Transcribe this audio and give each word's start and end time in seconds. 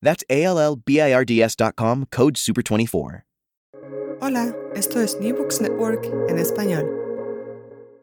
That's 0.00 0.24
A-L-L-B-I-R-D-S.com, 0.30 2.06
code 2.10 2.34
SUPER24. 2.34 3.24
Hola, 4.20 4.54
esto 4.74 5.00
es 5.00 5.18
New 5.20 5.36
Books 5.36 5.60
Network 5.60 6.04
en 6.28 6.38
español. 6.38 6.86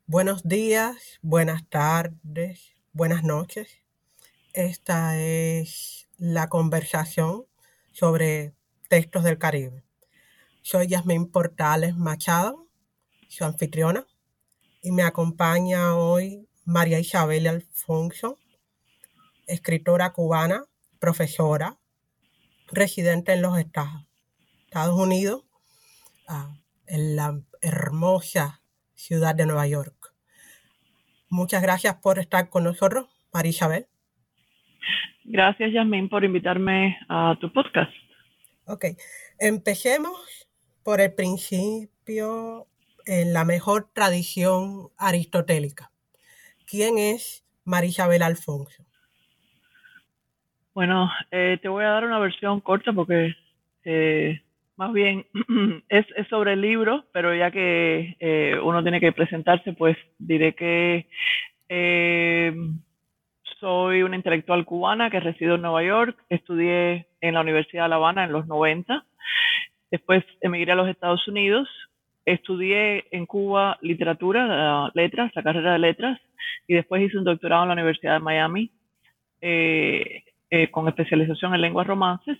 Buenos 0.08 0.44
días, 0.44 1.20
buenas 1.22 1.68
tardes, 1.70 2.76
buenas 2.92 3.24
noches. 3.24 3.70
Esta 4.54 5.18
es 5.18 6.10
la 6.18 6.48
conversación 6.48 7.46
sobre 7.92 8.54
textos 8.90 9.24
del 9.24 9.38
Caribe. 9.38 9.84
Soy 10.62 10.88
Yasmín 10.88 11.32
Portales 11.32 11.96
Machado, 11.96 12.68
su 13.30 13.46
anfitriona, 13.46 14.06
y 14.82 14.92
me 14.92 15.04
acompaña 15.04 15.96
hoy 15.96 16.48
María 16.66 17.00
Isabel 17.00 17.48
Alfonso, 17.48 18.38
escritora 19.48 20.12
cubana, 20.12 20.66
profesora, 21.00 21.78
residente 22.72 23.34
en 23.34 23.42
los 23.42 23.58
Estados, 23.58 24.06
Unidos, 24.94 25.44
ah, 26.28 26.54
en 26.88 27.16
la 27.16 27.40
hermosa 27.62 28.62
ciudad 28.94 29.36
de 29.36 29.46
Nueva 29.46 29.68
York. 29.68 30.14
Muchas 31.30 31.62
gracias 31.62 31.96
por 31.96 32.20
estar 32.20 32.50
con 32.50 32.64
nosotros, 32.64 33.08
María 33.34 33.52
Isabel. 33.52 33.88
Gracias, 35.24 35.72
Yasmin, 35.74 36.10
por 36.10 36.24
invitarme 36.24 36.98
a 37.10 37.36
tu 37.40 37.52
podcast. 37.52 37.92
Ok, 38.66 38.86
empecemos 39.40 40.48
por 40.84 41.02
el 41.02 41.14
principio 41.14 42.68
en 43.06 43.34
la 43.34 43.46
mejor 43.46 43.90
tradición 43.94 44.90
aristotélica. 44.98 45.92
¿Quién 46.66 46.98
es 46.98 47.46
María 47.64 47.90
Isabel 47.90 48.22
Alfonso? 48.22 48.86
Bueno, 50.76 51.10
eh, 51.32 51.58
te 51.62 51.70
voy 51.70 51.86
a 51.86 51.90
dar 51.92 52.04
una 52.04 52.20
versión 52.20 52.60
corta 52.60 52.92
porque 52.92 53.34
eh, 53.86 54.42
más 54.76 54.92
bien 54.92 55.26
es, 55.88 56.06
es, 56.18 56.28
sobre 56.28 56.52
el 56.52 56.60
libro, 56.60 57.06
pero 57.14 57.34
ya 57.34 57.50
que 57.50 58.18
eh, 58.20 58.60
uno 58.62 58.84
tiene 58.84 59.00
que 59.00 59.14
presentarse, 59.14 59.72
pues 59.72 59.96
diré 60.20 60.54
que 60.54 61.08
soy 63.62 64.04
una 64.04 64.18
intelectual 64.18 64.66
cubana 64.66 65.10
que 65.10 65.22
resido 65.22 65.56
en 65.56 65.62
Nueva 65.62 65.82
York, 65.82 66.18
estudié 66.28 67.08
en 67.22 67.36
la 67.36 67.42
Universidad 67.42 67.84
de 67.84 67.90
La 67.90 67.96
Habana 67.96 68.26
en 68.26 68.34
los 68.34 68.46
90, 68.46 69.06
después 69.92 70.26
emigré 70.42 70.74
a 70.74 70.76
los 70.76 70.90
Estados 70.90 71.26
Unidos, 71.30 71.70
estudié 72.26 73.06
en 73.12 73.26
Cuba 73.28 73.78
literatura, 73.82 74.92
letras, 74.94 75.32
la 75.36 75.44
carrera 75.44 75.72
de 75.72 75.80
letras, 75.80 76.20
y 76.68 76.74
después 76.74 77.02
hice 77.02 77.18
un 77.18 77.24
doctorado 77.24 77.64
en 77.64 77.70
la 77.70 77.76
Universidad 77.76 78.16
de 78.16 78.20
Miami. 78.20 78.72
Eh, 79.40 80.24
eh, 80.56 80.72
con 80.72 80.88
especialización 80.88 81.54
en 81.54 81.60
lenguas 81.60 81.86
romances. 81.86 82.38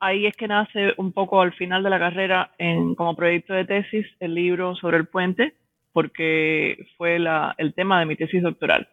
ahí 0.00 0.26
es 0.26 0.34
que 0.36 0.48
nace 0.48 0.94
un 0.96 1.12
poco 1.12 1.40
al 1.40 1.52
final 1.52 1.84
de 1.84 1.90
la 1.90 2.00
carrera 2.00 2.50
en, 2.58 2.96
como 2.96 3.14
proyecto 3.14 3.54
de 3.54 3.64
tesis 3.64 4.04
el 4.18 4.34
libro 4.34 4.74
sobre 4.74 4.96
el 4.96 5.06
puente, 5.06 5.54
porque 5.92 6.88
fue 6.96 7.20
la, 7.20 7.54
el 7.58 7.72
tema 7.72 8.00
de 8.00 8.06
mi 8.06 8.16
tesis 8.16 8.42
doctoral. 8.42 8.88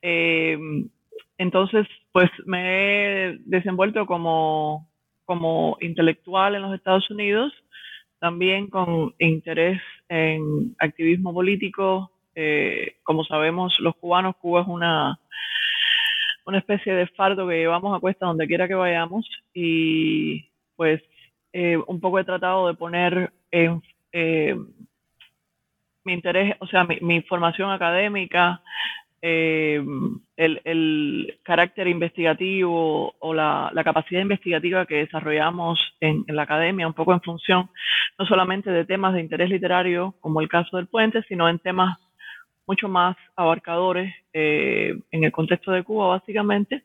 Em, 0.00 0.88
entonces, 1.38 1.88
pues 2.12 2.30
me 2.46 2.60
he 3.32 3.38
desenvuelto 3.46 4.06
como, 4.06 4.88
como 5.24 5.76
intelectual 5.80 6.54
en 6.54 6.62
los 6.62 6.74
Estados 6.74 7.10
Unidos, 7.10 7.52
también 8.20 8.68
con 8.68 9.12
interés 9.18 9.82
en 10.08 10.76
activismo 10.78 11.34
político. 11.34 12.12
Eh, 12.36 12.98
como 13.02 13.24
sabemos, 13.24 13.76
los 13.80 13.96
cubanos, 13.96 14.36
Cuba 14.36 14.60
es 14.60 14.68
una 14.68 15.18
una 16.48 16.58
especie 16.58 16.94
de 16.94 17.06
fardo 17.08 17.46
que 17.46 17.58
llevamos 17.58 17.94
a 17.94 18.00
cuesta 18.00 18.24
donde 18.24 18.46
quiera 18.46 18.66
que 18.66 18.74
vayamos 18.74 19.28
y 19.52 20.48
pues 20.76 21.02
eh, 21.52 21.76
un 21.76 22.00
poco 22.00 22.18
he 22.18 22.24
tratado 22.24 22.68
de 22.68 22.74
poner 22.74 23.30
en, 23.50 23.82
eh, 24.12 24.56
mi 26.04 26.14
interés, 26.14 26.56
o 26.60 26.66
sea, 26.66 26.84
mi, 26.84 27.20
formación 27.20 27.70
académica, 27.70 28.62
eh, 29.20 29.84
el, 30.38 31.38
carácter 31.42 31.86
investigativo 31.86 33.14
o 33.18 33.34
la, 33.34 33.70
capacidad 33.84 34.22
investigativa 34.22 34.86
que 34.86 35.04
desarrollamos 35.04 35.78
en, 36.00 36.24
la 36.28 36.44
academia, 36.44 36.86
un 36.86 36.94
poco 36.94 37.12
en 37.12 37.20
función 37.20 37.68
no 38.18 38.24
solamente 38.24 38.70
de 38.70 38.86
temas 38.86 39.12
de 39.12 39.20
interés 39.20 39.50
literario, 39.50 40.14
como 40.20 40.40
el 40.40 40.48
caso 40.48 40.78
del 40.78 40.86
puente, 40.86 41.22
sino 41.28 41.46
en 41.46 41.58
temas 41.58 41.98
mucho 42.68 42.88
más 42.88 43.16
abarcadores 43.34 44.14
eh, 44.34 44.94
en 45.10 45.24
el 45.24 45.32
contexto 45.32 45.72
de 45.72 45.82
Cuba, 45.82 46.08
básicamente, 46.08 46.84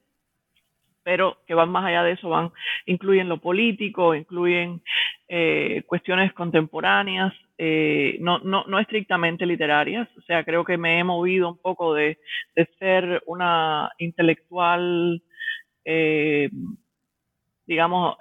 pero 1.03 1.37
que 1.45 1.53
van 1.53 1.69
más 1.69 1.85
allá 1.85 2.03
de 2.03 2.13
eso, 2.13 2.29
van, 2.29 2.51
incluyen 2.85 3.27
lo 3.27 3.37
político, 3.37 4.15
incluyen 4.15 4.81
eh, 5.27 5.83
cuestiones 5.85 6.31
contemporáneas, 6.31 7.33
eh, 7.57 8.17
no, 8.21 8.39
no, 8.39 8.63
no, 8.65 8.79
estrictamente 8.79 9.45
literarias. 9.45 10.07
O 10.17 10.21
sea, 10.21 10.45
creo 10.45 10.63
que 10.63 10.77
me 10.77 10.99
he 10.99 11.03
movido 11.03 11.49
un 11.49 11.57
poco 11.57 11.93
de, 11.93 12.17
de 12.55 12.65
ser 12.79 13.21
una 13.25 13.91
intelectual, 13.97 15.21
digamos, 17.67 18.17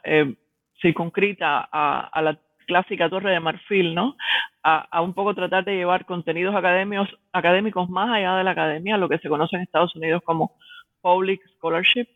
circunscrita 0.80 1.68
a, 1.70 2.08
a 2.08 2.22
la 2.22 2.36
clásica 2.66 3.08
torre 3.10 3.30
de 3.32 3.40
marfil, 3.40 3.94
¿no? 3.94 4.16
A, 4.62 5.00
un 5.02 5.14
poco 5.14 5.34
tratar 5.34 5.64
de 5.64 5.76
llevar 5.76 6.06
contenidos 6.06 6.54
académicos, 6.54 7.08
académicos 7.32 7.88
más 7.90 8.10
allá 8.10 8.36
de 8.36 8.44
la 8.44 8.52
academia, 8.52 8.96
lo 8.96 9.08
que 9.08 9.18
se 9.18 9.28
conoce 9.28 9.56
en 9.56 9.62
Estados 9.62 9.94
Unidos 9.96 10.22
como 10.24 10.52
public 11.00 11.40
scholarship, 11.56 12.06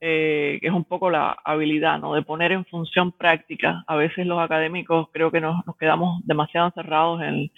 eh, 0.00 0.58
que 0.60 0.68
es 0.68 0.72
un 0.72 0.84
poco 0.84 1.10
la 1.10 1.36
habilidad, 1.44 1.98
¿no? 1.98 2.14
De 2.14 2.22
poner 2.22 2.52
en 2.52 2.64
función 2.66 3.12
práctica. 3.12 3.84
A 3.86 3.96
veces 3.96 4.26
los 4.26 4.38
académicos 4.38 5.08
creo 5.12 5.30
que 5.30 5.40
nos, 5.40 5.64
quedamos 5.78 6.20
demasiado 6.24 6.68
encerrados 6.68 7.22
en, 7.22 7.50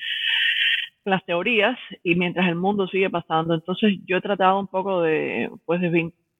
las 1.04 1.24
teorías 1.24 1.78
y 2.02 2.14
mientras 2.16 2.46
el 2.48 2.54
mundo 2.54 2.86
sigue 2.86 3.10
pasando. 3.10 3.54
Entonces 3.54 3.94
yo 4.06 4.18
he 4.18 4.20
tratado 4.20 4.60
un 4.60 4.66
poco 4.68 5.02
de, 5.02 5.50
pues, 5.64 5.80
de 5.80 5.90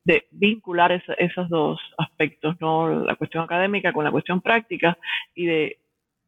de 0.08 0.26
vincular 0.30 0.90
esos 1.18 1.50
dos 1.50 1.78
aspectos, 1.98 2.56
¿no? 2.62 3.04
la 3.04 3.14
cuestión 3.16 3.44
académica 3.44 3.92
con 3.92 4.04
la 4.04 4.10
cuestión 4.10 4.40
práctica 4.40 4.96
y 5.34 5.44
de 5.44 5.76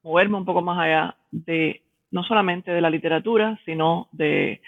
moverme 0.03 0.37
un 0.37 0.45
poco 0.45 0.61
más 0.61 0.79
allá 0.79 1.17
de 1.31 1.81
no 2.11 2.23
solamente 2.23 2.73
de 2.73 2.83
la 2.83 2.91
literatura, 2.91 3.59
sino 3.65 4.09
de 4.13 4.61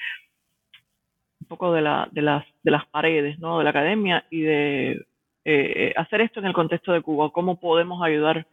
un 1.43 1.47
poco 1.47 1.75
de, 1.75 1.82
la, 1.82 2.09
de, 2.11 2.23
las, 2.23 2.47
de 2.62 2.70
las 2.70 2.87
paredes 2.87 3.38
¿no? 3.38 3.59
de 3.59 3.64
la 3.64 3.70
academia 3.70 4.25
y 4.31 4.41
de 4.41 5.05
eh, 5.44 5.93
hacer 5.97 6.21
esto 6.21 6.41
en 6.41 6.47
el 6.47 6.53
contexto 6.53 6.93
de 6.93 7.03
Cuba, 7.03 7.31
cómo 7.31 7.59
podemos 7.59 8.03
ayudar 8.03 8.47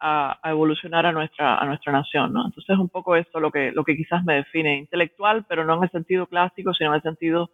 a, 0.00 0.38
evolucionar 0.44 1.06
a 1.06 1.12
nuestra, 1.12 1.58
a 1.58 1.64
nuestra 1.64 1.92
nación, 1.92 2.32
¿no? 2.32 2.46
Entonces 2.46 2.68
es 2.68 2.78
un 2.78 2.88
poco 2.88 3.16
eso 3.16 3.40
lo 3.40 3.50
que, 3.50 3.72
lo 3.72 3.84
que 3.84 3.96
quizás 3.96 4.24
me 4.24 4.34
define, 4.34 4.76
intelectual, 4.76 5.44
pero 5.48 5.64
no 5.64 5.76
en 5.76 5.84
el 5.84 5.90
sentido 5.90 6.26
clásico, 6.26 6.74
sino 6.74 6.90
en 6.90 6.96
el 6.96 7.02
sentido 7.02 7.50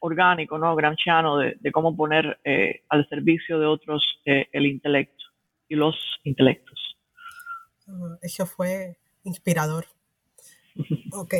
orgánico, 0.00 0.58
¿no? 0.58 0.74
Gramsciano, 0.76 1.38
de, 1.38 1.56
de 1.60 1.72
cómo 1.72 1.96
poner 1.96 2.38
eh, 2.44 2.82
al 2.88 3.08
servicio 3.08 3.58
de 3.58 3.66
otros 3.66 4.20
eh, 4.24 4.48
el 4.52 4.66
intelecto 4.66 5.24
y 5.68 5.76
los 5.76 5.96
intelectos. 6.24 6.96
Ah, 7.88 8.18
eso 8.22 8.46
fue 8.46 8.96
inspirador. 9.24 9.86
ok, 11.12 11.34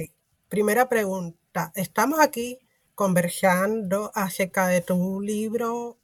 primera 0.49 0.89
pregunta. 0.89 1.73
Estamos 1.75 2.21
aquí 2.21 2.59
conversando 2.95 4.11
acerca 4.15 4.69
de 4.69 4.81
tu 4.81 5.21
libro 5.21 5.99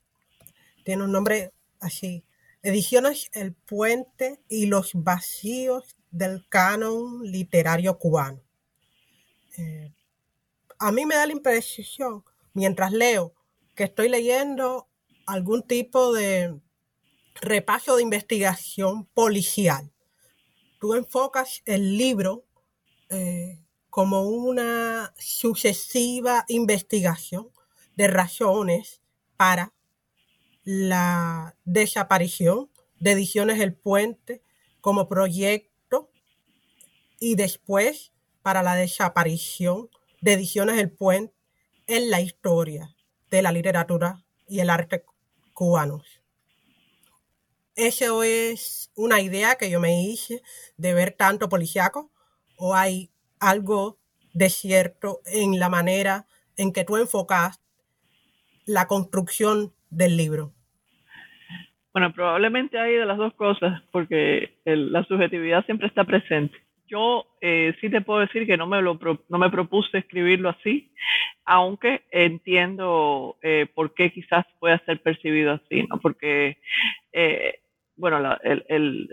tiene 0.82 1.04
un 1.04 1.12
nombre 1.12 1.52
así 1.80 2.24
Ediciones 2.62 3.28
El 3.32 3.54
Puente 3.54 4.40
y 4.48 4.66
los 4.66 4.92
vacíos 4.94 5.96
del 6.12 6.46
canon 6.48 7.22
literario 7.24 7.98
cubano. 7.98 8.40
Eh, 9.58 9.92
a 10.78 10.92
mí 10.92 11.04
me 11.04 11.16
da 11.16 11.26
la 11.26 11.32
impresión, 11.32 12.24
mientras 12.54 12.92
leo, 12.92 13.34
que 13.74 13.84
estoy 13.84 14.08
leyendo 14.08 14.88
algún 15.26 15.62
tipo 15.62 16.12
de 16.12 16.60
repaso 17.34 17.96
de 17.96 18.02
investigación 18.02 19.06
policial. 19.06 19.90
Tú 20.78 20.94
enfocas 20.94 21.62
el 21.64 21.96
libro 21.96 22.44
eh, 23.08 23.58
como 23.90 24.22
una 24.22 25.12
sucesiva 25.18 26.44
investigación 26.48 27.50
de 27.96 28.06
razones 28.06 29.02
para 29.36 29.72
la 30.64 31.56
desaparición 31.64 32.70
de 33.00 33.12
Ediciones 33.12 33.60
El 33.60 33.74
Puente 33.74 34.42
como 34.80 35.08
proyecto 35.08 36.10
y 37.18 37.34
después 37.34 38.12
para 38.42 38.62
la 38.62 38.74
desaparición 38.74 39.88
de 40.20 40.34
Ediciones 40.34 40.78
El 40.78 40.90
Puente 40.90 41.34
en 41.86 42.10
la 42.10 42.20
historia 42.20 42.94
de 43.30 43.42
la 43.42 43.52
literatura 43.52 44.24
y 44.48 44.60
el 44.60 44.70
arte 44.70 45.04
cubanos. 45.54 46.22
¿Eso 47.74 48.22
es 48.22 48.90
una 48.94 49.20
idea 49.20 49.56
que 49.56 49.70
yo 49.70 49.80
me 49.80 50.02
hice 50.02 50.42
de 50.76 50.94
ver 50.94 51.12
tanto 51.12 51.48
policiaco 51.48 52.10
o 52.56 52.74
hay 52.74 53.10
algo 53.40 53.98
de 54.34 54.50
cierto 54.50 55.22
en 55.24 55.58
la 55.58 55.68
manera 55.68 56.26
en 56.56 56.72
que 56.72 56.84
tú 56.84 56.96
enfocas 56.96 57.60
la 58.66 58.86
construcción 58.86 59.74
del 59.92 60.16
libro? 60.16 60.52
Bueno, 61.92 62.12
probablemente 62.12 62.78
hay 62.78 62.94
de 62.94 63.04
las 63.04 63.18
dos 63.18 63.34
cosas, 63.34 63.82
porque 63.92 64.58
la 64.64 65.04
subjetividad 65.04 65.64
siempre 65.66 65.88
está 65.88 66.04
presente. 66.04 66.56
Yo 66.86 67.26
eh, 67.40 67.74
sí 67.80 67.90
te 67.90 68.00
puedo 68.00 68.20
decir 68.20 68.46
que 68.46 68.56
no 68.56 68.66
me, 68.66 68.80
lo, 68.82 68.98
no 69.28 69.38
me 69.38 69.50
propuse 69.50 69.98
escribirlo 69.98 70.48
así, 70.48 70.92
aunque 71.44 72.02
entiendo 72.10 73.36
eh, 73.42 73.66
por 73.74 73.94
qué 73.94 74.10
quizás 74.10 74.46
pueda 74.58 74.78
ser 74.84 75.00
percibido 75.02 75.52
así, 75.52 75.86
¿no? 75.88 76.00
Porque, 76.00 76.58
eh, 77.12 77.60
bueno, 77.96 78.36
el, 78.42 78.64
el, 78.68 79.08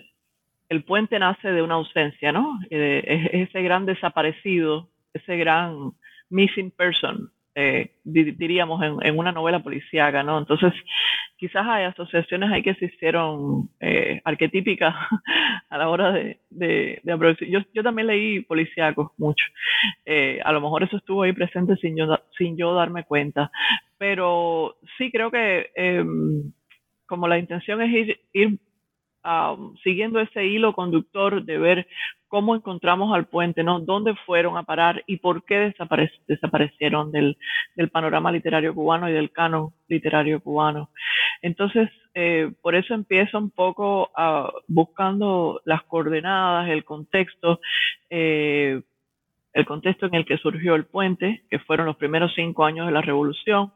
el, 0.69 0.83
puente 0.83 1.19
nace 1.19 1.51
de 1.51 1.61
una 1.61 1.75
ausencia, 1.75 2.31
¿no? 2.31 2.59
ese 2.69 3.61
gran 3.61 3.85
desaparecido, 3.85 4.89
ese 5.13 5.37
gran 5.37 5.91
missing 6.29 6.71
person, 6.71 7.31
eh, 7.55 7.95
diríamos, 8.03 8.81
en, 9.01 9.17
una 9.17 9.31
novela 9.31 9.59
policíaca, 9.59 10.23
¿no? 10.23 10.37
Entonces, 10.39 10.73
quizás 11.37 11.65
hay 11.67 11.85
asociaciones 11.85 12.51
ahí 12.51 12.61
que 12.61 12.75
se 12.75 12.85
hicieron 12.85 13.69
eh, 13.79 14.21
arquetípicas 14.23 14.93
a 15.69 15.77
la 15.77 15.89
hora 15.89 16.11
de, 16.11 16.39
de, 16.49 17.01
yo, 17.49 17.59
yo, 17.73 17.83
también 17.83 18.07
leí 18.07 18.41
policíacos 18.41 19.11
mucho. 19.17 19.43
Eh, 20.05 20.39
a 20.43 20.51
lo 20.51 20.61
mejor 20.61 20.83
eso 20.83 20.97
estuvo 20.97 21.23
ahí 21.23 21.33
presente 21.33 21.75
sin 21.77 21.97
yo, 21.97 22.19
sin 22.37 22.57
yo 22.57 22.73
darme 22.73 23.03
cuenta. 23.03 23.51
Pero 23.97 24.77
sí 24.97 25.11
creo 25.11 25.31
que 25.31 25.71
em, 25.75 26.51
como 27.05 27.27
la 27.27 27.39
intención 27.39 27.81
es 27.81 28.17
ir 28.33 28.59
siguiendo 29.83 30.19
ese 30.21 30.45
hilo 30.45 30.73
conductor 30.73 31.43
de 31.43 31.57
ver 31.57 31.87
cómo 32.29 32.55
encontramos 32.55 33.13
al 33.13 33.25
puente, 33.25 33.63
¿no? 33.63 33.79
¿Dónde 33.79 34.15
fueron 34.25 34.55
a 34.55 34.63
parar 34.63 35.03
y 35.07 35.17
por 35.17 35.43
qué 35.43 35.73
desaparecieron 36.27 37.11
del, 37.11 37.35
panorama 37.91 38.31
literario 38.31 38.73
cubano 38.73 39.09
y 39.09 39.13
del 39.13 39.31
canon 39.31 39.73
literario 39.87 40.39
cubano? 40.39 40.91
Entonces, 41.41 41.89
eh, 42.13 42.51
por 42.61 42.75
eso 42.75 42.93
empiezo 42.93 43.37
un 43.37 43.49
poco 43.49 44.11
buscando 44.67 45.61
las 45.65 45.83
coordenadas, 45.83 46.69
el 46.69 46.85
contexto, 46.85 47.59
eh, 48.09 48.81
el 49.53 49.65
contexto 49.65 50.05
en 50.05 50.13
el 50.13 50.25
que 50.25 50.37
surgió 50.37 50.75
el 50.75 50.85
puente, 50.85 51.43
que 51.49 51.57
fueron 51.59 51.87
los 51.87 51.97
primeros 51.97 52.31
cinco 52.35 52.63
años 52.63 52.85
de 52.85 52.93
la 52.93 53.01
revolución, 53.01 53.73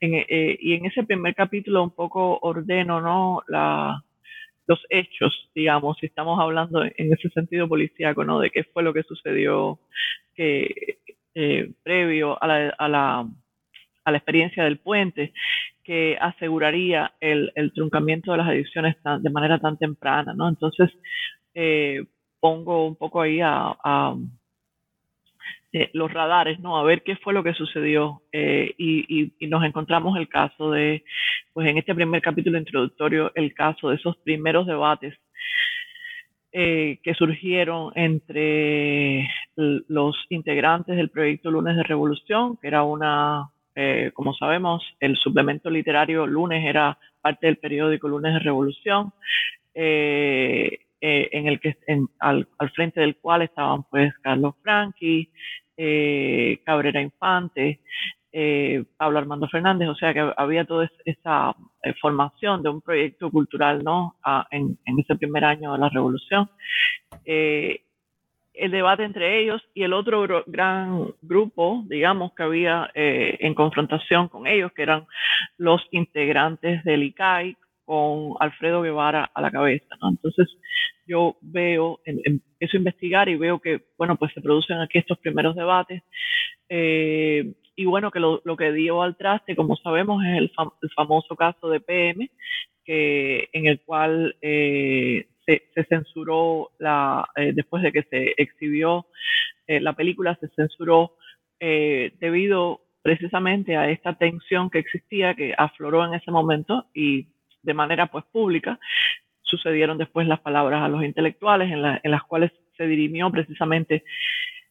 eh, 0.00 0.56
y 0.60 0.74
en 0.74 0.86
ese 0.86 1.02
primer 1.02 1.34
capítulo 1.34 1.82
un 1.82 1.90
poco 1.90 2.38
ordeno, 2.40 3.00
¿no? 3.00 3.42
Los 4.66 4.84
hechos, 4.90 5.50
digamos, 5.54 5.96
si 5.98 6.06
estamos 6.06 6.40
hablando 6.40 6.82
en 6.82 7.12
ese 7.12 7.28
sentido 7.30 7.68
policíaco, 7.68 8.24
¿no? 8.24 8.40
De 8.40 8.50
qué 8.50 8.64
fue 8.64 8.82
lo 8.82 8.92
que 8.92 9.02
sucedió 9.02 9.78
que, 10.34 10.98
eh, 11.34 11.72
previo 11.82 12.42
a 12.42 12.46
la, 12.46 12.68
a, 12.70 12.88
la, 12.88 13.28
a 14.04 14.10
la, 14.10 14.16
experiencia 14.16 14.64
del 14.64 14.78
puente, 14.78 15.32
que 15.84 16.16
aseguraría 16.20 17.12
el, 17.20 17.52
el 17.54 17.72
truncamiento 17.72 18.32
de 18.32 18.38
las 18.38 18.50
ediciones 18.50 18.96
de 19.20 19.30
manera 19.30 19.58
tan 19.58 19.76
temprana, 19.76 20.34
¿no? 20.34 20.48
Entonces, 20.48 20.90
eh, 21.54 22.04
pongo 22.40 22.86
un 22.86 22.96
poco 22.96 23.20
ahí 23.20 23.40
a 23.42 24.16
eh, 25.78 25.90
los 25.92 26.10
radares, 26.10 26.58
¿no? 26.58 26.78
A 26.78 26.84
ver 26.84 27.02
qué 27.02 27.16
fue 27.16 27.34
lo 27.34 27.44
que 27.44 27.52
sucedió. 27.52 28.22
Eh, 28.32 28.72
y, 28.78 29.30
nos 29.46 29.62
encontramos 29.62 30.16
el 30.16 30.26
caso 30.26 30.70
de, 30.70 31.04
pues 31.52 31.68
en 31.68 31.76
este 31.76 31.94
primer 31.94 32.22
capítulo 32.22 32.56
introductorio, 32.56 33.30
el 33.34 33.52
caso 33.52 33.90
de 33.90 33.96
esos 33.96 34.16
primeros 34.16 34.66
debates 34.66 35.14
eh, 36.50 36.98
que 37.02 37.12
surgieron 37.12 37.92
entre 37.94 39.28
los 39.54 40.16
integrantes 40.30 40.96
del 40.96 41.10
proyecto 41.10 41.50
Lunes 41.50 41.76
de 41.76 41.82
Revolución, 41.82 42.56
que 42.56 42.68
era 42.68 42.82
una, 42.82 43.50
como 44.14 44.32
sabemos, 44.32 44.82
el 44.98 45.16
suplemento 45.16 45.68
literario 45.68 46.26
Lunes 46.26 46.64
era 46.64 46.96
parte 47.20 47.48
del 47.48 47.58
periódico 47.58 48.08
Lunes 48.08 48.32
de 48.32 48.40
Revolución. 48.40 49.12
en 49.74 51.46
el 51.48 51.60
que 51.60 51.76
al, 52.18 52.48
al, 52.58 52.70
frente 52.70 53.00
del 53.00 53.16
cual 53.16 53.42
estaban 53.42 53.82
pues 53.90 54.14
Carlos 54.22 54.54
Franchi, 54.62 55.28
eh, 55.76 56.60
Cabrera 56.64 57.00
Infante, 57.00 57.80
eh, 58.32 58.84
Pablo 58.96 59.18
Armando 59.18 59.48
Fernández, 59.48 59.88
o 59.88 59.94
sea 59.94 60.12
que 60.12 60.32
había 60.36 60.64
toda 60.64 60.90
esa 61.04 61.54
eh, 61.82 61.94
formación 62.00 62.62
de 62.62 62.68
un 62.68 62.80
proyecto 62.80 63.30
cultural 63.30 63.82
¿no? 63.82 64.16
en, 64.50 64.78
ese 64.98 65.16
primer 65.16 65.44
año 65.44 65.72
de 65.72 65.78
la 65.78 65.88
revolución. 65.88 66.50
el 67.24 68.70
debate 68.70 69.04
entre 69.04 69.40
ellos 69.40 69.62
y 69.74 69.82
el 69.82 69.92
otro 69.92 70.44
gran 70.46 71.12
grupo, 71.22 71.84
digamos, 71.86 72.32
que 72.34 72.42
había 72.42 72.90
en 72.94 73.54
confrontación 73.54 74.28
con 74.28 74.46
ellos, 74.46 74.72
que 74.72 74.82
eran 74.82 75.06
los 75.58 75.86
integrantes 75.90 76.82
del 76.84 77.02
ICAI, 77.02 77.56
con 77.86 78.34
Alfredo 78.40 78.82
Guevara 78.82 79.30
a 79.32 79.40
la 79.40 79.50
cabeza. 79.50 79.86
Entonces, 80.02 80.48
yo 81.06 81.36
veo, 81.40 82.00
empiezo 82.04 82.76
a 82.76 82.78
investigar 82.78 83.28
y 83.28 83.36
veo 83.36 83.60
que, 83.60 83.80
bueno, 83.96 84.16
pues 84.16 84.32
se 84.34 84.40
producen 84.40 84.78
aquí 84.78 84.98
estos 84.98 85.18
primeros 85.18 85.54
debates. 85.54 86.02
Eh, 86.68 87.54
y 87.76 87.84
bueno, 87.84 88.10
que 88.10 88.18
lo, 88.18 88.42
que 88.58 88.72
dio 88.72 89.02
al 89.02 89.16
traste, 89.16 89.54
como 89.54 89.76
sabemos, 89.76 90.22
es 90.24 90.36
el, 90.36 90.50
famoso 90.94 91.36
caso 91.36 91.70
de 91.70 91.80
PM, 91.80 92.28
que, 92.84 93.48
en 93.52 93.66
el 93.66 93.80
cual 93.80 94.34
eh, 94.42 95.28
se, 95.46 95.62
censuró, 95.88 96.70
la, 96.78 97.28
eh, 97.36 97.52
después 97.54 97.84
de 97.84 97.92
que 97.92 98.02
se 98.02 98.34
exhibió 98.36 99.06
la 99.68 99.94
película, 99.94 100.36
se 100.40 100.48
censuró 100.50 101.16
debido 101.58 102.82
precisamente 103.02 103.76
a 103.76 103.90
esta 103.90 104.14
tensión 104.14 104.70
que 104.70 104.78
existía, 104.78 105.34
que 105.34 105.54
afloró 105.56 106.04
en 106.04 106.14
ese 106.14 106.30
momento 106.30 106.86
y 106.94 107.26
de 107.66 107.74
manera 107.74 108.06
pues 108.06 108.24
pública, 108.32 108.78
sucedieron 109.42 109.98
después 109.98 110.26
las 110.26 110.40
palabras 110.40 110.82
a 110.82 110.88
los 110.88 111.04
intelectuales 111.04 111.70
en, 111.70 112.10
las 112.10 112.22
cuales 112.24 112.52
se 112.76 112.86
dirimió 112.86 113.30
precisamente 113.30 114.04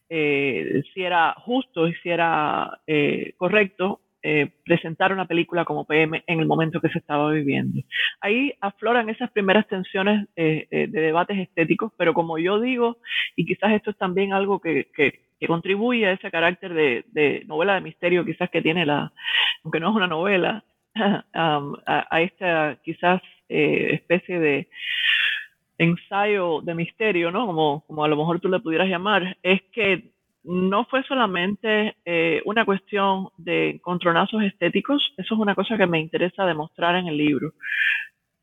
eh, 0.09 0.83
si 0.93 1.03
era 1.03 1.33
justo 1.37 1.87
y 1.87 1.93
si 1.95 2.09
era 2.09 2.79
eh, 2.85 3.33
correcto 3.37 4.01
eh, 4.21 4.49
presentar 4.63 5.13
una 5.13 5.25
película 5.27 5.65
como 5.65 5.85
PM 5.85 6.23
en 6.25 6.39
el 6.39 6.47
momento 6.47 6.81
que 6.81 6.89
se 6.89 6.97
estaba 6.97 7.31
viviendo. 7.31 7.81
Ahí 8.21 8.53
afloran 8.59 9.09
esas 9.09 9.29
primeras 9.31 9.67
tensiones 9.67 10.27
de 10.35 10.87
debates 10.91 11.37
estéticos, 11.37 11.91
pero 11.95 12.13
como 12.15 12.39
yo 12.39 12.59
digo, 12.59 12.97
y 13.35 13.45
quizás 13.45 13.73
esto 13.73 13.91
es 13.91 13.97
también 13.97 14.33
algo 14.33 14.59
que, 14.59 14.87
contribuye 15.47 16.07
a 16.07 16.13
ese 16.13 16.31
carácter 16.31 16.73
de, 16.73 17.05
de, 17.09 17.43
novela 17.45 17.75
de 17.75 17.81
misterio 17.81 18.25
quizás 18.25 18.49
que 18.49 18.63
tiene 18.63 18.83
la, 18.83 19.13
aunque 19.63 19.79
no 19.79 19.91
es 19.91 19.95
una 19.95 20.07
novela, 20.07 20.63
a, 21.33 22.21
esta 22.21 22.77
quizás 22.83 23.21
eh, 23.49 23.89
especie 23.93 24.39
de 24.39 24.67
ensayo 25.77 26.61
de 26.61 26.73
misterio, 26.73 27.31
¿no? 27.31 27.45
Como, 27.45 27.83
como 27.85 28.03
a 28.03 28.07
lo 28.07 28.15
mejor 28.15 28.39
tú 28.39 28.49
le 28.49 28.59
pudieras 28.59 28.87
llamar, 28.87 29.37
es 29.43 29.61
que 29.73 30.11
no 30.43 30.85
fue 30.85 31.03
solamente 31.03 31.95
eh, 32.05 32.41
una 32.45 32.65
cuestión 32.65 33.29
de 33.37 33.71
encontronazos 33.71 34.43
estéticos, 34.43 35.13
eso 35.17 35.33
es 35.33 35.39
una 35.39 35.55
cosa 35.55 35.77
que 35.77 35.87
me 35.87 35.99
interesa 35.99 36.45
demostrar 36.45 36.95
en 36.95 37.07
el 37.07 37.17
libro. 37.17 37.53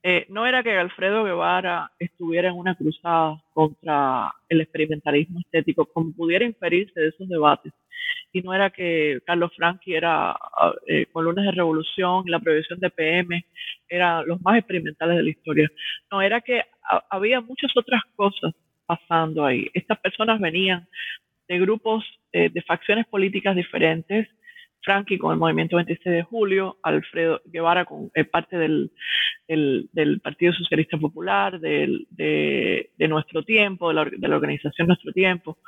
Eh, 0.04 0.26
no 0.30 0.46
era 0.46 0.62
que 0.64 0.76
Alfredo 0.76 1.22
Guevara 1.24 1.92
estuviera 1.98 2.48
en 2.48 2.56
una 2.56 2.74
cruzada 2.74 3.40
contra 3.52 4.32
el 4.48 4.60
experimentalismo 4.60 5.38
estético, 5.40 5.86
como 5.86 6.12
pudiera 6.12 6.44
inferirse 6.44 6.98
de 7.00 7.08
esos 7.08 7.28
debates, 7.28 7.72
y 8.32 8.42
no 8.42 8.52
era 8.52 8.70
que 8.70 9.20
Carlos 9.24 9.52
Franchi 9.54 9.94
era 9.94 10.36
eh, 10.88 11.06
con 11.12 11.24
lunes 11.24 11.44
de 11.44 11.52
revolución, 11.52 12.24
la 12.26 12.40
prohibición 12.40 12.80
de 12.80 12.90
PM, 12.90 13.44
eran 13.88 14.26
los 14.26 14.40
más 14.42 14.58
experimentales 14.58 15.18
de 15.18 15.22
la 15.22 15.30
historia. 15.30 15.70
No, 16.10 16.20
era 16.20 16.40
que 16.40 16.62
había 17.10 17.40
muchas 17.40 17.70
otras 17.76 18.02
cosas 18.16 18.52
pasando 18.86 19.44
ahí. 19.44 19.70
Estas 19.72 19.98
personas 20.00 20.40
venían 20.40 20.88
de 21.46 21.58
grupos, 21.58 22.04
eh, 22.32 22.48
de 22.48 22.62
facciones 22.62 23.06
políticas 23.06 23.54
diferentes, 23.54 24.28
Frankie 24.82 25.18
con 25.18 25.32
el 25.32 25.38
movimiento 25.38 25.76
26 25.76 26.14
de 26.14 26.22
julio, 26.22 26.76
Alfredo 26.82 27.40
Guevara 27.46 27.84
con 27.84 28.10
parte 28.30 28.58
del, 28.58 28.90
del, 29.48 30.20
Partido 30.22 30.52
Socialista 30.52 30.98
Popular, 30.98 31.60
del, 31.60 32.06
de, 32.10 32.90
Nuestro 33.08 33.42
Tiempo, 33.42 33.88
de 33.88 33.94
la, 33.94 34.04
de 34.04 34.28
la 34.28 34.36
organización 34.36 34.88
Nuestro 34.88 35.12
Tiempo, 35.12 35.58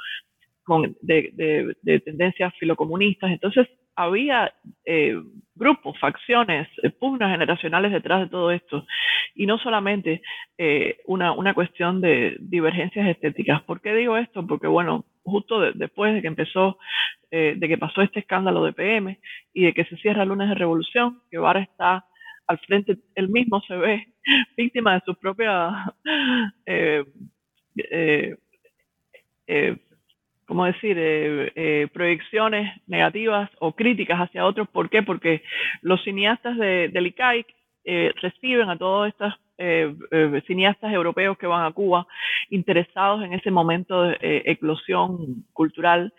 con, 0.64 0.96
de, 1.00 1.74
de, 1.82 2.00
tendencias 2.00 2.52
filocomunistas. 2.58 3.30
Entonces, 3.30 3.68
había 3.96 4.52
eh, 4.84 5.16
grupos, 5.54 5.98
facciones, 5.98 6.68
eh, 6.82 6.90
pugnas 6.90 7.30
generacionales 7.30 7.92
detrás 7.92 8.20
de 8.20 8.28
todo 8.28 8.50
esto. 8.50 8.86
Y 9.34 9.46
no 9.46 9.58
solamente 9.58 10.22
eh, 10.58 10.98
una, 11.06 11.32
una, 11.32 11.54
cuestión 11.54 12.00
de 12.00 12.36
divergencias 12.40 13.08
estéticas. 13.08 13.62
¿Por 13.62 13.80
qué 13.80 13.94
digo 13.94 14.16
esto? 14.16 14.46
Porque, 14.46 14.66
bueno, 14.66 15.04
justo 15.24 15.60
después 15.72 16.14
de 16.14 16.22
que 16.22 16.28
empezó, 16.28 16.78
de 17.30 17.58
que 17.60 17.78
pasó 17.78 18.02
este 18.02 18.20
escándalo 18.20 18.64
de 18.64 18.72
PM 18.72 19.18
y 19.52 19.64
de 19.64 19.72
que 19.72 19.84
se 19.86 19.96
cierra 19.96 20.22
el 20.22 20.28
lunes 20.28 20.48
de 20.48 20.54
revolución, 20.54 21.20
que 21.30 21.38
ahora 21.38 21.60
está 21.60 22.04
al 22.46 22.58
frente, 22.58 22.98
él 23.14 23.28
mismo 23.28 23.60
se 23.62 23.74
ve 23.74 24.06
víctima 24.56 24.94
de 24.94 25.02
sus 25.04 25.18
propias 25.18 25.72
¿cómo 30.46 30.66
decir?, 30.66 30.96
eh, 30.98 31.52
eh, 31.54 31.88
proyecciones 31.92 32.70
negativas 32.86 33.50
o 33.60 33.74
críticas 33.74 34.18
hacia 34.18 34.44
otros. 34.44 34.68
¿Por 34.68 34.90
qué? 34.90 35.02
Porque 35.02 35.42
los 35.82 36.02
cineastas 36.04 36.56
de, 36.56 36.88
del 36.88 37.06
ICAIC 37.08 37.46
eh, 37.84 38.12
reciben 38.20 38.68
a 38.70 38.78
todos 38.78 39.08
estos 39.08 39.34
cineastas 40.46 40.92
europeos 40.92 41.38
que 41.38 41.46
van 41.46 41.64
a 41.64 41.70
Cuba 41.70 42.08
interesados 42.50 43.22
en 43.22 43.34
ese 43.34 43.52
momento 43.52 44.02
de 44.02 44.42
eclosión 44.46 45.44
cultural. 45.52 46.12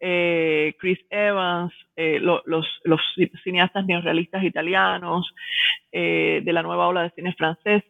Chris 0.00 0.98
Evans, 1.08 1.72
los, 1.96 2.42
los, 2.82 3.00
cineastas 3.44 3.86
neorrealistas 3.86 4.42
italianos, 4.42 5.32
de 5.92 6.42
la 6.52 6.64
nueva 6.64 6.88
ola 6.88 7.04
de 7.04 7.10
cine 7.10 7.32
francés, 7.34 7.84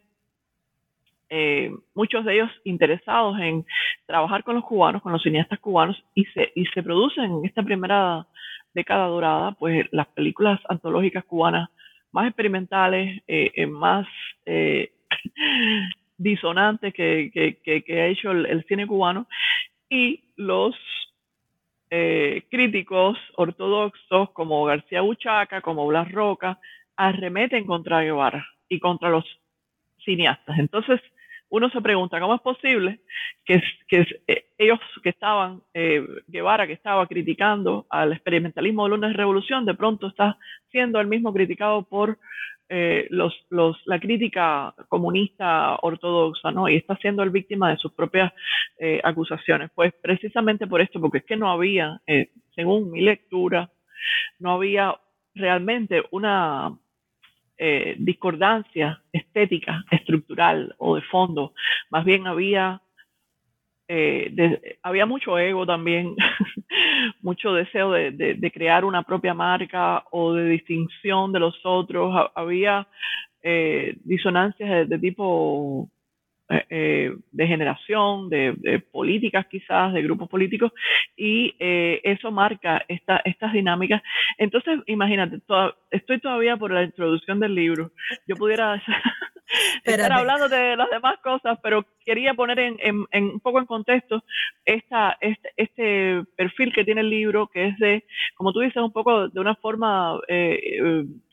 eh, 1.33 1.71
muchos 1.95 2.25
de 2.25 2.33
ellos 2.33 2.49
interesados 2.65 3.39
en 3.39 3.65
trabajar 4.05 4.43
con 4.43 4.55
los 4.55 4.65
cubanos, 4.65 5.01
con 5.01 5.13
los 5.13 5.23
cineastas 5.23 5.59
cubanos, 5.59 6.03
y 6.13 6.25
se, 6.25 6.51
y 6.55 6.65
se 6.65 6.83
producen 6.83 7.31
en 7.31 7.45
esta 7.45 7.63
primera 7.63 8.27
década 8.73 9.07
dorada, 9.07 9.53
pues 9.53 9.85
las 9.91 10.07
películas 10.07 10.59
antológicas 10.67 11.23
cubanas 11.23 11.69
más 12.11 12.27
experimentales, 12.27 13.21
eh, 13.27 13.51
eh, 13.55 13.67
más 13.67 14.07
disonantes 16.17 16.93
que, 16.93 17.31
que, 17.63 18.01
ha 18.01 18.07
hecho 18.07 18.31
el, 18.31 18.63
cine 18.67 18.87
cubano, 18.87 19.27
y 19.89 20.23
los 20.35 20.75
críticos 22.49 23.17
ortodoxos 23.35 24.29
como 24.31 24.63
García 24.63 25.01
Buchaca, 25.01 25.59
como 25.59 25.85
Blas 25.87 26.09
Roca, 26.09 26.57
arremeten 26.95 27.65
contra 27.65 28.01
Guevara 28.01 28.47
y 28.69 28.79
contra 28.79 29.09
los 29.09 29.25
cineastas. 30.05 30.57
Entonces, 30.59 31.01
uno 31.51 31.69
se 31.69 31.81
pregunta, 31.81 32.19
¿cómo 32.19 32.35
es 32.35 32.41
posible 32.41 33.01
que, 33.45 33.61
eh, 34.27 34.40
ellos 34.63 34.79
que 35.03 35.09
estaban, 35.09 35.61
eh, 35.73 36.05
Guevara 36.27 36.67
que 36.67 36.73
estaba 36.73 37.07
criticando 37.07 37.85
al 37.89 38.13
experimentalismo 38.13 38.83
de 38.83 38.89
lunes 38.89 39.11
de 39.11 39.17
revolución, 39.17 39.65
de 39.65 39.73
pronto 39.73 40.07
está 40.07 40.37
siendo 40.69 40.99
el 40.99 41.07
mismo 41.07 41.33
criticado 41.33 41.83
por 41.83 42.17
eh, 42.69 43.07
los, 43.09 43.33
la 43.85 43.99
crítica 43.99 44.73
comunista 44.87 45.77
ortodoxa, 45.81 46.51
¿no? 46.51 46.69
Y 46.69 46.75
está 46.75 46.95
siendo 46.97 47.23
el 47.23 47.29
víctima 47.29 47.69
de 47.69 47.77
sus 47.77 47.91
propias 47.93 48.31
acusaciones. 49.03 49.69
Pues 49.75 49.93
precisamente 50.01 50.65
por 50.65 50.81
esto, 50.81 50.99
porque 50.99 51.19
es 51.19 51.25
que 51.25 51.37
no 51.37 51.51
había, 51.51 52.01
según 52.55 52.89
mi 52.89 53.01
lectura, 53.01 53.69
no 54.39 54.53
había 54.53 54.97
realmente 55.35 56.03
una 56.09 56.75
eh, 57.63 57.95
discordancia 57.99 59.03
estética, 59.11 59.83
estructural 59.91 60.73
o 60.79 60.95
de 60.95 61.03
fondo. 61.03 61.53
Más 61.91 62.03
bien 62.03 62.25
había, 62.25 62.81
eh, 63.93 64.77
había 64.83 65.05
mucho 65.05 65.37
ego 65.37 65.65
también, 65.65 66.15
mucho 67.21 67.53
deseo 67.53 67.91
de, 67.91 68.51
crear 68.53 68.85
una 68.85 69.03
propia 69.03 69.33
marca 69.33 70.05
o 70.11 70.33
de 70.33 70.45
distinción 70.45 71.33
de 71.33 71.39
los 71.39 71.59
otros. 71.65 72.31
Había 72.35 72.87
eh, 73.43 73.97
disonancias 74.05 74.87
de 74.87 74.97
tipo 74.97 75.89
eh, 76.51 76.65
eh, 76.69 77.15
de 77.31 77.47
generación, 77.47 78.29
de, 78.29 78.83
políticas 78.91 79.45
quizás, 79.47 79.93
de 79.93 80.01
grupos 80.01 80.27
políticos, 80.27 80.73
y 81.15 81.55
eh, 81.59 82.01
eso 82.03 82.29
marca 82.29 82.83
esta, 82.89 83.21
estas 83.23 83.53
dinámicas. 83.53 84.01
Entonces, 84.37 84.79
imagínate, 84.87 85.39
estoy 85.91 86.19
todavía 86.19 86.57
por 86.57 86.71
la 86.71 86.83
introducción 86.83 87.39
del 87.39 87.55
libro. 87.55 87.91
Yo 88.27 88.35
pudiera 88.35 88.83
estar 89.83 90.11
hablando 90.11 90.49
de 90.49 90.75
las 90.75 90.89
demás 90.89 91.19
cosas, 91.23 91.59
pero 91.61 91.85
quería 92.05 92.33
poner 92.33 92.59
en, 92.59 92.77
en, 92.79 93.23
un 93.23 93.39
poco 93.39 93.59
en 93.59 93.65
contexto 93.65 94.23
esta, 94.65 95.17
este, 95.21 95.49
este, 95.57 96.23
perfil 96.35 96.73
que 96.73 96.83
tiene 96.83 97.01
el 97.01 97.09
libro, 97.09 97.47
que 97.47 97.67
es 97.67 97.77
de, 97.79 98.05
como 98.35 98.53
tú 98.53 98.59
dices, 98.59 98.81
un 98.81 98.91
poco 98.91 99.29
de 99.29 99.39
una 99.39 99.55
forma 99.55 100.19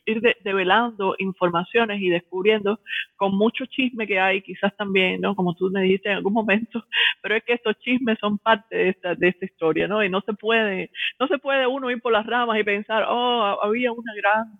ir 0.08 0.22
develando 0.42 1.14
informaciones 1.18 2.00
y 2.00 2.08
descubriendo 2.08 2.80
con 3.16 3.36
mucho 3.36 3.66
chisme 3.66 4.06
que 4.06 4.18
hay, 4.18 4.40
quizás 4.42 4.74
también, 4.76 5.20
¿no? 5.20 5.34
Como 5.34 5.54
tú 5.54 5.70
me 5.70 5.82
dijiste 5.82 6.08
en 6.08 6.16
algún 6.16 6.32
momento, 6.32 6.84
pero 7.22 7.36
es 7.36 7.44
que 7.44 7.52
estos 7.54 7.78
chismes 7.80 8.18
son 8.18 8.38
parte 8.38 8.74
de 8.74 8.88
esta, 8.90 9.14
de 9.14 9.28
esta 9.28 9.44
historia, 9.44 9.86
¿no? 9.86 10.02
Y 10.02 10.08
no 10.08 10.20
se 10.22 10.32
puede, 10.32 10.90
no 11.20 11.26
se 11.28 11.38
puede 11.38 11.66
uno 11.66 11.90
ir 11.90 12.00
por 12.00 12.12
las 12.12 12.26
ramas 12.26 12.58
y 12.58 12.64
pensar, 12.64 13.04
oh, 13.08 13.58
había 13.62 13.92
una 13.92 14.14
gran 14.14 14.58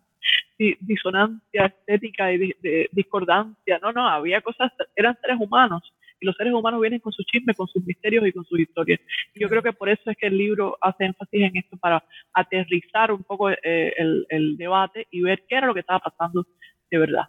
disonancia 0.59 1.67
estética 1.67 2.33
y 2.33 2.55
discordancia. 2.93 3.79
No, 3.81 3.93
no, 3.93 4.09
había 4.09 4.41
cosas, 4.41 4.73
eran 4.97 5.17
seres 5.21 5.39
humanos 5.41 5.83
y 6.21 6.27
los 6.27 6.37
seres 6.37 6.53
humanos 6.53 6.81
vienen 6.81 7.01
con 7.01 7.13
sus 7.13 7.25
chismes, 7.27 7.57
con 7.57 7.69
sus 7.69 7.85
misterios 7.85 8.27
y 8.27 8.33
con 8.33 8.45
sus 8.45 8.59
historias. 8.59 9.01
yo 9.35 9.49
creo 9.49 9.63
que 9.63 9.73
por 9.73 9.89
eso 9.89 10.11
es 10.11 10.17
que 10.17 10.27
el 10.27 10.37
libro 10.37 10.77
hace 10.81 11.05
énfasis 11.05 11.43
en 11.43 11.57
esto, 11.57 11.77
para 11.77 12.05
aterrizar 12.33 13.13
un 13.13 13.23
poco 13.23 13.51
eh, 13.51 13.95
el, 13.97 14.57
debate 14.57 15.07
y 15.11 15.23
ver 15.23 15.45
qué 15.49 15.57
era 15.57 15.67
lo 15.67 15.75
que 15.75 15.81
estaba 15.81 16.01
pasando 16.01 16.47
de 16.91 16.99
verdad. 16.99 17.25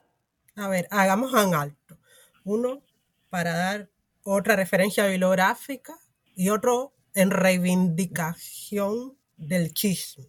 A 0.55 0.67
ver, 0.67 0.87
hagamos 0.89 1.33
un 1.33 1.53
alto. 1.53 1.97
Uno, 2.43 2.81
para 3.29 3.53
dar 3.53 3.89
otra 4.23 4.55
referencia 4.55 5.07
bibliográfica 5.07 5.93
y 6.35 6.49
otro 6.49 6.93
en 7.13 7.31
reivindicación 7.31 9.17
del 9.37 9.73
chisme. 9.73 10.25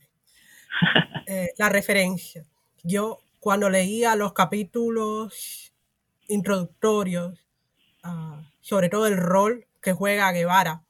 Eh, 1.33 1.50
la 1.59 1.69
referencia. 1.69 2.45
Yo 2.82 3.20
cuando 3.40 3.70
leía 3.70 4.16
los 4.16 4.32
capítulos 4.32 5.72
introductorios 6.28 7.38
uh, 8.04 8.42
sobre 8.60 8.88
todo 8.88 9.06
el 9.06 9.16
rol 9.16 9.66
que 9.80 9.92
juega 9.92 10.32
Guevara 10.32 10.84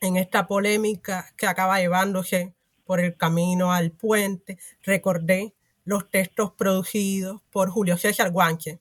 en 0.00 0.16
esta 0.16 0.46
polémica 0.46 1.32
que 1.36 1.46
acaba 1.46 1.80
llevándose 1.80 2.54
por 2.84 3.00
el 3.00 3.16
camino 3.16 3.72
al 3.72 3.90
puente. 3.90 4.58
Recordé 4.82 5.54
los 5.84 6.10
textos 6.10 6.52
producidos 6.52 7.42
por 7.50 7.70
Julio 7.70 7.96
César 7.96 8.30
Guanche, 8.30 8.80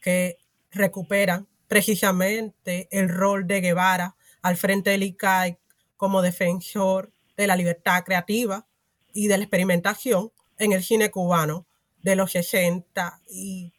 que 0.00 0.38
recuperan 0.70 1.46
precisamente 1.68 2.88
el 2.90 3.08
rol 3.08 3.46
de 3.46 3.60
Guevara 3.60 4.16
al 4.42 4.56
frente 4.56 4.90
del 4.90 5.02
ICAI 5.02 5.58
como 5.96 6.22
defensor 6.22 7.12
de 7.36 7.46
la 7.46 7.56
libertad 7.56 8.04
creativa 8.04 8.66
y 9.12 9.28
de 9.28 9.38
la 9.38 9.44
experimentación 9.44 10.30
en 10.58 10.72
el 10.72 10.82
cine 10.82 11.10
cubano 11.10 11.66
de 12.02 12.16
los 12.16 12.32
60 12.32 13.20
y 13.30 13.72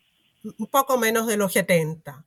un 0.57 0.67
poco 0.67 0.97
menos 0.97 1.27
de 1.27 1.37
los 1.37 1.53
70 1.53 2.25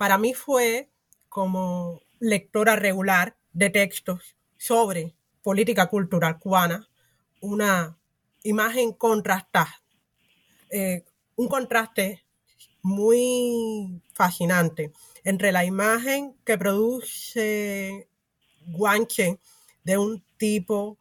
para 0.00 0.16
mí 0.16 0.32
fue 0.32 0.88
como 1.28 2.00
lectora 2.20 2.74
regular 2.74 3.36
de 3.52 3.68
textos 3.68 4.34
sobre 4.56 5.14
política 5.42 5.88
cultural 5.88 6.38
cubana, 6.38 6.88
una 7.42 7.98
imagen 8.42 8.94
contrastada, 8.94 9.82
eh, 10.70 11.04
un 11.36 11.48
contraste 11.48 12.24
muy 12.80 14.00
fascinante 14.14 14.90
entre 15.24 15.52
la 15.52 15.66
imagen 15.66 16.34
que 16.46 16.56
produce 16.56 18.08
Guanche 18.68 19.38
de 19.84 19.98
un 19.98 20.24
tipo 20.38 20.96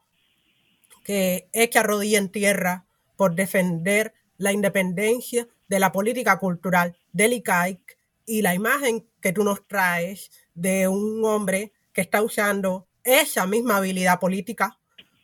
que 1.06 1.48
echa 1.54 1.84
rodilla 1.84 2.18
en 2.18 2.30
tierra 2.30 2.86
por 3.20 3.36
defender 3.36 4.14
la 4.38 4.54
independencia 4.54 5.46
de 5.68 5.78
la 5.78 5.92
política 5.92 6.40
cultural 6.40 6.96
del 7.12 7.34
ICAIC 7.34 7.98
y 8.26 8.42
la 8.42 8.56
imagen 8.56 9.10
que 9.20 9.34
tú 9.34 9.44
nos 9.44 9.68
traes 9.68 10.32
de 10.54 10.88
un 10.88 11.26
hombre 11.26 11.74
que 11.92 12.00
está 12.00 12.22
usando 12.22 12.88
esa 13.04 13.46
misma 13.46 13.76
habilidad 13.76 14.22
política 14.22 14.80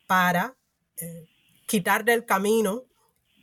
para 0.08 0.58
eh, 0.98 1.30
quitar 1.68 2.04
del 2.04 2.26
camino 2.26 2.84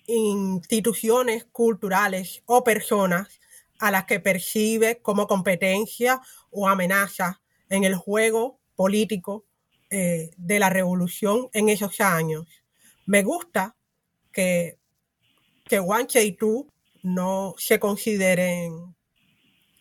instituciones 0.07 1.47
culturales 1.51 2.43
o 2.45 2.63
personas 2.63 3.41
a 3.79 3.91
las 3.91 4.05
que 4.05 4.21
percibe 4.21 5.01
como 5.01 5.27
competencia 5.27 6.21
o 6.51 6.69
amenaza 6.69 7.41
en 7.71 7.85
el 7.85 7.95
juego 7.95 8.61
político 8.77 9.47
eh, 9.89 10.29
de 10.37 10.59
la 10.59 10.69
revolución 10.69 11.49
en 11.55 11.71
esos 11.71 12.03
años. 12.03 12.47
Me 13.07 13.23
gusta 13.23 13.77
que, 14.33 14.79
que 15.65 15.81
Wanche 15.81 16.25
y 16.25 16.33
tú 16.33 16.69
no 17.03 17.55
se 17.59 17.79
consideren 17.79 18.95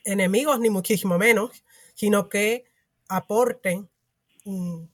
enemigos 0.03 0.59
ni 0.59 0.69
muchísimo 0.69 1.17
menos, 1.17 1.63
sino 1.93 2.29
que 2.29 2.65
aporten 3.07 3.89
un 4.45 4.91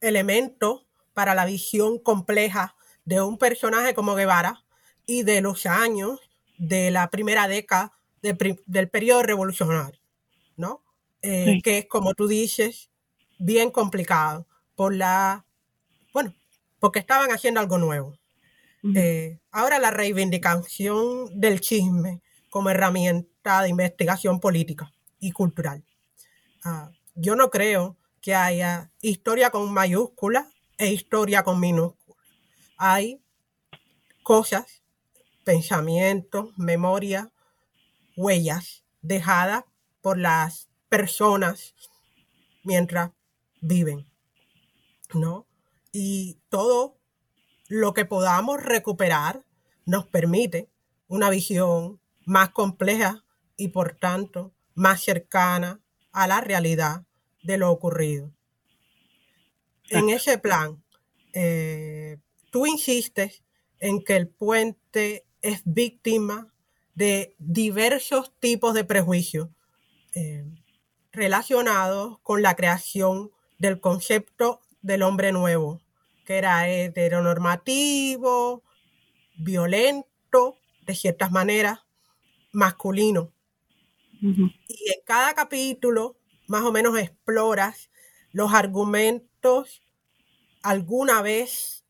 elemento 0.00 0.86
para 1.14 1.34
la 1.34 1.44
visión 1.44 1.98
compleja 1.98 2.76
de 3.04 3.20
un 3.20 3.38
personaje 3.38 3.94
como 3.94 4.14
Guevara 4.14 4.64
y 5.06 5.22
de 5.22 5.40
los 5.40 5.66
años 5.66 6.20
de 6.58 6.90
la 6.90 7.10
primera 7.10 7.48
década 7.48 7.92
del 8.20 8.88
periodo 8.90 9.22
revolucionario, 9.22 10.00
¿no? 10.56 10.82
Eh, 11.22 11.60
que 11.64 11.78
es, 11.78 11.86
como 11.86 12.14
tú 12.14 12.28
dices, 12.28 12.90
bien 13.38 13.70
complicado 13.70 14.46
por 14.74 14.94
la, 14.94 15.46
bueno, 16.12 16.34
porque 16.78 16.98
estaban 16.98 17.30
haciendo 17.30 17.60
algo 17.60 17.78
nuevo. 17.78 18.16
Eh, 18.94 19.40
ahora 19.50 19.78
la 19.78 19.90
reivindicación 19.90 21.40
del 21.40 21.60
chisme 21.60 22.22
como 22.48 22.70
herramienta 22.70 23.62
de 23.62 23.70
investigación 23.70 24.40
política 24.40 24.92
y 25.18 25.32
cultural. 25.32 25.84
Ah, 26.64 26.90
yo 27.14 27.34
no 27.34 27.50
creo 27.50 27.96
que 28.20 28.34
haya 28.34 28.90
historia 29.00 29.50
con 29.50 29.72
mayúscula 29.72 30.50
e 30.76 30.92
historia 30.92 31.42
con 31.42 31.60
minúscula. 31.60 32.16
Hay 32.76 33.20
cosas, 34.22 34.82
pensamientos, 35.44 36.50
memoria, 36.56 37.32
huellas 38.16 38.84
dejadas 39.02 39.64
por 40.00 40.18
las 40.18 40.68
personas 40.88 41.74
mientras 42.62 43.10
viven, 43.60 44.06
¿no? 45.14 45.46
Y 45.92 46.38
todo 46.48 46.97
lo 47.68 47.94
que 47.94 48.04
podamos 48.04 48.62
recuperar 48.62 49.44
nos 49.84 50.06
permite 50.06 50.70
una 51.06 51.30
visión 51.30 52.00
más 52.24 52.50
compleja 52.50 53.24
y 53.56 53.68
por 53.68 53.96
tanto 53.96 54.52
más 54.74 55.02
cercana 55.02 55.80
a 56.12 56.26
la 56.26 56.40
realidad 56.40 57.04
de 57.42 57.58
lo 57.58 57.70
ocurrido. 57.70 58.32
En 59.90 60.10
ese 60.10 60.38
plan, 60.38 60.82
eh, 61.32 62.18
tú 62.50 62.66
insistes 62.66 63.42
en 63.80 64.02
que 64.02 64.16
el 64.16 64.28
puente 64.28 65.24
es 65.40 65.62
víctima 65.64 66.52
de 66.94 67.34
diversos 67.38 68.32
tipos 68.40 68.74
de 68.74 68.84
prejuicios 68.84 69.48
eh, 70.14 70.44
relacionados 71.12 72.18
con 72.22 72.42
la 72.42 72.56
creación 72.56 73.30
del 73.58 73.80
concepto 73.80 74.60
del 74.82 75.02
hombre 75.02 75.32
nuevo, 75.32 75.80
que 76.28 76.36
era 76.36 76.68
heteronormativo, 76.68 78.62
violento, 79.38 80.58
de 80.82 80.94
ciertas 80.94 81.30
maneras, 81.30 81.80
masculino. 82.52 83.32
Y 84.20 84.90
en 84.90 85.00
cada 85.06 85.32
capítulo, 85.32 86.18
más 86.46 86.64
o 86.64 86.70
menos, 86.70 86.98
exploras 86.98 87.88
los 88.30 88.52
argumentos 88.52 89.80
alguna 90.62 91.22
vez 91.22 91.86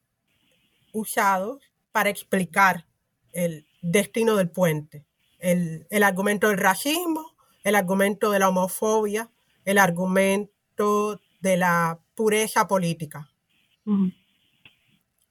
usados 0.92 1.60
para 1.90 2.08
explicar 2.08 2.86
el 3.32 3.66
destino 3.82 4.36
del 4.36 4.50
puente. 4.50 5.04
El, 5.40 5.84
argumento 6.04 6.46
del 6.46 6.58
racismo, 6.58 7.34
el 7.64 7.74
argumento 7.74 8.30
de 8.30 8.38
la 8.38 8.50
homofobia, 8.50 9.32
el 9.64 9.78
argumento 9.78 11.20
de 11.40 11.56
la 11.56 11.98
pureza 12.14 12.68
política. 12.68 13.32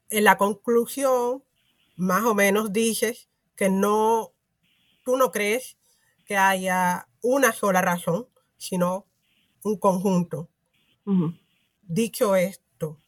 En 0.10 0.24
la 0.24 0.38
conclusión, 0.38 1.44
más 1.96 2.24
o 2.24 2.34
menos 2.34 2.72
dices 2.72 3.30
que 3.56 3.70
no, 3.70 4.34
tú 5.04 5.18
no 5.18 5.32
crees 5.32 5.78
que 6.26 6.38
haya 6.38 7.08
una 7.22 7.52
sola 7.52 7.82
razón, 7.82 8.28
sino 8.58 9.06
un 9.64 9.78
conjunto. 9.78 10.50
Dicho 11.82 12.36
esto, 12.36 13.02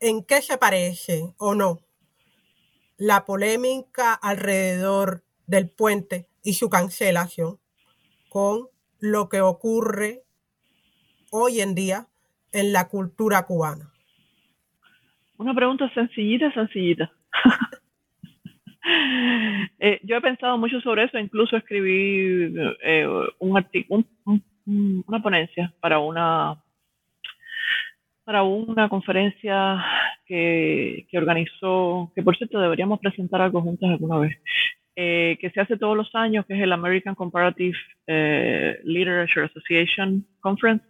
¿en 0.00 0.22
qué 0.24 0.42
se 0.42 0.58
parece 0.58 1.34
o 1.38 1.54
no 1.54 1.80
la 2.96 3.24
polémica 3.24 4.12
alrededor 4.12 5.24
del 5.46 5.70
puente 5.70 6.28
y 6.42 6.54
su 6.54 6.68
cancelación 6.68 7.60
con 8.28 8.68
lo 8.98 9.28
que 9.28 9.40
ocurre 9.40 10.24
hoy 11.30 11.60
en 11.60 11.74
día 11.74 12.08
en 12.52 12.72
la 12.72 12.88
cultura 12.88 13.46
cubana? 13.46 13.92
Una 15.38 15.54
pregunta 15.54 15.88
sencillita, 15.94 16.52
sencillita. 16.52 17.10
Eh, 19.80 20.00
yo 20.02 20.16
he 20.16 20.20
pensado 20.22 20.56
mucho 20.56 20.80
sobre 20.80 21.04
eso, 21.04 21.18
incluso 21.18 21.58
escribí 21.58 22.54
eh, 22.82 23.06
un 23.38 23.64
una 25.04 25.22
ponencia 25.22 25.74
para 25.80 25.98
una 25.98 26.56
para 28.24 28.44
una 28.44 28.88
conferencia 28.88 29.84
que, 30.24 31.06
organizó, 31.12 32.10
que 32.14 32.22
por 32.22 32.34
cierto 32.38 32.58
deberíamos 32.60 32.98
presentar 32.98 33.42
algo 33.42 33.60
juntos 33.60 33.90
alguna 33.90 34.18
vez, 34.20 34.38
eh, 34.96 35.36
que 35.38 35.50
se 35.50 35.60
hace 35.60 35.76
todos 35.76 35.96
los 35.96 36.14
años, 36.14 36.46
que 36.46 36.54
es 36.54 36.62
el 36.62 36.72
American 36.72 37.14
Comparative 37.14 37.76
Literature 38.84 39.46
Association 39.46 40.24
Conference. 40.40 40.84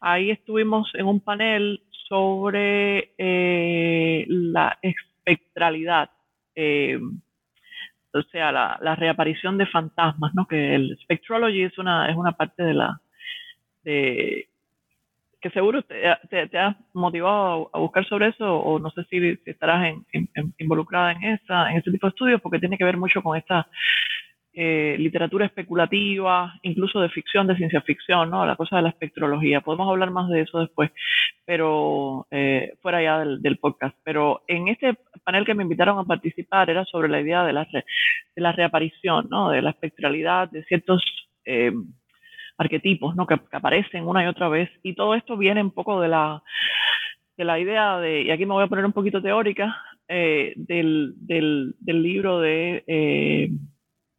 Ahí 0.00 0.30
estuvimos 0.30 0.90
en 0.94 1.06
un 1.06 1.20
panel 1.20 1.82
sobre 2.08 3.12
la 3.18 4.78
espectralidad 4.82 6.10
o 8.14 8.22
sea, 8.30 8.52
la, 8.52 8.94
reaparición 8.94 9.58
de 9.58 9.66
fantasmas, 9.66 10.34
¿no? 10.34 10.46
Que 10.46 10.76
el 10.76 10.96
spectrology 11.02 11.62
es 11.62 11.76
una, 11.78 12.08
es 12.08 12.16
una 12.16 12.32
parte 12.32 12.62
de 12.62 12.74
la, 12.74 13.00
de, 13.82 14.48
que 15.40 15.50
seguro 15.50 15.82
te, 15.82 16.00
te, 16.30 16.58
has 16.58 16.76
motivado 16.92 17.70
a, 17.72 17.78
buscar 17.78 18.06
sobre 18.06 18.28
eso 18.28 18.56
o 18.56 18.78
no 18.78 18.90
sé 18.90 19.04
si, 19.10 19.38
estarás 19.44 19.96
involucrada 20.58 21.12
en 21.12 21.24
esa, 21.24 21.70
en 21.70 21.78
ese 21.78 21.90
tipo 21.90 22.06
de 22.06 22.10
estudios 22.10 22.40
porque 22.40 22.60
tiene 22.60 22.78
que 22.78 22.84
ver 22.84 22.96
mucho 22.96 23.20
con 23.20 23.36
esta 23.36 23.66
eh, 24.56 24.94
literatura 25.00 25.46
especulativa, 25.46 26.54
incluso 26.62 27.00
de 27.00 27.08
ficción, 27.08 27.48
de 27.48 27.56
ciencia 27.56 27.80
ficción, 27.80 28.30
¿no? 28.30 28.46
La 28.46 28.54
cosa 28.54 28.76
de 28.76 28.82
la 28.82 28.90
espectrología. 28.90 29.62
Podemos 29.62 29.88
hablar 29.88 30.12
más 30.12 30.28
de 30.28 30.42
eso 30.42 30.60
después, 30.60 30.92
pero 31.44 32.28
eh, 32.30 32.74
fuera 32.80 33.02
ya 33.02 33.18
del, 33.18 33.58
podcast. 33.58 33.96
Pero 34.04 34.42
en 34.46 34.68
este 34.68 34.96
panel 35.24 35.44
que 35.44 35.54
me 35.54 35.64
invitaron 35.64 35.98
a 35.98 36.04
participar 36.04 36.70
era 36.70 36.84
sobre 36.84 37.08
la 37.08 37.20
idea 37.20 37.42
de 37.42 37.52
la, 37.52 37.64
de 37.64 37.82
la 38.42 38.52
reaparición, 38.52 39.26
¿no? 39.28 39.50
De 39.50 39.60
la 39.60 39.70
espectralidad, 39.70 40.48
de 40.48 40.62
ciertos 40.66 41.02
eh, 41.44 41.72
arquetipos, 42.56 43.16
¿no? 43.16 43.26
Que, 43.26 43.40
aparecen 43.50 44.06
una 44.06 44.22
y 44.22 44.28
otra 44.28 44.48
vez. 44.48 44.70
Y 44.84 44.94
todo 44.94 45.16
esto 45.16 45.36
viene 45.36 45.62
un 45.62 45.72
poco 45.72 46.00
de 46.00 46.06
la, 46.06 46.44
de 47.36 47.44
la 47.44 47.58
idea 47.58 47.98
de, 47.98 48.22
y 48.22 48.30
aquí 48.30 48.46
me 48.46 48.54
voy 48.54 48.62
a 48.62 48.68
poner 48.68 48.84
un 48.84 48.92
poquito 48.92 49.20
teórica, 49.20 49.76
del, 50.06 51.14
del, 51.16 51.74
del, 51.80 52.02
libro 52.02 52.38
de 52.38 52.84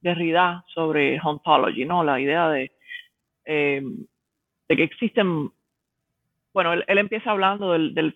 Derrida 0.05 0.63
sobre 0.67 1.19
ontology, 1.19 1.83
¿no? 1.83 2.03
La 2.03 2.19
idea 2.19 2.47
de, 2.49 2.71
eh, 3.43 3.81
de 4.69 4.75
que 4.75 4.83
existen, 4.83 5.49
bueno, 6.53 6.73
él, 6.73 6.97
empieza 6.99 7.31
hablando 7.31 7.71
de 7.71 8.13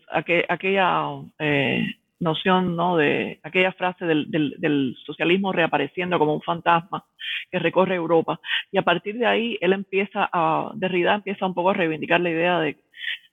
aquella 0.48 1.08
eh, 1.40 1.84
noción, 2.20 2.76
¿no? 2.76 2.96
De 2.96 3.40
aquella 3.42 3.72
frase 3.72 4.06
del, 4.06 4.30
del, 4.30 4.96
socialismo 5.04 5.52
reapareciendo 5.52 6.20
como 6.20 6.36
un 6.36 6.44
fantasma 6.44 7.06
que 7.50 7.58
recorre 7.58 7.96
Europa. 7.96 8.40
Y 8.72 8.78
a 8.78 8.84
partir 8.84 9.18
de 9.18 9.26
ahí, 9.26 9.58
él 9.60 9.74
empieza 9.74 10.30
a, 10.32 10.72
Derrida 10.76 11.16
empieza 11.16 11.48
un 11.48 11.56
poco 11.56 11.72
a 11.72 11.74
reivindicar 11.74 12.22
la 12.22 12.30
idea 12.30 12.60
de 12.60 12.78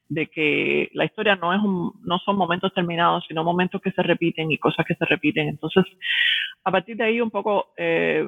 de 0.09 0.29
que 0.29 0.91
la 0.95 1.05
historia 1.05 1.37
no 1.37 1.53
es 1.53 1.61
un, 1.61 1.93
no 2.05 2.19
son 2.19 2.37
momentos 2.37 2.73
terminados, 2.73 3.25
sino 3.27 3.45
momentos 3.45 3.81
que 3.81 3.91
se 3.91 4.03
repiten 4.03 4.51
y 4.51 4.59
cosas 4.59 4.87
que 4.87 4.95
se 4.95 5.05
repiten. 5.05 5.49
Entonces, 5.49 5.85
a 6.65 6.71
partir 6.71 6.97
de 6.97 7.05
ahí 7.05 7.21
un 7.21 7.31
poco 7.31 7.73
eh, 7.77 8.25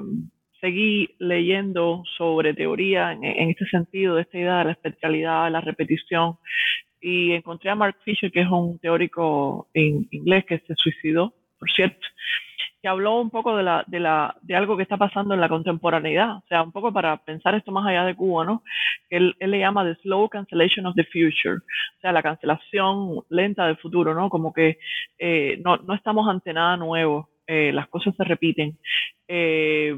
seguí 0.60 1.14
leyendo 1.18 2.02
sobre 2.16 2.54
teoría 2.54 3.12
en, 3.12 3.50
este 3.50 3.66
sentido, 3.66 4.16
de 4.16 4.22
esta 4.22 4.38
idea 4.38 4.58
de 4.58 4.64
la 4.64 4.72
especialidad, 4.72 5.50
la 5.50 5.60
repetición, 5.60 6.36
y 7.00 7.32
encontré 7.32 7.70
a 7.70 7.76
Mark 7.76 7.96
Fisher, 8.04 8.30
que 8.32 8.40
es 8.40 8.48
un 8.50 8.78
teórico 8.80 9.68
en 9.72 10.08
inglés 10.10 10.44
que 10.46 10.58
se 10.58 10.74
suicidó, 10.74 11.32
por 11.58 11.70
cierto, 11.70 12.06
que 12.80 12.88
habló 12.88 13.20
un 13.20 13.30
poco 13.30 13.56
de, 13.56 13.62
la, 13.62 13.84
de, 13.86 14.00
la, 14.00 14.36
de 14.42 14.54
algo 14.54 14.76
que 14.76 14.82
está 14.82 14.96
pasando 14.96 15.34
en 15.34 15.40
la 15.40 15.48
contemporaneidad, 15.48 16.36
o 16.36 16.44
sea, 16.48 16.62
un 16.62 16.72
poco 16.72 16.92
para 16.92 17.16
pensar 17.24 17.54
esto 17.54 17.72
más 17.72 17.86
allá 17.86 18.04
de 18.04 18.14
Cuba, 18.14 18.44
¿no? 18.44 18.62
Que 19.08 19.16
él, 19.16 19.36
le 19.38 19.58
llama 19.58 19.84
the 19.84 20.00
slow 20.02 20.28
cancellation 20.28 20.86
of 20.86 20.94
the 20.94 21.04
future, 21.04 21.56
o 21.56 22.00
sea, 22.00 22.12
la 22.12 22.22
cancelación 22.22 23.24
lenta 23.30 23.66
del 23.66 23.76
futuro, 23.78 24.14
¿no? 24.14 24.28
Como 24.28 24.52
que 24.52 24.78
eh, 25.18 25.60
no, 25.64 25.76
no, 25.78 25.94
estamos 25.94 26.28
ante 26.28 26.52
nada 26.52 26.76
nuevo, 26.76 27.30
eh, 27.46 27.72
las 27.72 27.88
cosas 27.88 28.14
se 28.16 28.24
repiten. 28.24 28.78
Eh, 29.26 29.96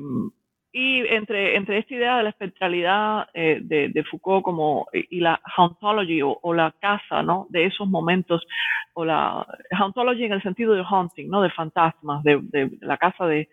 y 0.72 1.00
entre, 1.08 1.56
entre 1.56 1.78
esta 1.78 1.94
idea 1.94 2.16
de 2.18 2.22
la 2.22 2.30
espectralidad 2.30 3.28
eh, 3.34 3.58
de, 3.60 3.88
de, 3.88 4.04
Foucault 4.04 4.44
como, 4.44 4.86
y 4.92 5.18
la 5.18 5.40
hauntology 5.56 6.20
o, 6.22 6.54
la 6.54 6.72
casa 6.80 7.22
¿no? 7.22 7.48
de 7.50 7.66
esos 7.66 7.88
momentos, 7.88 8.46
o 8.94 9.04
la 9.04 9.44
hauntology 9.72 10.24
en 10.24 10.32
el 10.32 10.42
sentido 10.42 10.74
de 10.74 10.84
haunting, 10.88 11.28
¿no? 11.28 11.42
de 11.42 11.50
fantasmas, 11.50 12.22
de, 12.22 12.70
la 12.80 12.96
casa 12.98 13.26
de, 13.26 13.48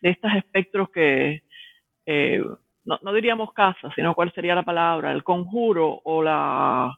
de 0.00 0.10
estos 0.10 0.32
espectros 0.34 0.88
que, 0.90 1.42
eh, 2.06 2.42
no, 2.84 2.98
no, 3.02 3.12
diríamos 3.12 3.52
casa, 3.52 3.92
sino 3.94 4.14
cuál 4.14 4.32
sería 4.32 4.54
la 4.54 4.62
palabra, 4.62 5.12
el 5.12 5.22
conjuro 5.22 6.00
o 6.04 6.22
la 6.22 6.96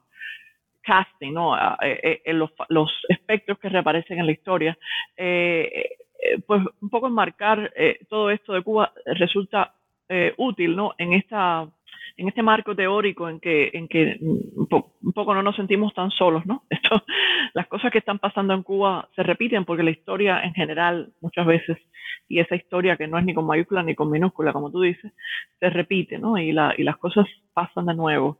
casting, 0.82 1.32
¿no? 1.32 1.56
Eh, 1.82 2.22
los, 2.26 2.50
los 2.68 2.92
espectros 3.08 3.58
que 3.58 3.70
reaparecen 3.70 4.18
en 4.20 4.26
la 4.26 4.32
historia. 4.32 4.78
Eh, 6.24 6.40
pues 6.46 6.62
un 6.80 6.88
poco 6.88 7.06
enmarcar 7.06 7.70
eh, 7.76 7.98
todo 8.08 8.30
esto 8.30 8.54
de 8.54 8.62
Cuba 8.62 8.92
resulta 9.04 9.74
eh, 10.08 10.32
útil, 10.38 10.74
¿no? 10.74 10.94
En 10.96 11.12
esta 11.12 11.68
en 12.16 12.28
este 12.28 12.42
marco 12.42 12.74
teórico 12.74 13.28
en 13.28 13.40
que, 13.40 13.70
en 13.72 13.88
que 13.88 14.18
un, 15.04 15.12
poco 15.12 15.34
no 15.34 15.42
nos 15.42 15.56
sentimos 15.56 15.92
tan 15.94 16.10
solos, 16.10 16.44
¿no? 16.46 16.64
Esto, 16.70 17.02
las 17.52 17.66
cosas 17.66 17.90
que 17.92 17.98
están 17.98 18.18
pasando 18.18 18.54
en 18.54 18.62
Cuba 18.62 19.08
se 19.14 19.22
repiten 19.22 19.64
porque 19.64 19.82
la 19.82 19.90
historia 19.90 20.42
en 20.42 20.54
general 20.54 21.12
muchas 21.20 21.46
veces, 21.46 21.78
y 22.28 22.40
esa 22.40 22.56
historia 22.56 22.96
que 22.96 23.06
no 23.06 23.18
es 23.18 23.24
ni 23.24 23.34
con 23.34 23.46
mayúscula 23.46 23.82
ni 23.82 23.94
con 23.94 24.10
minúscula, 24.10 24.52
como 24.52 24.70
tú 24.70 24.80
dices, 24.80 25.12
se 25.60 25.70
repite, 25.70 26.18
¿no? 26.18 26.38
Y, 26.38 26.52
la, 26.52 26.74
y 26.76 26.82
las 26.82 26.96
cosas 26.96 27.26
pasan 27.54 27.86
de 27.86 27.94
nuevo. 27.94 28.38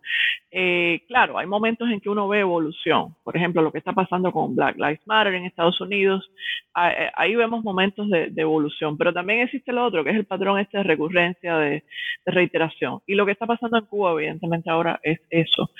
Eh, 0.50 1.02
claro, 1.08 1.38
hay 1.38 1.46
momentos 1.46 1.88
en 1.90 2.00
que 2.00 2.10
uno 2.10 2.28
ve 2.28 2.40
evolución. 2.40 3.16
Por 3.24 3.36
ejemplo, 3.36 3.62
lo 3.62 3.72
que 3.72 3.78
está 3.78 3.92
pasando 3.92 4.30
con 4.32 4.54
Black 4.54 4.76
Lives 4.76 5.06
Matter 5.06 5.34
en 5.34 5.46
Estados 5.46 5.80
Unidos, 5.80 6.30
eh, 6.76 7.10
ahí 7.14 7.34
vemos 7.34 7.64
momentos 7.64 8.10
de, 8.10 8.32
evolución. 8.36 8.98
Pero 8.98 9.12
también 9.12 9.40
existe 9.40 9.72
lo 9.72 9.84
otro, 9.84 10.04
que 10.04 10.10
es 10.10 10.16
el 10.16 10.26
patrón 10.26 10.58
este 10.58 10.78
de 10.78 10.84
recurrencia, 10.84 11.56
de, 11.56 11.84
reiteración. 12.26 13.00
Y 13.06 13.14
lo 13.14 13.24
que 13.24 13.32
está 13.32 13.46
pasando 13.46 13.78
en 13.78 13.86
Cuba, 13.86 14.12
evidentemente, 14.12 14.70
ahora 14.70 15.00
es 15.02 15.20
eso. 15.30 15.70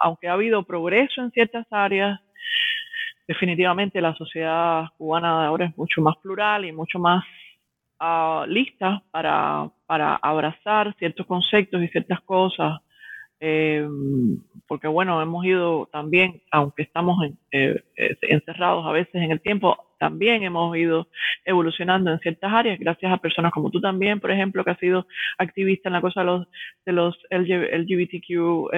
Aunque 0.00 0.28
ha 0.28 0.32
habido 0.32 0.62
progreso 0.62 1.22
en 1.22 1.30
ciertas 1.30 1.66
áreas, 1.70 2.20
definitivamente 3.26 4.00
la 4.00 4.14
sociedad 4.14 4.86
cubana 4.98 5.46
ahora 5.46 5.66
es 5.66 5.76
mucho 5.76 6.00
más 6.00 6.16
plural 6.18 6.64
y 6.64 6.72
mucho 6.72 6.98
más 6.98 7.24
uh, 8.00 8.44
lista 8.46 9.02
para, 9.10 9.70
para 9.86 10.16
abrazar 10.16 10.94
ciertos 10.98 11.26
conceptos 11.26 11.82
y 11.82 11.88
ciertas 11.88 12.20
cosas. 12.22 12.80
Eh, 13.44 13.84
porque 14.68 14.86
bueno, 14.86 15.20
hemos 15.20 15.44
ido 15.44 15.88
también, 15.90 16.42
aunque 16.52 16.82
estamos 16.82 17.16
eh, 17.50 17.82
eh, 17.96 18.16
encerrados 18.22 18.86
a 18.86 18.92
veces 18.92 19.16
en 19.16 19.32
el 19.32 19.40
tiempo, 19.40 19.76
también 20.02 20.42
hemos 20.42 20.76
ido 20.76 21.06
evolucionando 21.44 22.10
en 22.10 22.18
ciertas 22.18 22.52
áreas, 22.52 22.76
gracias 22.80 23.12
a 23.12 23.18
personas 23.18 23.52
como 23.52 23.70
tú 23.70 23.80
también, 23.80 24.18
por 24.18 24.32
ejemplo, 24.32 24.64
que 24.64 24.72
has 24.72 24.78
sido 24.80 25.06
activista 25.38 25.88
en 25.88 25.92
la 25.92 26.00
cosa 26.00 26.22
de 26.22 26.26
los, 26.26 26.48
de 26.84 26.92
los 26.92 27.16
LGBTQ, 27.30 28.68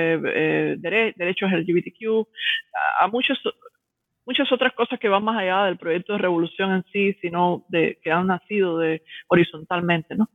derechos 1.17 1.51
LGBTQ, 1.51 2.29
a 3.01 3.07
muchos 3.09 3.39
muchas 4.27 4.53
otras 4.53 4.75
cosas 4.75 4.99
que 4.99 5.09
van 5.09 5.25
más 5.25 5.39
allá 5.39 5.65
del 5.65 5.79
proyecto 5.79 6.13
de 6.13 6.19
revolución 6.19 6.73
en 6.73 6.85
sí, 6.93 7.15
sino 7.23 7.65
de 7.69 7.99
que 8.03 8.11
han 8.11 8.27
nacido 8.27 8.79
de 8.79 9.03
horizontalmente, 9.29 10.15
¿no? 10.15 10.29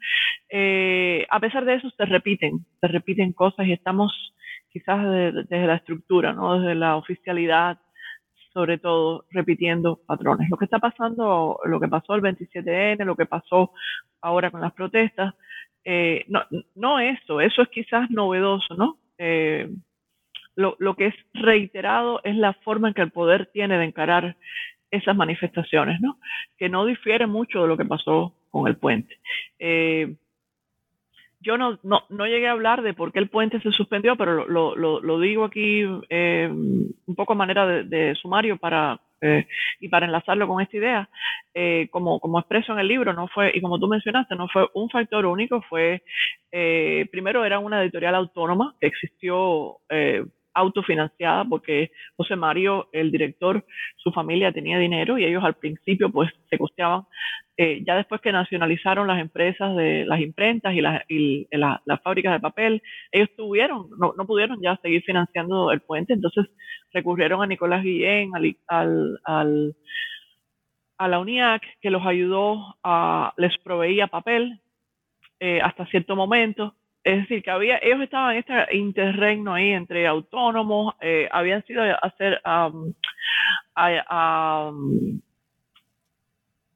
Eh, 0.49 1.28
a 1.30 1.39
pesar 1.39 1.65
de 1.65 1.75
eso, 1.75 1.89
se 1.91 2.06
repiten, 2.06 2.65
se 2.82 2.88
repiten 2.88 3.34
cosas 3.34 3.67
y 3.67 3.73
estamos 3.73 4.34
quizás 4.71 5.04
desde, 5.08 5.67
la 5.67 5.75
estructura, 5.75 6.34
¿no? 6.34 6.60
Desde 6.60 6.73
la 6.73 6.95
oficialidad, 6.95 7.80
sobre 8.54 8.78
todo, 8.78 9.26
repitiendo 9.32 10.00
patrones. 10.06 10.50
Lo 10.50 10.58
que 10.58 10.66
está 10.66 10.80
pasando, 10.80 11.60
lo 11.66 11.80
que 11.80 11.88
pasó 11.88 12.16
el 12.16 12.22
27N, 12.22 13.04
lo 13.06 13.16
que 13.16 13.26
pasó 13.26 13.72
ahora 14.22 14.52
con 14.52 14.62
las 14.62 14.74
protestas, 14.74 15.36
eh, 15.84 16.26
no, 16.28 16.44
no 16.76 17.00
eso, 17.00 17.42
eso 17.42 17.62
es 17.62 17.70
quizás 17.70 18.10
novedoso, 18.10 18.76
¿no? 18.76 18.98
Eh, 19.18 19.70
lo, 20.56 20.96
que 20.96 21.08
es 21.08 21.16
reiterado 21.34 22.20
es 22.24 22.36
la 22.36 22.54
forma 22.54 22.90
en 22.90 22.94
que 22.94 23.02
el 23.02 23.12
poder 23.12 23.46
tiene 23.54 23.78
de 23.78 23.86
encarar 23.86 24.36
esas 24.92 25.16
manifestaciones, 25.16 26.02
¿no? 26.02 26.20
Que 26.58 26.68
no 26.68 26.86
difiere 26.86 27.28
mucho 27.28 27.62
de 27.62 27.68
lo 27.70 27.78
que 27.78 27.86
pasó 27.86 28.36
con 28.50 28.68
el 28.68 28.76
puente. 28.76 29.18
Eh, 29.58 30.16
yo 31.41 31.58
no, 31.58 31.80
no, 31.84 32.04
no, 32.10 32.25
llegué 32.25 32.47
a 32.47 32.52
hablar 32.52 32.82
de 32.82 32.93
por 32.93 33.12
qué 33.12 33.19
el 33.19 33.30
puente 33.30 33.60
se 33.62 33.71
suspendió, 33.71 34.15
pero 34.15 34.45
lo, 34.47 34.75
lo, 34.75 35.19
digo 35.19 35.45
aquí 35.45 35.84
eh, 36.10 36.49
un 36.49 37.15
poco 37.15 37.34
a 37.34 37.36
manera 37.36 37.65
de, 37.84 38.15
sumario 38.15 38.58
para, 38.58 38.99
eh, 39.21 39.47
y 39.80 39.88
para 39.88 40.06
enlazarlo 40.06 40.47
con 40.47 40.62
esta 40.62 40.78
idea. 40.78 41.10
como, 41.91 42.19
como 42.19 42.39
expreso 42.39 42.73
en 42.73 42.80
el 42.80 42.88
libro, 42.88 43.13
no 43.13 43.28
fue, 43.28 43.52
y 43.54 43.62
como 43.62 43.80
tú 43.80 43.88
mencionaste, 43.88 44.36
no 44.36 44.47
fue 44.47 44.67
un 44.73 44.89
factor 44.89 45.25
único, 45.25 45.62
fue, 45.69 46.04
primero 47.12 47.45
era 47.45 47.60
una 47.60 47.82
editorial 47.84 48.15
autónoma 48.15 48.75
que 48.80 48.88
existió 48.88 49.78
autofinanciada 50.54 51.46
porque 51.46 51.92
José 52.16 52.36
Mario, 52.36 52.90
el 52.92 53.12
director, 53.12 53.66
su 53.98 54.12
familia 54.12 54.52
tenía 54.52 54.78
dinero 54.78 55.18
y 55.18 55.26
ellos 55.26 55.44
al 55.44 55.56
principio 55.56 56.10
pues 56.12 56.32
se 56.50 56.58
costeaban. 56.58 57.04
Eh, 57.58 57.84
ya 57.86 57.96
después 57.96 58.22
que 58.22 58.32
nacionalizaron 58.32 59.08
las 59.08 59.20
empresas 59.20 59.76
de 59.76 60.06
las 60.06 60.22
imprentas 60.22 60.74
y, 60.74 60.82
las, 60.82 61.02
y 61.10 61.46
las 61.52 62.02
fábricas 62.02 62.32
de 62.34 62.40
papel, 62.40 62.82
ellos 63.12 63.30
tuvieron, 63.36 63.90
no, 64.00 64.14
no, 64.18 64.26
pudieron 64.26 64.62
ya 64.62 64.78
seguir 64.82 65.04
financiando 65.04 65.70
el 65.72 65.82
puente, 65.82 66.14
entonces 66.14 66.46
recurrieron 66.94 67.42
a 67.44 67.48
Nicolás 67.48 67.84
Guillén, 67.84 68.32
al, 68.68 69.76
a 70.98 71.08
la 71.08 71.20
UNIAC, 71.20 71.64
que 71.82 71.90
los 71.90 72.06
ayudó, 72.06 72.78
a, 72.84 73.34
les 73.36 73.58
proveía 73.58 74.08
papel 74.08 74.62
eh, 75.40 75.60
hasta 75.62 75.86
cierto 75.88 76.16
momento. 76.16 76.76
Es 77.04 77.22
decir, 77.22 77.42
que 77.42 77.52
había, 77.52 77.80
ellos 77.82 78.02
estaban 78.02 78.34
en 78.34 78.40
este 78.40 78.78
interregno 78.78 79.54
ahí 79.54 79.70
entre 79.70 80.06
autónomos, 80.06 80.96
eh, 81.02 81.30
habían 81.32 81.66
sido 81.66 81.82
a 81.82 81.94
hacer, 81.96 82.42
a, 82.44 82.72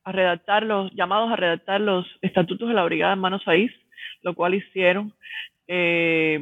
redactar 0.05 0.63
los, 0.63 0.91
llamados 0.93 1.31
a 1.31 1.35
redactar 1.35 1.81
los 1.81 2.05
estatutos 2.21 2.67
de 2.67 2.73
la 2.73 2.83
Brigada 2.85 3.15
Manos 3.15 3.43
País, 3.43 3.71
lo 4.21 4.33
cual 4.33 4.53
hicieron. 4.55 5.13
Eh, 5.67 6.41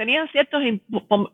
tenían 0.00 0.28
ciertos 0.28 0.62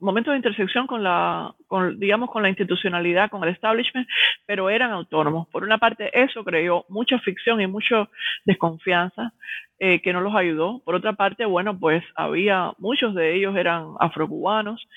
momentos 0.01 0.33
de 0.33 0.39
intersección 0.39 0.89
con 0.89 1.05
la, 1.05 1.55
con, 1.69 2.01
digamos, 2.01 2.29
con 2.33 2.43
la 2.43 2.49
institucionalidad, 2.49 3.31
con 3.31 3.45
el 3.45 3.51
establishment, 3.51 4.09
pero 4.45 4.69
eran 4.71 4.91
autónomos. 4.91 5.47
Por 5.53 5.63
una 5.63 5.79
parte, 5.79 6.11
eso 6.13 6.43
creó 6.43 6.85
mucha 6.89 7.21
ficción 7.21 7.61
y 7.61 7.69
mucha 7.69 8.09
desconfianza 8.45 9.33
eh, 9.79 10.03
que 10.03 10.13
no 10.13 10.21
los 10.21 10.35
ayudó. 10.35 10.83
Por 10.85 10.97
otra 10.97 11.13
parte, 11.13 11.45
bueno, 11.45 11.79
pues 11.79 12.03
había, 12.17 12.73
muchos 12.79 13.15
de 13.15 13.37
ellos 13.37 13.55
eran 13.55 13.95
afrocubanos 14.01 14.89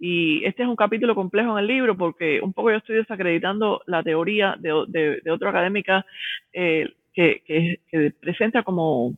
y 0.00 0.44
este 0.44 0.64
es 0.64 0.68
un 0.68 0.74
capítulo 0.74 1.14
complejo 1.14 1.52
en 1.52 1.58
el 1.58 1.68
libro 1.68 1.96
porque 1.96 2.40
un 2.42 2.52
poco 2.52 2.72
yo 2.72 2.78
estoy 2.78 2.96
desacreditando 2.96 3.82
la 3.86 4.02
teoría 4.02 4.56
de, 4.58 4.84
de, 4.88 5.20
de 5.22 5.48
académica 5.48 6.04
eh, 6.52 6.88
que 7.14 7.78
presenta 8.20 8.64
como 8.64 9.14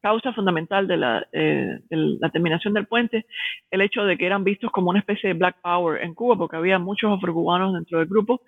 causa 0.00 0.32
fundamental 0.32 0.86
de 0.86 0.96
la, 0.96 1.26
eh, 1.32 1.80
la, 1.90 2.30
terminación 2.30 2.74
del 2.74 2.86
puente 2.86 3.26
el 3.70 3.80
hecho 3.80 4.04
de 4.04 4.16
que 4.16 4.26
eran 4.26 4.44
vistos 4.44 4.70
como 4.70 4.90
una 4.90 5.00
especie 5.00 5.28
de 5.28 5.34
black 5.34 5.60
power 5.62 6.02
en 6.02 6.14
Cuba, 6.14 6.36
porque 6.36 6.56
había 6.56 6.78
muchos 6.78 7.12
afrocubanos 7.12 7.74
dentro 7.74 7.98
del 7.98 8.08
grupo 8.08 8.42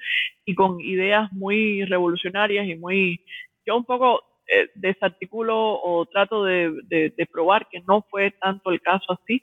y 0.45 0.55
con 0.55 0.81
ideas 0.81 1.33
muy 1.33 1.85
revolucionarias 1.85 2.67
y 2.67 2.77
muy... 2.77 3.25
Yo 3.67 3.77
un 3.77 3.85
poco 3.85 4.23
eh, 4.53 4.69
desarticulo 4.75 5.57
o 5.57 6.07
trato 6.07 6.45
de, 6.45 7.13
probar 7.33 7.69
que 7.71 7.81
no 7.87 8.05
fue 8.11 8.33
tanto 8.33 8.71
el 8.71 8.81
caso 8.81 9.13
así. 9.13 9.43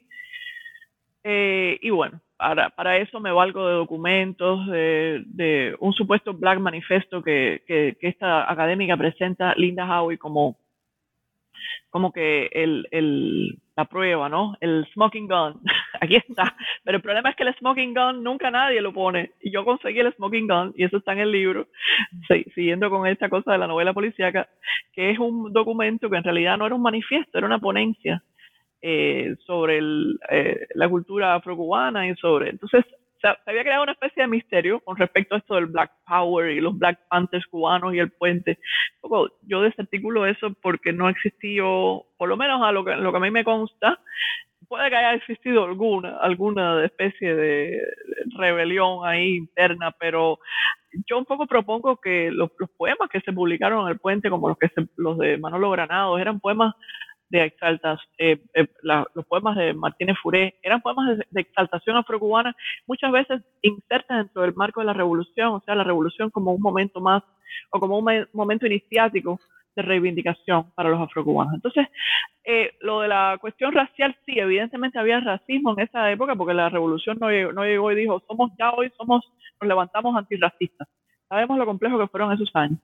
Eh, 1.24 1.78
y 1.82 1.90
bueno, 1.90 2.22
para, 2.38 2.70
para, 2.70 2.98
eso 2.98 3.20
me 3.20 3.32
valgo 3.32 3.68
de 3.68 3.74
documentos, 3.76 4.68
de, 4.68 5.24
de 5.28 5.76
un 5.80 5.94
supuesto 5.94 6.34
Black 6.34 6.60
Manifesto 6.60 7.22
que, 7.22 7.64
que, 7.68 7.98
que 8.00 8.08
esta 8.08 8.52
académica 8.52 8.96
presenta, 8.98 9.54
Linda 9.56 9.86
Howie, 9.86 10.18
como 10.18 10.58
como 11.98 12.12
que 12.12 12.48
el, 12.52 12.88
el, 12.92 13.58
la 13.76 13.86
prueba, 13.86 14.30
¿no? 14.30 14.56
El 14.62 14.86
smoking 14.94 15.28
gun, 15.28 15.60
aquí 16.00 16.18
está. 16.18 16.56
Pero 16.84 16.98
el 16.98 17.02
problema 17.02 17.32
es 17.32 17.36
que 17.36 17.42
el 17.42 17.56
smoking 17.56 17.96
gun 17.96 18.24
nunca 18.24 18.52
nadie 18.52 18.82
lo 18.82 18.94
pone. 18.94 19.32
Y 19.42 19.50
yo 19.50 19.66
conseguí 19.66 20.00
el 20.00 20.14
smoking 20.14 20.48
gun, 20.48 20.74
y 20.78 20.84
eso 20.84 20.98
está 20.98 21.14
en 21.14 21.20
el 21.22 21.32
libro, 21.32 21.66
siguiendo 22.54 22.92
con 22.92 23.08
esta 23.08 23.30
cosa 23.30 23.52
de 23.52 23.58
la 23.58 23.66
novela 23.66 23.96
policíaca, 23.96 24.48
que 24.94 25.10
es 25.10 25.18
un 25.18 25.52
documento 25.52 26.08
que 26.08 26.18
en 26.18 26.24
realidad 26.24 26.56
no 26.60 26.68
era 26.68 26.76
un 26.76 26.84
manifiesto, 26.84 27.36
era 27.36 27.48
una 27.48 27.58
ponencia 27.58 28.22
eh, 28.80 29.36
sobre 29.48 29.80
eh, 30.30 30.68
la 30.76 30.88
cultura 30.88 31.34
afrocubana 31.34 32.08
y 32.08 32.16
sobre... 32.18 32.52
Entonces, 32.52 32.86
se, 33.22 33.28
había 33.46 33.64
creado 33.64 33.84
una 33.84 33.94
especie 33.94 34.24
de 34.24 34.28
misterio 34.28 34.80
con 34.82 34.98
respecto 34.98 35.36
a 35.36 35.38
esto 35.40 35.56
del 35.56 35.68
Black 35.68 35.92
Power 36.08 36.52
y 36.52 36.62
los 36.62 36.78
Black 36.78 37.00
Panthers 37.10 37.46
cubanos 37.48 37.94
y 37.94 38.00
el 38.00 38.12
puente. 38.12 38.60
yo 39.44 39.62
desarticulo 39.62 40.26
eso 40.26 40.54
porque 40.62 40.94
no 40.94 41.10
existió, 41.10 42.06
por 42.18 42.30
lo 42.30 42.38
menos 42.38 42.62
a 42.64 42.72
lo 42.72 42.84
que, 42.84 42.96
lo 42.96 43.12
que 43.12 43.18
a 43.18 43.22
mí 43.22 43.32
me 43.32 43.44
consta, 43.44 44.00
puede 44.68 44.90
que 44.90 44.96
haya 44.96 45.14
existido 45.14 45.66
alguna, 45.66 46.18
alguna 46.18 46.84
especie 46.86 47.36
de 47.36 47.82
rebelión 48.38 49.06
ahí 49.06 49.36
interna, 49.36 49.92
pero 49.92 50.40
yo 51.06 51.18
un 51.18 51.26
poco 51.26 51.46
propongo 51.46 51.98
que 51.98 52.32
los, 52.32 52.52
poemas 52.78 53.10
que 53.10 53.22
se 53.22 53.34
publicaron 53.34 53.86
en 53.86 53.92
el 53.92 54.00
puente, 54.00 54.30
como 54.30 54.50
los 54.50 54.58
que 54.58 54.70
los 54.98 55.18
de 55.18 55.38
Manolo 55.38 55.72
Granados, 55.72 56.20
eran 56.20 56.40
poemas 56.40 56.74
de 57.30 57.44
exaltas, 57.44 58.00
eh, 58.18 58.40
eh, 58.54 58.68
los 58.84 59.26
poemas 59.26 59.56
de 59.58 59.74
Martínez 59.74 60.18
Furé, 60.22 60.56
eran 60.62 60.82
poemas 60.82 61.18
de, 61.30 61.42
exaltación 61.42 61.98
afrocubana, 61.98 62.56
muchas 62.86 63.12
veces 63.12 63.42
insertas 63.62 64.20
dentro 64.20 64.44
del 64.44 64.54
marco 64.56 64.80
de 64.80 64.88
la 64.88 64.94
revolución, 64.94 65.50
o 65.50 65.62
sea, 65.66 65.76
la 65.76 65.84
revolución 65.84 66.30
como 66.30 66.54
un 66.54 66.62
momento 66.62 67.02
más, 67.02 67.24
o 67.72 67.80
como 67.80 67.98
un 67.98 68.28
momento 68.34 68.66
iniciático 68.66 69.40
de 69.76 69.82
reivindicación 69.84 70.72
para 70.72 70.90
los 70.90 71.00
afrocubanos. 71.00 71.54
Entonces, 71.54 71.88
eh, 72.44 72.74
lo 72.82 73.02
de 73.02 73.10
la 73.10 73.38
cuestión 73.40 73.72
racial, 73.74 74.16
sí, 74.26 74.40
evidentemente 74.40 74.98
había 74.98 75.20
racismo 75.20 75.74
en 75.74 75.82
esa 75.82 76.12
época 76.12 76.36
porque 76.36 76.54
la 76.54 76.70
revolución 76.70 77.18
no 77.20 77.28
no 77.54 77.64
llegó 77.64 77.92
y 77.92 77.96
dijo, 77.96 78.22
somos 78.28 78.52
ya 78.58 78.72
hoy, 78.72 78.92
somos, 78.98 79.24
nos 79.62 79.68
levantamos 79.68 80.16
antirracistas. 80.16 80.88
Sabemos 81.30 81.58
lo 81.58 81.66
complejo 81.66 82.00
que 82.00 82.08
fueron 82.08 82.32
esos 82.32 82.50
años, 82.56 82.80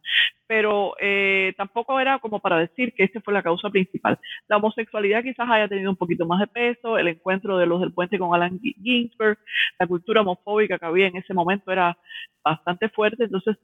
pero 0.48 0.96
eh, 1.00 1.54
tampoco 1.56 2.00
era 2.00 2.20
como 2.20 2.40
para 2.40 2.58
decir 2.58 2.94
que 2.94 3.04
esta 3.04 3.22
fue 3.22 3.34
la 3.34 3.42
causa 3.42 3.70
principal. 3.70 4.20
La 4.48 4.58
homosexualidad 4.58 5.24
quizás 5.24 5.50
haya 5.50 5.70
tenido 5.70 5.90
un 5.90 5.96
poquito 5.96 6.26
más 6.26 6.42
de 6.42 6.48
peso, 6.48 6.98
el 6.98 7.08
encuentro 7.08 7.58
de 7.58 7.66
los 7.66 7.80
del 7.80 7.94
puente 7.94 8.20
con 8.20 8.36
Alan 8.36 8.60
Ginsberg, 8.60 9.38
la 9.80 9.88
cultura 9.88 10.22
homofóbica 10.22 10.78
que 10.78 10.86
había 10.86 11.08
en 11.08 11.16
ese 11.16 11.34
momento 11.34 11.72
era 11.72 11.98
bastante 12.44 12.90
fuerte, 12.90 13.24
entonces 13.24 13.58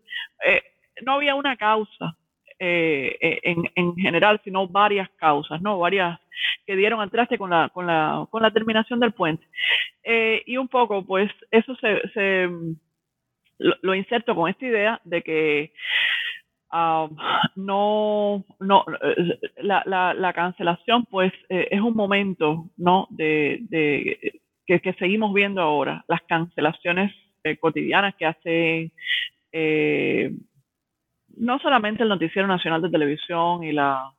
eh, 0.45 0.61
no 1.05 1.13
había 1.13 1.35
una 1.35 1.57
causa 1.57 2.15
eh, 2.57 3.39
en, 3.43 3.63
en, 3.75 3.95
general, 3.95 4.39
sino 4.45 4.67
varias 4.67 5.09
causas, 5.17 5.61
¿no? 5.61 5.77
Varias 5.79 6.19
que 6.65 6.77
dieron 6.77 7.01
al 7.01 7.11
traste 7.11 7.37
con 7.37 7.49
la, 7.49 7.69
con 7.69 7.85
la, 7.85 8.25
con 8.29 8.41
la 8.41 8.51
terminación 8.51 8.99
del 9.01 9.11
puente. 9.11 9.45
y 10.45 10.55
un 10.55 10.69
poco, 10.69 11.05
pues, 11.05 11.29
eso 11.51 11.75
se, 11.75 12.01
se 12.13 12.49
lo, 13.59 13.93
inserto 13.93 14.35
con 14.35 14.49
esta 14.49 14.65
idea 14.65 15.01
de 15.03 15.21
que 15.21 15.73
um, 16.71 17.15
no, 17.55 18.45
no 18.59 18.85
la, 19.57 19.83
la, 19.85 20.13
la, 20.13 20.33
cancelación 20.33 21.05
pues 21.05 21.33
eh, 21.49 21.67
es 21.71 21.81
un 21.81 21.95
momento 21.95 22.69
no 22.77 23.07
de, 23.09 23.59
de 23.69 24.41
que, 24.65 24.79
que, 24.79 24.93
seguimos 24.93 25.33
viendo 25.33 25.61
ahora 25.61 26.03
las 26.07 26.21
cancelaciones 26.23 27.13
eh, 27.43 27.57
cotidianas 27.57 28.15
que 28.15 28.25
hace 28.25 28.91
eh, 29.51 30.31
no 31.35 31.59
solamente 31.59 32.03
el 32.03 32.09
noticiero 32.09 32.47
nacional 32.47 32.81
de 32.81 32.89
televisión 32.89 33.63
y 33.63 33.73
la 33.73 34.11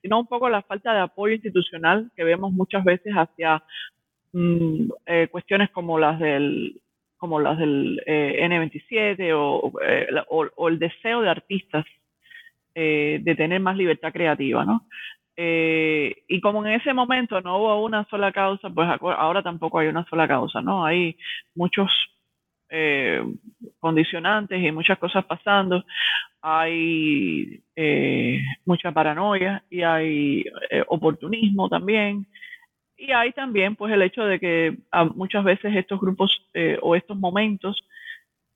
sino 0.00 0.20
un 0.20 0.26
poco 0.26 0.48
la 0.48 0.62
falta 0.62 0.94
de 0.94 1.00
apoyo 1.00 1.34
institucional 1.34 2.10
que 2.16 2.24
vemos 2.24 2.52
muchas 2.52 2.84
veces 2.84 3.12
hacia 3.12 3.62
mm, 4.32 4.88
cuestiones 5.30 5.70
como 5.70 5.98
las 5.98 6.18
del 6.18 6.80
como 7.26 7.40
las 7.40 7.58
del 7.58 8.00
eh, 8.06 8.38
N27 8.48 9.16
eh, 9.18 9.32
o, 9.32 9.72
o, 10.56 10.68
el 10.68 10.78
deseo 10.78 11.22
de 11.22 11.28
artistas 11.28 11.84
eh, 12.72 13.18
de 13.20 13.34
tener 13.34 13.58
más 13.58 13.76
libertad 13.76 14.12
creativa, 14.12 14.64
¿no? 14.64 14.86
y 15.38 16.40
como 16.40 16.64
en 16.64 16.80
ese 16.80 16.94
momento 16.94 17.38
no 17.42 17.58
hubo 17.58 17.84
una 17.84 18.06
sola 18.08 18.32
causa, 18.32 18.70
pues 18.70 18.88
ahora 19.02 19.42
tampoco 19.42 19.78
hay 19.78 19.88
una 19.88 20.06
sola 20.06 20.26
causa, 20.26 20.62
¿no? 20.62 20.86
Hay 20.86 21.18
muchos 21.54 21.90
condicionantes 23.78 24.58
y 24.62 24.72
muchas 24.72 24.96
cosas 24.96 25.26
pasando. 25.26 25.84
Hay 26.40 27.60
mucha 28.64 28.92
paranoia 28.92 29.62
y 29.68 29.82
hay 29.82 30.42
oportunismo 30.88 31.68
también. 31.68 32.26
Y 32.98 33.12
hay 33.12 33.32
también 33.32 33.76
pues 33.76 33.92
el 33.92 34.02
hecho 34.02 34.24
de 34.24 34.40
que 34.40 34.76
ah, 34.90 35.04
muchas 35.04 35.44
veces 35.44 35.74
estos 35.74 36.00
grupos 36.00 36.46
eh, 36.54 36.78
o 36.80 36.96
estos 36.96 37.16
momentos, 37.16 37.84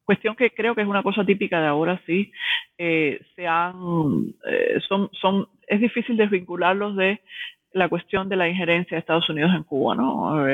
cuestión 0.04 0.34
que 0.34 0.50
creo 0.50 0.74
que 0.74 0.80
es 0.82 0.88
una 0.88 1.02
cosa 1.02 1.24
típica 1.24 1.60
de 1.60 1.66
ahora 1.66 2.00
sí, 2.06 2.32
eh, 2.78 3.20
se 3.36 3.46
han, 3.46 4.34
eh, 4.46 4.80
son, 4.88 5.10
son, 5.12 5.46
es 5.66 5.80
difícil 5.80 6.16
desvincularlos 6.16 6.96
de 6.96 7.20
la 7.72 7.88
cuestión 7.88 8.28
de 8.28 8.36
la 8.36 8.48
injerencia 8.48 8.96
de 8.96 9.00
Estados 9.00 9.28
Unidos 9.28 9.52
en 9.54 9.62
Cuba, 9.62 9.94
¿no? 9.94 10.46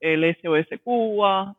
el 0.00 0.36
SOS 0.36 0.80
Cuba, 0.82 1.54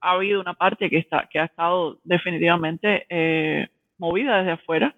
ha 0.00 0.10
habido 0.10 0.40
una 0.40 0.54
parte 0.54 0.88
que, 0.88 0.96
está, 0.96 1.28
que 1.30 1.38
ha 1.38 1.44
estado 1.44 1.98
definitivamente 2.04 3.68
movida 3.98 4.38
desde 4.38 4.52
afuera 4.52 4.94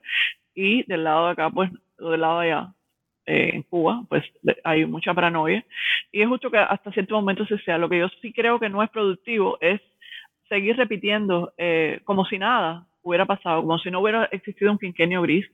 y 0.55 0.85
del 0.85 1.03
lado 1.05 1.27
de 1.27 1.33
acá, 1.33 1.51
pues, 1.51 1.71
del 1.99 2.21
lado 2.21 2.41
de 2.41 2.53
allá, 2.53 2.73
eh, 3.29 3.51
en 3.53 3.63
Cuba, 3.65 4.05
pues 4.09 4.25
hay 4.65 4.87
mucha 4.87 5.13
paranoia. 5.13 5.63
Y 6.11 6.23
es 6.23 6.29
justo 6.29 6.51
que 6.51 6.57
hasta 6.57 6.91
cierto 6.93 7.15
momento 7.15 7.45
se 7.45 7.59
sea. 7.59 7.77
Lo 7.77 7.91
que 7.91 7.99
yo 7.99 8.09
sí 8.23 8.33
creo 8.33 8.59
que 8.59 8.71
no 8.71 8.83
es 8.83 8.89
productivo 8.89 9.59
es 9.61 9.83
seguir 10.49 10.77
repitiendo 10.77 11.53
eh, 11.59 12.01
como 12.05 12.25
si 12.25 12.39
nada 12.39 12.87
hubiera 13.03 13.27
pasado, 13.27 13.61
como 13.61 13.79
si 13.79 13.91
no 13.91 14.01
hubiera 14.01 14.25
existido 14.33 14.73
un 14.73 14.79
quinquenio 14.79 15.21
gris, 15.21 15.47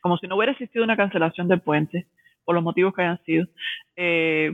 como 0.00 0.16
si 0.16 0.26
no 0.26 0.36
hubiera 0.36 0.52
existido 0.52 0.82
una 0.84 0.96
cancelación 0.96 1.48
del 1.48 1.60
puente, 1.60 2.06
por 2.46 2.54
los 2.54 2.64
motivos 2.64 2.94
que 2.94 3.02
hayan 3.02 3.22
sido. 3.24 3.46
Eh, 3.94 4.50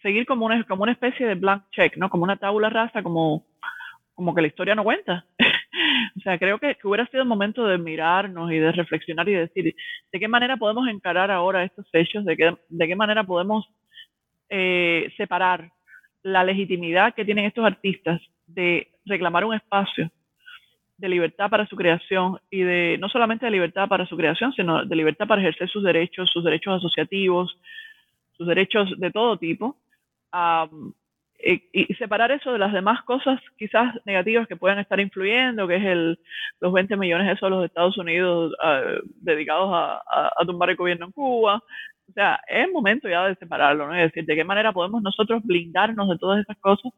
seguir 0.00 0.24
como 0.24 0.46
una, 0.46 0.64
como 0.64 0.84
una 0.84 0.92
especie 0.92 1.26
de 1.26 1.34
blank 1.34 1.64
check, 1.72 1.98
¿no? 1.98 2.08
Como 2.08 2.24
una 2.24 2.36
tabula 2.36 2.70
rasa, 2.70 3.02
como, 3.02 3.44
como 4.14 4.34
que 4.34 4.40
la 4.40 4.48
historia 4.48 4.74
no 4.74 4.82
cuenta. 4.82 5.26
Sea, 6.24 6.38
creo 6.38 6.58
que, 6.58 6.76
hubiera 6.84 7.06
sido 7.06 7.22
el 7.22 7.28
momento 7.28 7.66
de 7.66 7.78
mirarnos 7.78 8.50
y 8.50 8.58
de 8.58 8.72
reflexionar 8.72 9.28
y 9.28 9.34
decir 9.34 9.74
de 10.12 10.20
qué 10.20 10.28
manera 10.28 10.56
podemos 10.56 10.88
encarar 10.88 11.30
ahora 11.30 11.64
estos 11.64 11.86
hechos, 11.92 12.24
de 12.24 12.36
qué, 12.36 12.56
de 12.68 12.86
qué 12.86 12.96
manera 12.96 13.24
podemos 13.24 13.68
eh, 14.48 15.12
separar 15.16 15.70
la 16.22 16.42
legitimidad 16.42 17.14
que 17.14 17.24
tienen 17.24 17.44
estos 17.44 17.64
artistas 17.64 18.20
de 18.46 18.88
reclamar 19.04 19.44
un 19.44 19.54
espacio 19.54 20.10
de 20.96 21.08
libertad 21.08 21.50
para 21.50 21.66
su 21.66 21.76
creación 21.76 22.38
y 22.50 22.60
de 22.62 22.96
no 22.98 23.08
solamente 23.08 23.44
de 23.44 23.52
libertad 23.52 23.88
para 23.88 24.06
su 24.06 24.16
creación, 24.16 24.52
sino 24.52 24.84
de 24.84 24.96
libertad 24.96 25.26
para 25.26 25.42
ejercer 25.42 25.68
sus 25.68 25.82
derechos, 25.82 26.30
sus 26.30 26.44
derechos 26.44 26.78
asociativos, 26.78 27.58
sus 28.36 28.46
derechos 28.46 28.98
de 28.98 29.10
todo 29.10 29.36
tipo, 29.36 29.76
y, 31.38 31.94
separar 31.94 32.30
eso 32.32 32.52
de 32.52 32.58
las 32.58 32.72
demás 32.72 33.02
cosas 33.02 33.40
quizás 33.58 33.94
negativas 34.06 34.48
que 34.48 34.56
puedan 34.56 34.78
estar 34.78 34.98
influyendo, 35.00 35.68
que 35.68 35.76
es 35.76 35.84
el, 35.84 36.18
los 36.60 36.72
20 36.72 36.96
millones 36.96 37.26
de 37.28 37.36
solos 37.36 37.60
de 37.60 37.66
Estados 37.66 37.98
Unidos 37.98 38.54
ah, 38.62 38.82
dedicados 39.20 39.70
a, 39.72 40.02
a, 40.36 40.44
tumbar 40.46 40.70
el 40.70 40.76
gobierno 40.76 41.06
en 41.06 41.12
Cuba. 41.12 41.62
O 42.08 42.12
sea, 42.12 42.40
es 42.48 42.70
momento 42.72 43.08
ya 43.08 43.26
de 43.28 43.34
separarlo, 43.36 43.86
¿no? 43.86 43.94
Es 43.94 44.12
decir, 44.12 44.26
de 44.26 44.36
qué 44.36 44.44
manera 44.44 44.72
podemos 44.72 45.02
nosotros 45.02 45.42
blindarnos 45.44 46.08
de 46.08 46.18
todas 46.18 46.40
esas 46.40 46.56
cosas 46.58 46.92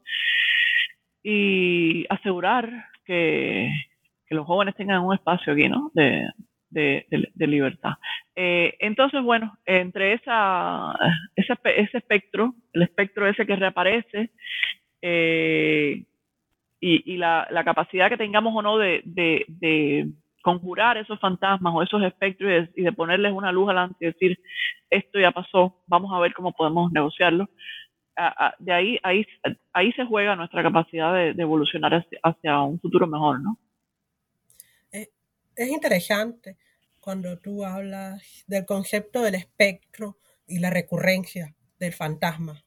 y 1.22 2.06
asegurar 2.08 2.70
que, 3.04 3.70
que 4.26 4.34
los 4.34 4.46
jóvenes 4.46 4.74
tengan 4.76 5.02
un 5.04 5.14
espacio 5.14 5.52
aquí, 5.52 5.68
¿no? 5.68 5.90
De, 5.94 6.28
de, 6.70 7.06
libertad. 7.36 7.94
Eh, 8.34 8.74
entonces, 8.80 9.22
bueno, 9.22 9.56
entre 9.64 10.14
esa, 10.14 10.94
ese, 11.34 11.54
ese, 11.64 11.98
espectro, 11.98 12.54
el 12.72 12.82
espectro 12.82 13.26
ese 13.26 13.46
que 13.46 13.56
reaparece, 13.56 14.30
eh, 15.02 16.04
y, 16.80 17.16
la, 17.16 17.48
capacidad 17.64 18.08
que 18.08 18.16
tengamos 18.16 18.54
o 18.54 18.62
no 18.62 18.78
de, 18.78 20.08
conjurar 20.42 20.96
esos 20.96 21.18
fantasmas 21.18 21.74
o 21.74 21.82
esos 21.82 22.02
espectros 22.04 22.68
y 22.76 22.82
de, 22.82 22.92
ponerles 22.92 23.32
una 23.32 23.50
luz 23.50 23.68
adelante 23.68 23.96
y 24.00 24.06
decir, 24.06 24.38
esto 24.90 25.18
ya 25.18 25.32
pasó, 25.32 25.82
vamos 25.88 26.12
a 26.12 26.20
ver 26.20 26.32
cómo 26.34 26.52
podemos 26.52 26.92
negociarlo. 26.92 27.48
de 28.60 28.72
ahí, 28.72 28.98
ahí, 29.02 29.26
ahí 29.72 29.92
se 29.92 30.04
juega 30.04 30.36
nuestra 30.36 30.62
capacidad 30.62 31.12
de, 31.14 31.42
evolucionar 31.42 32.06
hacia, 32.22 32.60
un 32.60 32.78
futuro 32.78 33.06
mejor, 33.06 33.40
¿no? 33.40 33.58
Es 35.56 35.68
interesante 35.68 36.56
cuando 37.00 37.38
tú 37.38 37.64
hablas 37.64 38.44
del 38.46 38.66
concepto 38.66 39.22
del 39.22 39.36
espectro 39.36 40.18
y 40.46 40.58
la 40.58 40.70
recurrencia 40.70 41.54
del 41.78 41.92
fantasma. 41.92 42.64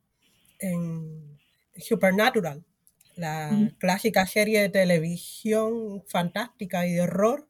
En 0.60 1.38
Supernatural, 1.78 2.65
la 3.15 3.71
clásica 3.78 4.25
serie 4.25 4.62
de 4.62 4.69
televisión 4.69 6.04
fantástica 6.08 6.86
y 6.88 6.93
de 6.93 7.02
horror, 7.02 7.47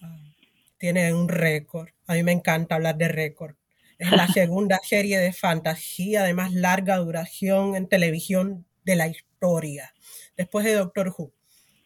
ah, 0.00 0.34
tiene 0.78 1.12
un 1.12 1.28
récord. 1.28 1.90
A 2.06 2.14
mí 2.14 2.22
me 2.22 2.32
encanta 2.32 2.76
hablar 2.76 2.96
de 2.96 3.08
récord. 3.08 3.56
Es 3.98 4.10
la 4.10 4.26
segunda 4.32 4.80
serie 4.82 5.18
de 5.18 5.32
fantasía 5.32 6.22
de 6.22 6.34
más 6.34 6.52
larga 6.52 6.96
duración 6.96 7.76
en 7.76 7.88
televisión 7.88 8.66
de 8.84 8.96
la 8.96 9.08
historia, 9.08 9.94
después 10.36 10.64
de 10.64 10.74
Doctor 10.74 11.14
Who. 11.16 11.32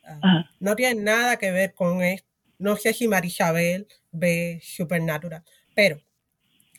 Ah, 0.05 0.51
no 0.59 0.75
tiene 0.75 1.03
nada 1.03 1.37
que 1.37 1.51
ver 1.51 1.75
con 1.75 2.03
esto 2.03 2.28
no 2.59 2.77
sé 2.77 2.93
si 2.93 3.09
Marisabel 3.09 3.87
ve 4.11 4.61
Supernatural, 4.63 5.45
pero 5.75 6.03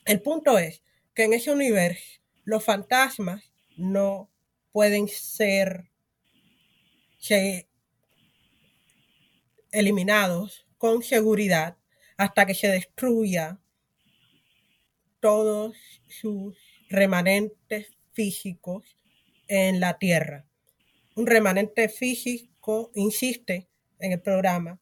el 0.04 0.20
punto 0.20 0.58
es 0.58 0.82
que 1.14 1.24
en 1.24 1.32
ese 1.32 1.50
universo 1.50 2.20
los 2.44 2.64
fantasmas 2.64 3.52
no 3.76 4.30
pueden 4.72 5.08
ser 5.08 5.90
se 7.18 7.68
eliminados 9.72 10.66
con 10.78 11.02
seguridad 11.02 11.76
hasta 12.16 12.46
que 12.46 12.54
se 12.54 12.68
destruya 12.68 13.60
todos 15.20 15.76
sus 16.08 16.56
remanentes 16.88 17.94
físicos 18.12 18.96
en 19.48 19.80
la 19.80 19.98
Tierra. 19.98 20.46
Un 21.14 21.26
remanente 21.26 21.88
físico, 21.88 22.90
insiste 22.94 23.68
en 23.98 24.12
el 24.12 24.20
programa, 24.20 24.80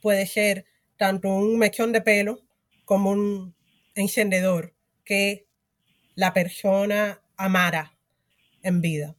puede 0.00 0.26
ser 0.26 0.64
tanto 0.96 1.28
un 1.28 1.58
mechón 1.58 1.92
de 1.92 2.00
pelo 2.00 2.40
como 2.84 3.10
un 3.10 3.54
encendedor 3.94 4.74
que 5.04 5.46
la 6.14 6.32
persona 6.32 7.22
amara 7.36 7.96
en 8.62 8.80
vida. 8.80 9.16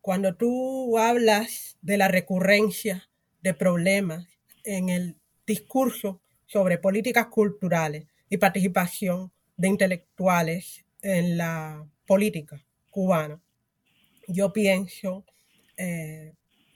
Cuando 0.00 0.34
tú 0.34 0.98
hablas 0.98 1.78
de 1.80 1.96
la 1.96 2.08
recurrencia 2.08 3.08
de 3.40 3.54
problemas 3.54 4.26
en 4.64 4.88
el 4.88 5.16
discurso 5.46 6.20
sobre 6.46 6.78
políticas 6.78 7.26
culturales 7.26 8.06
y 8.28 8.36
participación 8.38 9.32
de 9.56 9.68
intelectuales 9.68 10.84
en 11.02 11.36
la 11.36 11.86
política 12.06 12.64
cubana, 12.90 13.40
yo 14.26 14.52
pienso 14.52 15.24
eh, 15.76 16.34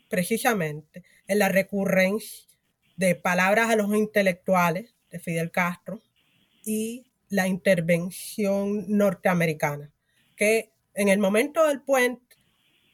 precisamente 0.09 1.05
en 1.27 1.39
la 1.41 1.49
recurrencia 1.49 2.56
de 2.97 3.15
palabras 3.15 3.71
a 3.71 3.77
los 3.77 3.95
intelectuales 3.95 4.95
de 5.11 5.19
Fidel 5.19 5.51
Castro 5.51 6.01
y 6.65 7.07
la 7.29 7.47
intervención 7.47 8.85
norteamericana, 8.89 9.93
que 10.35 10.71
en 10.95 11.09
el 11.09 11.19
momento 11.19 11.67
del 11.67 11.83
puente, 11.83 12.37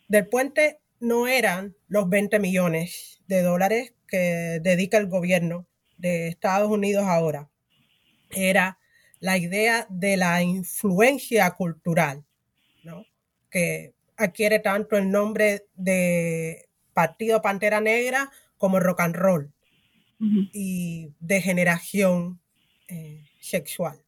del 0.09 0.29
puente 0.29 0.81
no 1.01 1.27
eran 1.27 1.77
los 1.89 2.09
20 2.09 2.39
millones 2.39 3.23
de 3.27 3.43
dólares 3.43 3.95
que 4.09 4.61
dedica 4.63 4.99
el 4.99 5.07
gobierno 5.07 5.67
de 5.99 6.29
Estados 6.29 6.71
Unidos 6.71 7.05
ahora, 7.05 7.49
era 8.31 8.79
la 9.21 9.37
idea 9.37 9.87
de 9.89 10.17
la 10.17 10.43
influencia 10.43 11.51
cultural, 11.53 12.25
¿no? 12.83 13.05
que 13.51 13.95
adquiere 14.17 14.59
tanto 14.59 14.97
el 14.97 15.11
nombre 15.11 15.67
de 15.75 16.69
Partido 16.93 17.41
Pantera 17.41 17.81
Negra 17.81 18.31
como 18.59 18.81
rock 18.81 19.01
and 19.01 19.17
roll 19.17 19.53
y 20.53 21.13
de 21.19 21.41
generación 21.41 22.41
eh, 22.89 23.25
sexual. 23.41 24.05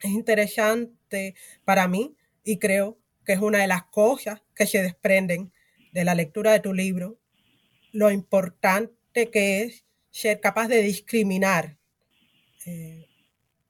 Es 0.00 0.10
interesante 0.10 1.34
para 1.64 1.86
mí 1.86 2.16
y 2.42 2.58
creo 2.58 2.98
que 3.24 3.34
es 3.34 3.40
una 3.40 3.58
de 3.58 3.68
las 3.68 3.84
cosas 3.84 4.42
que 4.54 4.66
se 4.66 4.82
desprenden 4.82 5.52
de 5.92 6.04
la 6.04 6.14
lectura 6.14 6.52
de 6.52 6.60
tu 6.60 6.74
libro, 6.74 7.20
lo 7.92 8.10
importante 8.10 9.30
que 9.30 9.62
es 9.62 9.84
ser 10.10 10.40
capaz 10.40 10.68
de 10.68 10.82
discriminar 10.82 11.76
eh, 12.66 13.06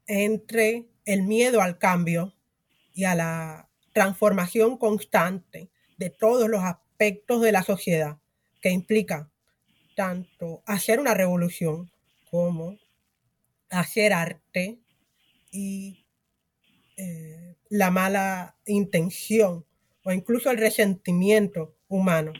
entre 0.06 0.86
el 1.04 1.22
miedo 1.22 1.60
al 1.60 1.78
cambio 1.78 2.34
y 2.94 3.04
a 3.04 3.14
la 3.14 3.68
transformación 3.92 4.78
constante 4.78 5.70
de 5.98 6.10
todos 6.10 6.48
los 6.48 6.62
aspectos 6.62 7.42
de 7.42 7.52
la 7.52 7.62
sociedad 7.62 8.18
que 8.60 8.70
implica 8.70 9.31
tanto 9.94 10.62
hacer 10.66 11.00
una 11.00 11.14
revolución 11.14 11.90
como 12.30 12.78
hacer 13.70 14.12
arte 14.12 14.78
y 15.50 16.04
eh, 16.96 17.56
la 17.68 17.90
mala 17.90 18.56
intención 18.66 19.64
o 20.04 20.12
incluso 20.12 20.50
el 20.50 20.58
resentimiento 20.58 21.76
humano, 21.88 22.32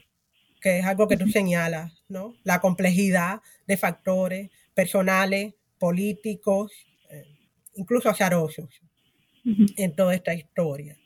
que 0.60 0.78
es 0.78 0.84
algo 0.84 1.08
que 1.08 1.16
tú 1.16 1.28
señalas, 1.28 2.04
¿no? 2.08 2.34
La 2.42 2.60
complejidad 2.60 3.40
de 3.66 3.76
factores 3.76 4.50
personales, 4.74 5.54
políticos, 5.78 6.72
eh, 7.10 7.24
incluso 7.74 8.08
azarosos 8.08 8.80
en 9.44 9.96
toda 9.96 10.14
esta 10.14 10.34
historia. 10.34 10.96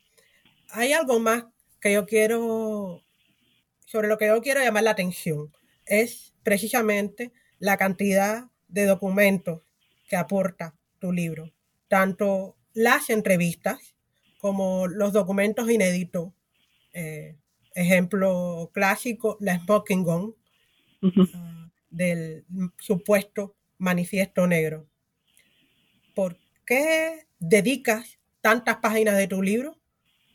Hay 0.70 0.92
algo 0.92 1.18
más 1.18 1.44
que 1.80 1.92
yo 1.92 2.06
quiero, 2.06 3.02
sobre 3.86 4.08
lo 4.08 4.18
que 4.18 4.26
yo 4.26 4.40
quiero 4.42 4.60
llamar 4.60 4.84
la 4.84 4.90
atención, 4.90 5.52
es 5.86 6.34
precisamente 6.46 7.32
la 7.58 7.76
cantidad 7.76 8.44
de 8.68 8.84
documentos 8.84 9.62
que 10.08 10.14
aporta 10.14 10.76
tu 11.00 11.10
libro, 11.10 11.50
tanto 11.88 12.54
las 12.72 13.10
entrevistas 13.10 13.96
como 14.38 14.86
los 14.86 15.12
documentos 15.12 15.68
inéditos. 15.68 16.32
Eh, 16.92 17.34
ejemplo 17.74 18.70
clásico, 18.72 19.36
la 19.40 19.58
Smoking 19.58 20.04
Gun, 20.04 20.36
ah, 21.34 21.68
del 21.90 22.44
supuesto 22.78 23.56
manifiesto 23.78 24.46
negro. 24.46 24.86
¿Por 26.14 26.38
qué 26.64 27.26
dedicas 27.40 28.20
tantas 28.40 28.76
páginas 28.76 29.16
de 29.16 29.26
tu 29.26 29.42
libro 29.42 29.80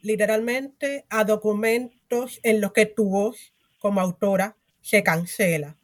literalmente 0.01 1.05
a 1.09 1.23
documentos 1.23 2.41
en 2.43 2.59
los 2.59 2.73
que 2.73 2.85
tu 2.85 3.09
voz 3.09 3.53
como 3.79 4.01
autora 4.01 4.57
se 4.81 5.03
cancela? 5.03 5.77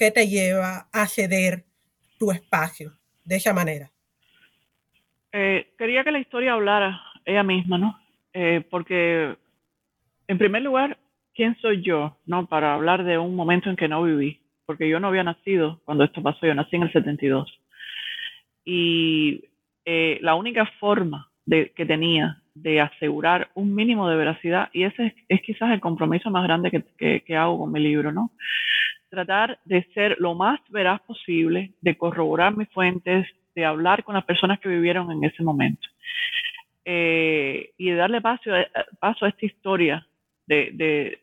¿Qué 0.00 0.10
te 0.10 0.28
lleva 0.28 0.86
a 0.94 1.06
ceder 1.06 1.64
tu 2.18 2.32
espacio 2.32 2.92
de 3.22 3.36
esa 3.36 3.52
manera? 3.52 3.90
Eh, 5.30 5.74
quería 5.76 6.02
que 6.04 6.10
la 6.10 6.20
historia 6.20 6.54
hablara 6.54 7.02
ella 7.26 7.42
misma, 7.42 7.76
¿no? 7.76 8.00
Eh, 8.32 8.64
porque, 8.70 9.36
en 10.26 10.38
primer 10.38 10.62
lugar, 10.62 10.96
¿quién 11.34 11.54
soy 11.60 11.82
yo, 11.82 12.16
no? 12.24 12.46
Para 12.46 12.72
hablar 12.72 13.04
de 13.04 13.18
un 13.18 13.36
momento 13.36 13.68
en 13.68 13.76
que 13.76 13.88
no 13.88 14.02
viví, 14.02 14.40
porque 14.64 14.88
yo 14.88 15.00
no 15.00 15.08
había 15.08 15.22
nacido 15.22 15.82
cuando 15.84 16.04
esto 16.04 16.22
pasó, 16.22 16.46
yo 16.46 16.54
nací 16.54 16.76
en 16.76 16.84
el 16.84 16.92
72. 16.94 17.60
Y 18.64 19.50
eh, 19.84 20.18
la 20.22 20.34
única 20.34 20.64
forma 20.80 21.30
que 21.46 21.84
tenía 21.86 22.40
de 22.54 22.80
asegurar 22.80 23.50
un 23.54 23.74
mínimo 23.74 24.08
de 24.08 24.16
veracidad, 24.16 24.70
y 24.72 24.84
ese 24.84 25.14
es, 25.28 25.42
quizás 25.42 25.72
el 25.72 25.80
compromiso 25.80 26.30
más 26.30 26.44
grande 26.44 26.70
que, 26.70 27.20
que, 27.20 27.36
hago 27.36 27.58
con 27.58 27.72
mi 27.72 27.80
libro, 27.80 28.12
¿no? 28.12 28.30
Tratar 29.10 29.58
de 29.64 29.82
ser 29.92 30.16
lo 30.20 30.34
más 30.34 30.60
veraz 30.70 31.00
posible, 31.02 31.72
de 31.80 31.96
corroborar 31.96 32.56
mis 32.56 32.68
fuentes, 32.70 33.26
de 33.54 33.64
hablar 33.64 34.04
con 34.04 34.14
las 34.14 34.24
personas 34.24 34.60
que 34.60 34.68
vivieron 34.68 35.10
en 35.10 35.24
ese 35.24 35.42
momento. 35.42 35.88
Eh, 36.84 37.72
y 37.76 37.90
de 37.90 37.96
darle 37.96 38.20
paso, 38.20 38.50
paso 38.98 39.24
a 39.24 39.28
esta 39.28 39.46
historia 39.46 40.06
de, 40.46 41.18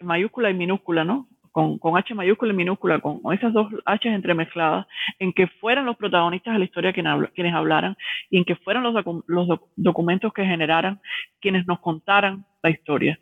mayúscula 0.00 0.50
y 0.50 0.54
minúscula, 0.54 1.04
¿no? 1.04 1.28
Con, 1.50 1.80
H 1.96 2.14
mayúscula 2.14 2.52
y 2.52 2.56
minúscula, 2.56 3.00
con, 3.00 3.20
esas 3.32 3.52
dos 3.52 3.68
H 3.84 4.08
entremezcladas, 4.08 4.86
en 5.18 5.32
que 5.32 5.46
fueran 5.46 5.86
los 5.86 5.96
protagonistas 5.96 6.54
de 6.54 6.58
la 6.60 6.64
historia 6.64 6.92
quienes, 6.92 7.30
quienes 7.32 7.54
hablaran 7.54 7.96
y 8.30 8.38
en 8.38 8.44
que 8.44 8.54
fueran 8.56 8.84
los, 8.84 8.94
los 9.26 9.48
documentos 9.74 10.32
que 10.32 10.44
generaran 10.44 11.00
quienes 11.40 11.66
nos 11.66 11.80
contaran 11.80 12.44
la 12.62 12.70
historia. 12.70 13.18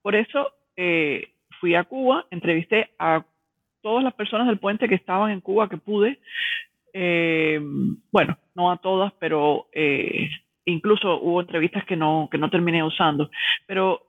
Por 0.00 0.14
eso 0.14 0.52
eh, 0.76 1.32
fui 1.60 1.74
a 1.74 1.84
Cuba, 1.84 2.26
entrevisté 2.30 2.90
a 2.98 3.24
todas 3.82 4.02
las 4.02 4.14
personas 4.14 4.46
del 4.46 4.58
puente 4.58 4.88
que 4.88 4.94
estaban 4.94 5.30
en 5.30 5.40
Cuba 5.40 5.68
que 5.68 5.76
pude, 5.76 6.20
eh, 6.92 7.60
bueno, 8.10 8.38
no 8.54 8.70
a 8.70 8.76
todas, 8.78 9.12
pero 9.18 9.68
eh, 9.72 10.30
incluso 10.64 11.20
hubo 11.20 11.40
entrevistas 11.40 11.84
que 11.84 11.96
no, 11.96 12.28
que 12.30 12.38
no 12.38 12.50
terminé 12.50 12.82
usando. 12.82 13.30
Pero 13.66 14.02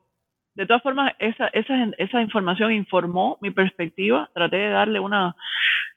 de 0.55 0.65
todas 0.65 0.83
formas, 0.83 1.13
esa, 1.19 1.47
esa, 1.47 1.91
esa 1.97 2.21
información 2.21 2.71
informó 2.71 3.37
mi 3.41 3.51
perspectiva. 3.51 4.29
Traté 4.33 4.57
de 4.57 4.69
darle 4.69 4.99
una, 4.99 5.35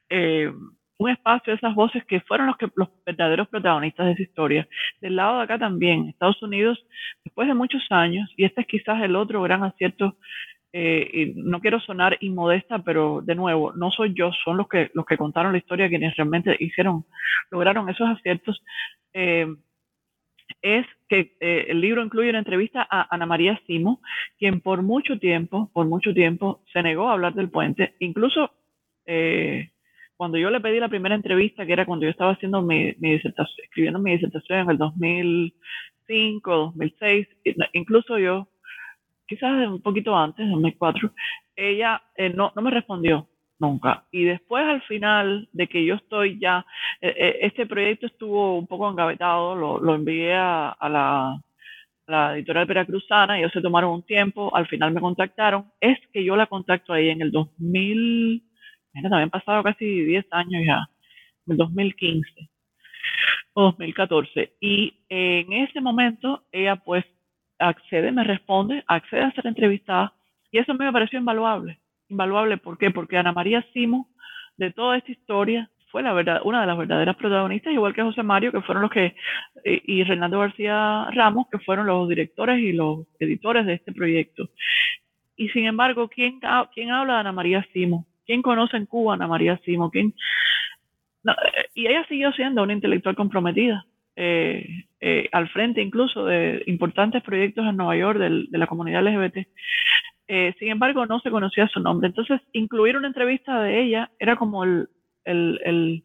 eh, 0.09 0.51
un 0.99 1.11
espacio 1.11 1.53
a 1.53 1.57
esas 1.57 1.75
voces 1.75 2.05
que 2.05 2.21
fueron 2.21 2.47
los, 2.47 2.57
que, 2.57 2.71
los 2.75 2.89
verdaderos 3.05 3.49
protagonistas 3.49 4.07
de 4.07 4.13
esa 4.13 4.23
historia. 4.23 4.69
Del 5.01 5.17
lado 5.17 5.39
de 5.39 5.45
acá 5.45 5.59
también, 5.59 6.09
Estados 6.09 6.43
Unidos, 6.43 6.83
después 7.25 7.49
de 7.49 7.55
muchos 7.55 7.83
años, 7.91 8.33
y 8.37 8.45
este 8.45 8.63
es 8.63 8.67
quizás 8.67 9.03
el 9.03 9.17
otro 9.17 9.43
gran 9.43 9.63
acierto 9.63 10.17
eh, 10.73 11.33
no 11.37 11.61
quiero 11.61 11.81
sonar 11.81 12.19
inmodesta, 12.21 12.81
pero 12.81 13.23
de 13.23 13.35
nuevo, 13.35 13.73
no 13.73 13.91
soy 13.91 14.13
yo, 14.15 14.31
son 14.45 14.59
los 14.59 14.69
que, 14.69 14.91
los 14.95 15.07
que 15.07 15.17
contaron 15.17 15.53
la 15.53 15.59
historia 15.59 15.89
quienes 15.89 16.15
realmente 16.17 16.57
hicieron, 16.59 17.05
lograron 17.51 17.89
esos 17.89 18.09
aciertos. 18.09 18.63
Eh, 19.13 19.47
es 20.63 20.87
que 21.09 21.37
eh, 21.41 21.67
el 21.69 21.81
libro 21.81 22.03
incluye 22.03 22.31
una 22.31 22.41
entrevista 22.41 22.87
a 22.91 23.15
Ana 23.15 23.27
María 23.27 23.61
Simo, 23.67 24.01
quien 24.39 24.61
por 24.61 24.83
mucho 24.83 25.19
tiempo, 25.19 25.71
por 25.73 25.87
mucho 25.87 26.13
tiempo, 26.13 26.63
se 26.73 26.83
negó 26.83 27.09
a 27.09 27.13
hablar 27.13 27.35
del 27.35 27.51
puente. 27.51 27.95
Incluso 28.01 28.51
cuando 30.17 30.37
yo 30.37 30.51
le 30.51 30.61
pedí 30.61 30.81
la 30.81 30.89
primera 30.89 31.15
entrevista, 31.15 31.65
que 31.65 31.73
era 31.73 31.87
cuando 31.87 32.05
yo 32.05 32.11
estaba 32.11 32.33
haciendo 32.33 32.61
mi, 32.61 32.93
mi 32.99 33.13
disertación, 33.13 33.65
escribiendo 33.65 34.01
mi 34.01 34.13
disertación 34.13 34.59
en 34.59 34.71
el 34.71 34.79
2005, 34.79 36.57
2006, 36.77 37.29
incluso 37.73 38.19
yo 38.19 38.49
quizás 39.27 39.69
un 39.69 39.83
poquito 39.83 40.17
antes, 40.17 40.49
2004, 40.49 41.13
ella 41.57 42.03
eh, 42.17 42.31
no, 42.31 42.53
no 42.55 42.63
me 42.63 42.71
respondió 42.71 43.29
nunca. 43.59 44.05
Y 44.11 44.25
después 44.25 44.65
al 44.65 44.83
final 44.83 45.49
de 45.53 45.67
que 45.67 45.85
yo 45.85 45.95
estoy 45.95 46.39
ya, 46.39 46.65
eh, 47.01 47.15
eh, 47.17 47.39
este 47.43 47.67
proyecto 47.67 48.07
estuvo 48.07 48.59
un 48.59 48.67
poco 48.67 48.89
engavetado, 48.91 49.55
lo, 49.55 49.79
lo 49.79 49.95
envié 49.95 50.35
a, 50.35 50.77
la, 50.83 51.41
la 52.07 52.35
editorial 52.37 52.67
veracruzana, 52.67 53.39
ellos 53.39 53.53
se 53.53 53.63
tomaron 53.63 53.93
un 53.93 54.03
tiempo, 54.03 54.55
al 54.55 54.67
final 54.67 54.93
me 54.93 55.01
contactaron, 55.01 55.71
es 55.81 55.99
que 56.13 56.25
yo 56.25 56.37
la 56.37 56.47
contacto 56.47 56.93
ahí 56.93 57.09
en 57.09 57.23
el 57.23 57.33
2000, 57.33 58.43
mira, 58.93 59.11
habían 59.13 59.31
pasado 59.31 59.63
casi 59.63 60.05
10 60.05 60.27
años 60.31 60.63
ya, 60.67 60.87
en 61.47 61.53
el 61.53 61.57
2015 61.57 62.49
o 63.55 63.63
2014, 63.65 64.57
y 64.61 64.95
en 65.09 65.53
ese 65.53 65.81
momento 65.81 66.45
ella 66.53 66.77
pues 66.77 67.05
accede, 67.59 68.13
me 68.13 68.25
responde, 68.25 68.85
accede 68.87 69.23
a 69.23 69.33
ser 69.33 69.47
entrevistada, 69.47 70.13
y 70.51 70.59
eso 70.59 70.75
me 70.75 70.93
pareció 70.93 71.19
invaluable, 71.19 71.79
invaluable, 72.09 72.57
¿por 72.57 72.79
qué? 72.79 72.91
Porque 72.91 73.19
Ana 73.19 73.33
María 73.33 73.65
Simo, 73.73 74.09
de 74.57 74.71
toda 74.73 74.97
esta 74.97 75.13
historia, 75.13 75.71
fue 75.91 76.03
la 76.03 76.13
verdad, 76.13 76.41
una 76.45 76.61
de 76.61 76.67
las 76.67 76.77
verdaderas 76.77 77.17
protagonistas, 77.17 77.73
igual 77.73 77.95
que 77.95 78.03
José 78.03 78.23
Mario, 78.23 78.53
que 78.53 78.61
fueron 78.61 78.83
los 78.83 78.91
que, 78.91 79.15
y, 79.65 80.03
Renando 80.05 80.41
García 80.41 81.07
Ramos, 81.13 81.47
que 81.51 81.59
fueron 81.59 81.87
los 81.87 82.09
directores 82.09 82.59
y 82.59 82.73
los 82.73 83.07
editores 83.19 83.67
de 83.67 83.75
este 83.75 83.93
proyecto. 83.93 84.51
Y 85.37 85.49
sin 85.51 85.67
embargo, 85.67 86.09
¿quién, 86.09 86.41
habla 86.45 87.15
de 87.15 87.21
Ana 87.21 87.33
María 87.33 87.67
Simo? 87.73 88.07
¿Quién 88.27 88.43
conoce 88.43 88.77
en 88.77 88.87
Cuba 88.87 89.13
a 89.13 89.17
Ana 89.17 89.27
María 89.27 89.61
Simo? 89.65 89.91
¿Quién? 89.91 90.15
y 91.75 91.87
ella 91.89 92.07
siguió 92.09 92.31
siendo 92.33 92.63
una 92.63 92.73
intelectual 92.73 93.17
comprometida, 93.17 93.85
eh, 94.17 94.87
eh, 94.99 95.29
al 95.31 95.49
frente 95.51 95.83
incluso 95.83 96.25
de 96.25 96.63
importantes 96.67 97.23
proyectos 97.23 97.67
en 97.67 97.77
Nueva 97.77 97.97
York 97.97 98.19
de, 98.19 98.59
la 98.59 98.67
comunidad 98.67 99.05
LGBT. 99.05 99.47
Eh, 100.29 100.55
sin 100.59 100.69
embargo, 100.69 101.05
no 101.07 101.21
se 101.21 101.31
conocía 101.31 101.69
su 101.69 101.81
nombre. 101.81 102.09
Entonces, 102.09 102.41
incluir 102.53 102.97
una 102.97 103.09
entrevista 103.09 103.61
de 103.61 103.83
ella 103.83 104.11
era 104.19 104.37
como 104.37 104.65
el, 104.65 104.89
el, 105.25 106.03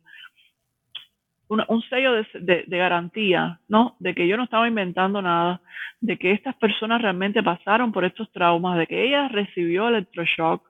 un 1.47 1.82
sello 1.89 2.14
de, 2.34 2.66
garantía, 2.68 3.59
¿no? 3.68 3.95
De 3.99 4.14
que 4.14 4.28
yo 4.28 4.38
no 4.38 4.43
estaba 4.43 4.68
inventando 4.68 5.22
nada, 5.22 5.62
de 6.01 6.18
que 6.18 6.32
estas 6.32 6.55
personas 6.55 7.01
realmente 7.01 7.41
pasaron 7.41 7.91
por 7.91 8.05
estos 8.05 8.32
traumas, 8.32 8.78
de 8.78 8.88
que 8.88 9.05
ella 9.05 9.30
recibió 9.30 9.88
electroshock 9.88 10.70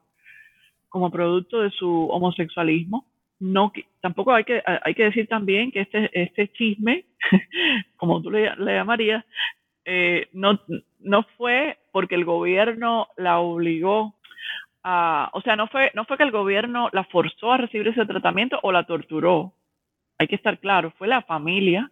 como 0.89 1.09
producto 1.09 1.61
de 1.61 1.71
su 1.71 2.07
homosexualismo. 2.09 3.05
No, 3.41 3.73
tampoco 4.01 4.33
hay 4.33 4.43
que, 4.43 4.61
hay 4.65 4.93
que 4.93 5.05
decir 5.05 5.27
también 5.27 5.71
que 5.71 5.81
este, 5.81 6.09
este 6.13 6.47
chisme, 6.53 7.05
como 7.97 8.21
tú 8.21 8.31
le, 8.31 8.51
llamarías, 8.57 9.25
eh, 9.83 10.27
no, 10.31 10.59
no 10.99 11.23
fue 11.37 11.79
porque 11.91 12.15
el 12.15 12.23
gobierno 12.23 13.07
la 13.17 13.39
obligó 13.39 14.15
o 14.83 15.41
sea, 15.43 15.55
no 15.55 15.67
fue, 15.67 15.91
no 15.93 16.05
fue 16.05 16.17
que 16.17 16.23
el 16.23 16.31
gobierno 16.31 16.89
la 16.91 17.03
forzó 17.03 17.51
a 17.51 17.57
recibir 17.57 17.87
ese 17.87 18.05
tratamiento 18.05 18.59
o 18.63 18.71
la 18.71 18.85
torturó. 18.85 19.53
Hay 20.17 20.27
que 20.27 20.35
estar 20.35 20.59
claro, 20.59 20.91
fue 20.97 21.07
la 21.07 21.21
familia 21.21 21.91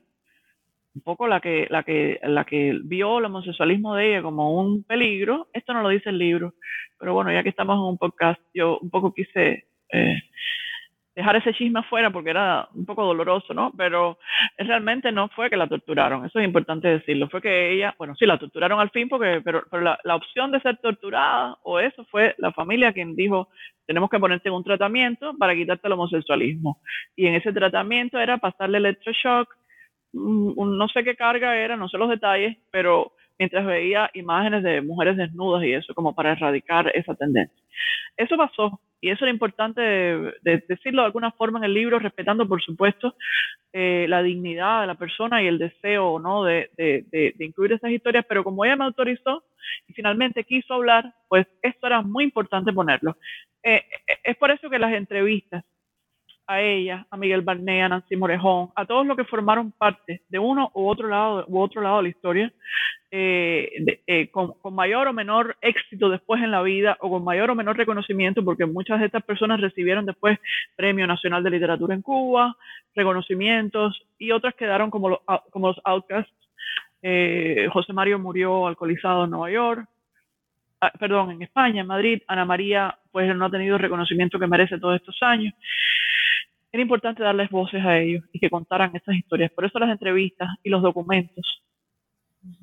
un 0.96 1.02
poco 1.04 1.28
la 1.28 1.40
que, 1.40 1.68
la 1.70 1.84
que, 1.84 2.20
la 2.24 2.46
que 2.46 2.78
vio 2.84 3.20
el 3.20 3.26
homosexualismo 3.26 3.96
de 3.96 4.10
ella 4.10 4.22
como 4.24 4.60
un 4.60 4.84
peligro. 4.84 5.48
Esto 5.54 5.74
no 5.74 5.84
lo 5.84 5.90
dice 5.90 6.10
el 6.10 6.18
libro, 6.18 6.56
pero 6.98 7.14
bueno, 7.14 7.32
ya 7.32 7.44
que 7.44 7.50
estamos 7.50 7.76
en 7.76 7.84
un 7.84 7.98
podcast, 7.98 8.42
yo 8.54 8.80
un 8.80 8.90
poco 8.90 9.14
quise 9.14 9.66
eh, 9.94 10.22
dejar 11.16 11.36
ese 11.36 11.54
chisme 11.54 11.80
afuera 11.80 12.12
porque 12.12 12.30
era 12.30 12.68
un 12.74 12.86
poco 12.86 13.04
doloroso, 13.04 13.54
¿no? 13.54 13.72
Pero 13.76 14.20
realmente 14.58 15.12
no 15.12 15.28
fue 15.30 15.50
que 15.50 15.58
la 15.58 15.68
torturaron, 15.68 16.26
eso 16.26 16.40
es 16.40 16.46
importante 16.46 16.88
decirlo, 16.88 17.30
fue 17.30 17.42
que 17.42 17.74
ella, 17.74 17.94
bueno, 17.98 18.16
sí, 18.16 18.26
la 18.26 18.38
torturaron 18.38 18.80
al 18.80 18.90
fin, 18.92 19.10
porque, 19.10 19.42
pero, 19.44 19.64
pero 19.70 19.84
la, 19.84 20.00
la 20.04 20.16
opción 20.16 20.52
de 20.52 20.62
ser 20.62 20.78
torturada 20.78 21.58
o 21.64 21.80
eso 21.80 22.06
fue 22.06 22.36
la 22.38 22.52
familia 22.52 22.94
quien 22.94 23.16
dijo, 23.16 23.50
tenemos 23.86 24.10
que 24.10 24.20
ponerte 24.20 24.50
en 24.50 24.56
un 24.56 24.64
tratamiento 24.64 25.36
para 25.38 25.56
quitarte 25.56 25.88
el 25.88 25.94
homosexualismo. 25.94 26.80
Y 27.16 27.26
en 27.26 27.34
ese 27.34 27.52
tratamiento 27.52 28.20
era 28.20 28.38
pasarle 28.38 28.78
electroshock, 28.78 29.50
no 30.14 30.88
sé 30.90 31.04
qué 31.04 31.16
carga 31.16 31.56
era, 31.56 31.76
no 31.76 31.90
sé 31.90 31.98
los 31.98 32.10
detalles, 32.10 32.58
pero 32.72 33.14
mientras 33.40 33.66
veía 33.66 34.10
imágenes 34.14 34.64
de 34.64 34.82
mujeres 34.82 35.18
desnudas 35.18 35.64
y 35.64 35.74
eso, 35.74 35.96
como 35.96 36.14
para 36.14 36.34
erradicar 36.34 36.92
esa 36.94 37.16
tendencia. 37.16 37.64
Eso 38.18 38.38
pasó, 38.38 38.80
y 39.02 39.10
eso 39.10 39.26
era 39.26 39.32
importante 39.32 39.82
de, 39.82 40.64
decirlo 40.68 41.02
de 41.02 41.08
alguna 41.08 41.32
forma 41.32 41.60
en 41.60 41.66
el 41.66 41.74
libro, 41.74 42.00
respetando, 42.00 42.48
por 42.48 42.62
supuesto, 42.62 43.16
eh, 43.72 44.06
la 44.10 44.22
dignidad 44.22 44.82
de 44.82 44.88
la 44.88 44.96
persona 44.96 45.42
y 45.42 45.48
el 45.48 45.58
deseo 45.58 46.20
¿no? 46.20 46.44
De, 46.44 46.70
de, 46.78 47.36
incluir 47.40 47.74
esas 47.74 47.92
historias, 47.92 48.26
pero 48.28 48.44
como 48.44 48.66
ella 48.66 48.76
me 48.76 48.86
autorizó 48.86 49.44
y 49.88 49.94
finalmente 49.94 50.44
quiso 50.44 50.74
hablar, 50.74 51.14
pues 51.28 51.48
esto 51.62 51.88
era 51.88 52.02
muy 52.02 52.24
importante 52.24 52.74
ponerlo. 52.74 53.18
Eh, 53.64 53.84
eh, 54.08 54.18
es 54.24 54.38
por 54.38 54.52
eso 54.52 54.70
que 54.70 54.80
las 54.80 54.94
entrevistas 54.94 55.64
a 56.50 56.62
ella, 56.62 57.06
a 57.12 57.16
Miguel 57.16 57.44
Barnea, 57.44 57.86
a 57.86 57.90
Nancy 57.90 58.16
Morejón, 58.16 58.72
a 58.76 58.84
todos 58.84 59.06
los 59.06 59.16
que 59.16 59.24
formaron 59.24 59.72
parte 59.72 60.24
de 60.30 60.40
uno 60.40 60.72
u 60.74 60.88
otro 60.88 61.08
lado, 61.08 61.46
u 61.48 61.60
otro 61.60 61.80
lado 61.80 61.98
de 61.98 62.04
la 62.04 62.10
historia, 62.10 62.52
eh, 63.12 64.02
eh, 64.08 64.32
con, 64.32 64.56
mayor 64.74 65.08
o 65.08 65.14
menor 65.14 65.58
éxito 65.62 66.10
después 66.10 66.42
en 66.42 66.50
la 66.50 66.64
vida 66.64 66.98
o 67.02 67.10
con 67.12 67.24
mayor 67.24 67.52
o 67.52 67.56
menor 67.56 67.78
reconocimiento, 67.78 68.44
porque 68.44 68.66
muchas 68.66 69.00
de 69.00 69.06
estas 69.06 69.24
personas 69.24 69.62
recibieron 69.62 70.08
después 70.08 70.40
Premio 70.76 71.06
Nacional 71.06 71.44
de 71.44 71.52
Literatura 71.52 71.94
en 71.94 72.02
Cuba, 72.02 72.58
reconocimientos, 72.96 74.02
y 74.18 74.32
otras 74.32 74.56
quedaron 74.56 74.90
como 74.90 75.10
los, 75.10 75.20
como 75.52 75.68
los 75.68 75.80
outcasts. 75.84 76.34
Eh, 77.04 77.68
José 77.72 77.94
Mario 77.94 78.18
murió 78.18 78.66
alcoholizado 78.66 79.26
en 79.26 79.30
Nueva 79.30 79.52
York, 79.52 79.88
ah, 80.82 80.92
perdón, 81.00 81.30
en 81.30 81.44
España, 81.44 81.82
en 81.82 81.88
Madrid. 81.88 82.24
Ana 82.28 82.44
María, 82.44 82.98
pues 83.12 83.36
no 83.36 83.46
ha 83.46 83.52
tenido 83.52 83.76
el 83.76 83.84
reconocimiento 83.84 84.40
que 84.40 84.48
merece 84.48 84.80
todos 84.80 84.96
estos 84.96 85.16
años 85.22 85.54
era 86.72 86.84
importante 86.84 87.24
darles 87.24 87.50
voces 87.50 87.84
a 87.84 87.98
ellos 87.98 88.24
y 88.32 88.40
que 88.40 88.50
contaran 88.50 88.96
esas 88.96 89.16
historias. 89.16 89.52
Por 89.52 89.66
eso 89.66 89.80
las 89.80 89.90
entrevistas 89.90 90.50
y 90.64 90.70
los 90.70 90.82
documentos, 90.82 91.64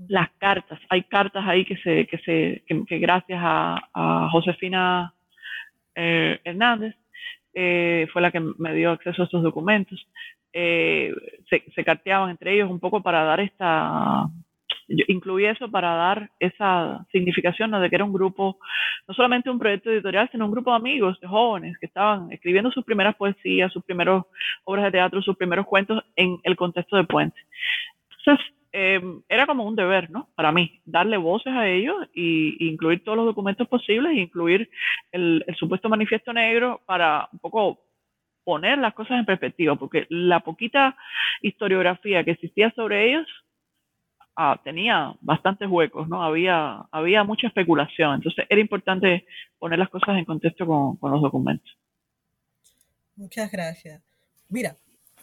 las 0.08 0.30
cartas, 0.38 0.80
hay 0.88 1.02
cartas 1.04 1.44
ahí 1.46 1.64
que 1.64 1.76
se, 1.78 2.06
que 2.06 2.18
se, 2.18 2.64
que, 2.86 2.98
gracias 2.98 3.40
a, 3.42 4.28
Josefina 4.30 5.12
eh, 5.94 6.38
Hernández 6.44 6.94
eh, 7.54 8.06
fue 8.12 8.22
la 8.22 8.30
que 8.30 8.40
me 8.40 8.74
dio 8.74 8.92
acceso 8.92 9.22
a 9.22 9.24
estos 9.24 9.42
documentos. 9.42 10.06
Eh, 10.52 11.12
se, 11.50 11.64
se 11.74 11.84
carteaban 11.84 12.30
entre 12.30 12.54
ellos 12.54 12.70
un 12.70 12.80
poco 12.80 13.02
para 13.02 13.24
dar 13.24 13.40
esta 13.40 14.26
yo 14.88 15.04
incluí 15.08 15.46
eso 15.46 15.70
para 15.70 15.94
dar 15.94 16.30
esa 16.38 17.04
significación 17.10 17.70
de 17.72 17.90
que 17.90 17.96
era 17.96 18.04
un 18.04 18.12
grupo, 18.12 18.58
no 19.08 19.14
solamente 19.14 19.50
un 19.50 19.58
proyecto 19.58 19.90
editorial, 19.90 20.28
sino 20.30 20.46
un 20.46 20.52
grupo 20.52 20.70
de 20.70 20.76
amigos, 20.76 21.18
de 21.20 21.26
jóvenes 21.26 21.76
que 21.78 21.86
estaban 21.86 22.30
escribiendo 22.32 22.70
sus 22.70 22.84
primeras 22.84 23.16
poesías, 23.16 23.72
sus 23.72 23.84
primeras 23.84 24.24
obras 24.64 24.84
de 24.84 24.92
teatro, 24.92 25.22
sus 25.22 25.36
primeros 25.36 25.66
cuentos 25.66 26.04
en 26.14 26.38
el 26.44 26.56
contexto 26.56 26.96
de 26.96 27.04
Puente. 27.04 27.40
Entonces, 28.18 28.46
eh, 28.72 29.00
era 29.28 29.46
como 29.46 29.64
un 29.64 29.74
deber, 29.74 30.10
¿no? 30.10 30.28
Para 30.34 30.52
mí, 30.52 30.80
darle 30.84 31.16
voces 31.16 31.52
a 31.52 31.66
ellos 31.66 31.96
y, 32.14 32.68
incluir 32.68 33.02
todos 33.02 33.16
los 33.16 33.26
documentos 33.26 33.66
posibles, 33.68 34.12
e 34.12 34.20
incluir 34.20 34.68
el, 35.12 35.44
el 35.46 35.56
supuesto 35.56 35.88
manifiesto 35.88 36.32
negro 36.32 36.80
para 36.86 37.28
un 37.32 37.38
poco 37.38 37.80
poner 38.44 38.78
las 38.78 38.94
cosas 38.94 39.18
en 39.18 39.24
perspectiva, 39.24 39.74
porque 39.74 40.06
la 40.08 40.40
poquita 40.40 40.96
historiografía 41.42 42.22
que 42.22 42.32
existía 42.32 42.70
sobre 42.72 43.10
ellos 43.10 43.26
Ah, 44.36 44.60
tenía 44.62 45.14
bastantes 45.20 45.68
huecos, 45.68 46.08
¿no? 46.08 46.22
Había, 46.22 46.86
había 46.90 47.24
mucha 47.24 47.46
especulación. 47.46 48.16
Entonces 48.16 48.44
era 48.48 48.60
importante 48.60 49.26
poner 49.58 49.78
las 49.78 49.88
cosas 49.88 50.18
en 50.18 50.26
contexto 50.26 50.66
con, 50.66 50.96
con 50.96 51.10
los 51.10 51.22
documentos. 51.22 51.76
Muchas 53.16 53.50
gracias. 53.50 54.02
Mira, 54.50 54.76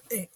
eh, 0.10 0.30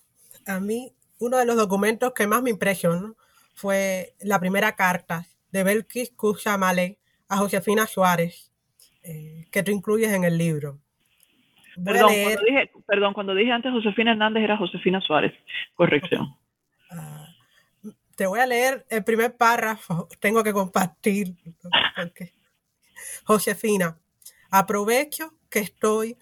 a 0.46 0.60
mí 0.60 0.92
uno 1.20 1.38
de 1.38 1.46
los 1.46 1.58
documentos 1.58 2.14
que 2.14 2.28
más 2.28 2.44
me 2.44 2.52
impresionó 2.52 3.16
fue 3.56 4.14
la 4.20 4.40
primera 4.40 4.76
carta 4.76 5.26
de 5.52 5.64
Belkis 5.64 6.12
Kusamale 6.12 7.00
a 7.28 7.38
Josefina 7.38 7.88
Suárez, 7.88 8.52
eh, 9.04 9.48
que 9.52 9.64
tú 9.64 9.72
incluyes 9.72 10.14
en 10.14 10.24
el 10.24 10.38
libro. 10.38 10.78
Perdón 11.84 12.12
cuando, 12.24 12.42
dije, 12.44 12.72
perdón, 12.88 13.14
cuando 13.14 13.36
dije 13.36 13.52
antes 13.52 13.72
Josefina 13.72 14.12
Hernández 14.12 14.44
era 14.44 14.58
Josefina 14.58 15.02
Suárez. 15.02 15.34
Corrección. 15.76 16.36
Te 18.18 18.26
voy 18.26 18.40
a 18.40 18.48
leer 18.48 18.86
el 18.90 19.04
primer 19.04 19.38
párrafo, 19.38 20.08
tengo 20.20 20.44
que 20.44 20.52
compartir. 20.52 21.38
Josefina, 23.24 24.00
aprovecho 24.50 25.36
que 25.50 25.60
estoy 25.60 26.18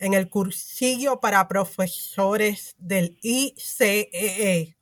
en 0.00 0.14
el 0.14 0.28
cursillo 0.28 1.20
para 1.20 1.46
profesores 1.46 2.74
del 2.78 3.16
ICEE 3.22 4.10
e 4.12 4.76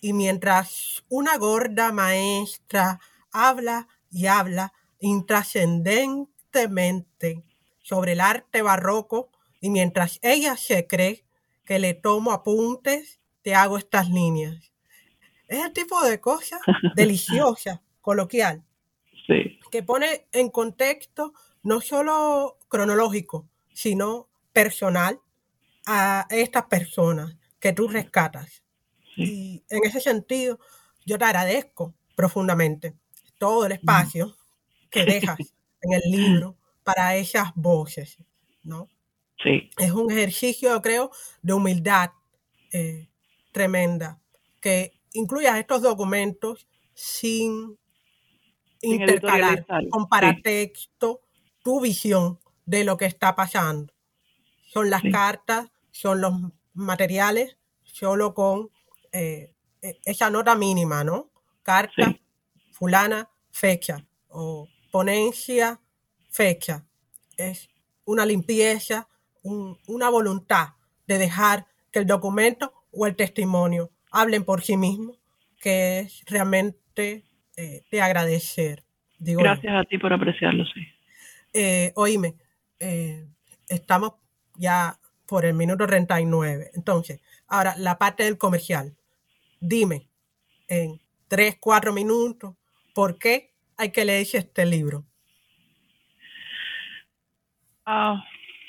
y 0.00 0.14
mientras 0.14 1.04
una 1.10 1.36
gorda 1.36 1.92
maestra 1.92 2.98
habla 3.30 3.86
y 4.10 4.24
habla 4.26 4.72
intrascendentemente 5.00 7.44
sobre 7.82 8.12
el 8.12 8.22
arte 8.22 8.62
barroco 8.62 9.28
y 9.60 9.68
mientras 9.68 10.18
ella 10.22 10.56
se 10.56 10.86
cree 10.86 11.26
que 11.66 11.78
le 11.78 11.92
tomo 11.92 12.32
apuntes, 12.32 13.20
te 13.42 13.54
hago 13.54 13.76
estas 13.76 14.08
líneas. 14.08 14.69
Es 15.50 15.64
el 15.64 15.72
tipo 15.72 16.00
de 16.04 16.20
cosa 16.20 16.60
deliciosa, 16.94 17.82
coloquial, 18.00 18.62
que 19.70 19.82
pone 19.82 20.28
en 20.32 20.48
contexto 20.48 21.34
no 21.64 21.80
solo 21.80 22.56
cronológico, 22.68 23.48
sino 23.74 24.28
personal 24.52 25.20
a 25.86 26.28
estas 26.30 26.66
personas 26.66 27.36
que 27.58 27.72
tú 27.72 27.88
rescatas. 27.88 28.62
Y 29.16 29.64
en 29.68 29.84
ese 29.84 30.00
sentido, 30.00 30.60
yo 31.04 31.18
te 31.18 31.24
agradezco 31.24 31.94
profundamente 32.14 32.94
todo 33.36 33.66
el 33.66 33.72
espacio 33.72 34.36
que 34.90 35.04
dejas 35.04 35.38
en 35.82 35.92
el 35.94 36.02
libro 36.12 36.56
para 36.84 37.16
esas 37.16 37.50
voces, 37.56 38.18
¿no? 38.62 38.88
Sí. 39.42 39.68
Es 39.78 39.90
un 39.90 40.12
ejercicio, 40.12 40.80
creo, 40.80 41.10
de 41.42 41.52
humildad 41.54 42.10
eh, 42.72 43.08
tremenda, 43.50 44.20
que 44.60 44.99
incluya 45.12 45.58
estos 45.58 45.82
documentos 45.82 46.66
sin, 46.94 47.78
intercalar 48.82 49.66
con 49.90 50.08
paratexto 50.08 51.20
tu 51.62 51.80
visión 51.80 52.38
de 52.64 52.84
lo 52.84 52.96
que 52.96 53.06
está 53.06 53.36
pasando. 53.36 53.92
Son 54.66 54.90
las 54.90 55.02
cartas, 55.02 55.70
son 55.90 56.20
los 56.20 56.32
materiales, 56.72 57.56
solo 57.82 58.34
con 58.34 58.70
eh, 59.12 59.54
e, 59.82 59.98
esa 60.04 60.30
nota 60.30 60.54
mínima, 60.54 61.04
¿no? 61.04 61.30
Carta, 61.62 62.18
fulana, 62.72 63.28
fecha, 63.50 64.06
o 64.28 64.68
ponencia, 64.90 65.80
fecha. 66.30 66.86
Es 67.36 67.68
una 68.04 68.24
limpieza, 68.24 69.08
una 69.42 70.08
voluntad 70.08 70.74
de 71.06 71.18
dejar 71.18 71.66
que 71.90 71.98
el 71.98 72.06
documento 72.06 72.72
o 72.92 73.06
el 73.06 73.16
testimonio 73.16 73.90
hablen 74.10 74.44
por 74.44 74.62
sí 74.62 74.76
mismos, 74.76 75.18
que 75.60 76.00
es 76.00 76.24
realmente 76.26 77.24
eh, 77.56 77.82
de 77.90 78.02
agradecer. 78.02 78.82
Gracias 79.18 79.74
a 79.74 79.84
ti 79.84 79.98
por 79.98 80.12
apreciarlo, 80.12 80.64
sí. 80.64 80.86
Eh, 81.52 81.92
oíme, 81.96 82.34
eh, 82.78 83.26
estamos 83.68 84.14
ya 84.56 84.94
por 85.26 85.44
el 85.44 85.54
minuto 85.54 85.86
39. 85.86 86.70
Entonces, 86.74 87.20
ahora 87.48 87.74
la 87.76 87.98
parte 87.98 88.24
del 88.24 88.38
comercial. 88.38 88.96
Dime 89.60 90.08
en 90.68 91.00
tres, 91.28 91.58
cuatro 91.60 91.92
minutos, 91.92 92.56
¿por 92.94 93.18
qué 93.18 93.50
hay 93.76 93.92
que 93.92 94.04
leerse 94.04 94.38
este 94.38 94.64
libro? 94.64 95.04
Ah, 97.84 98.24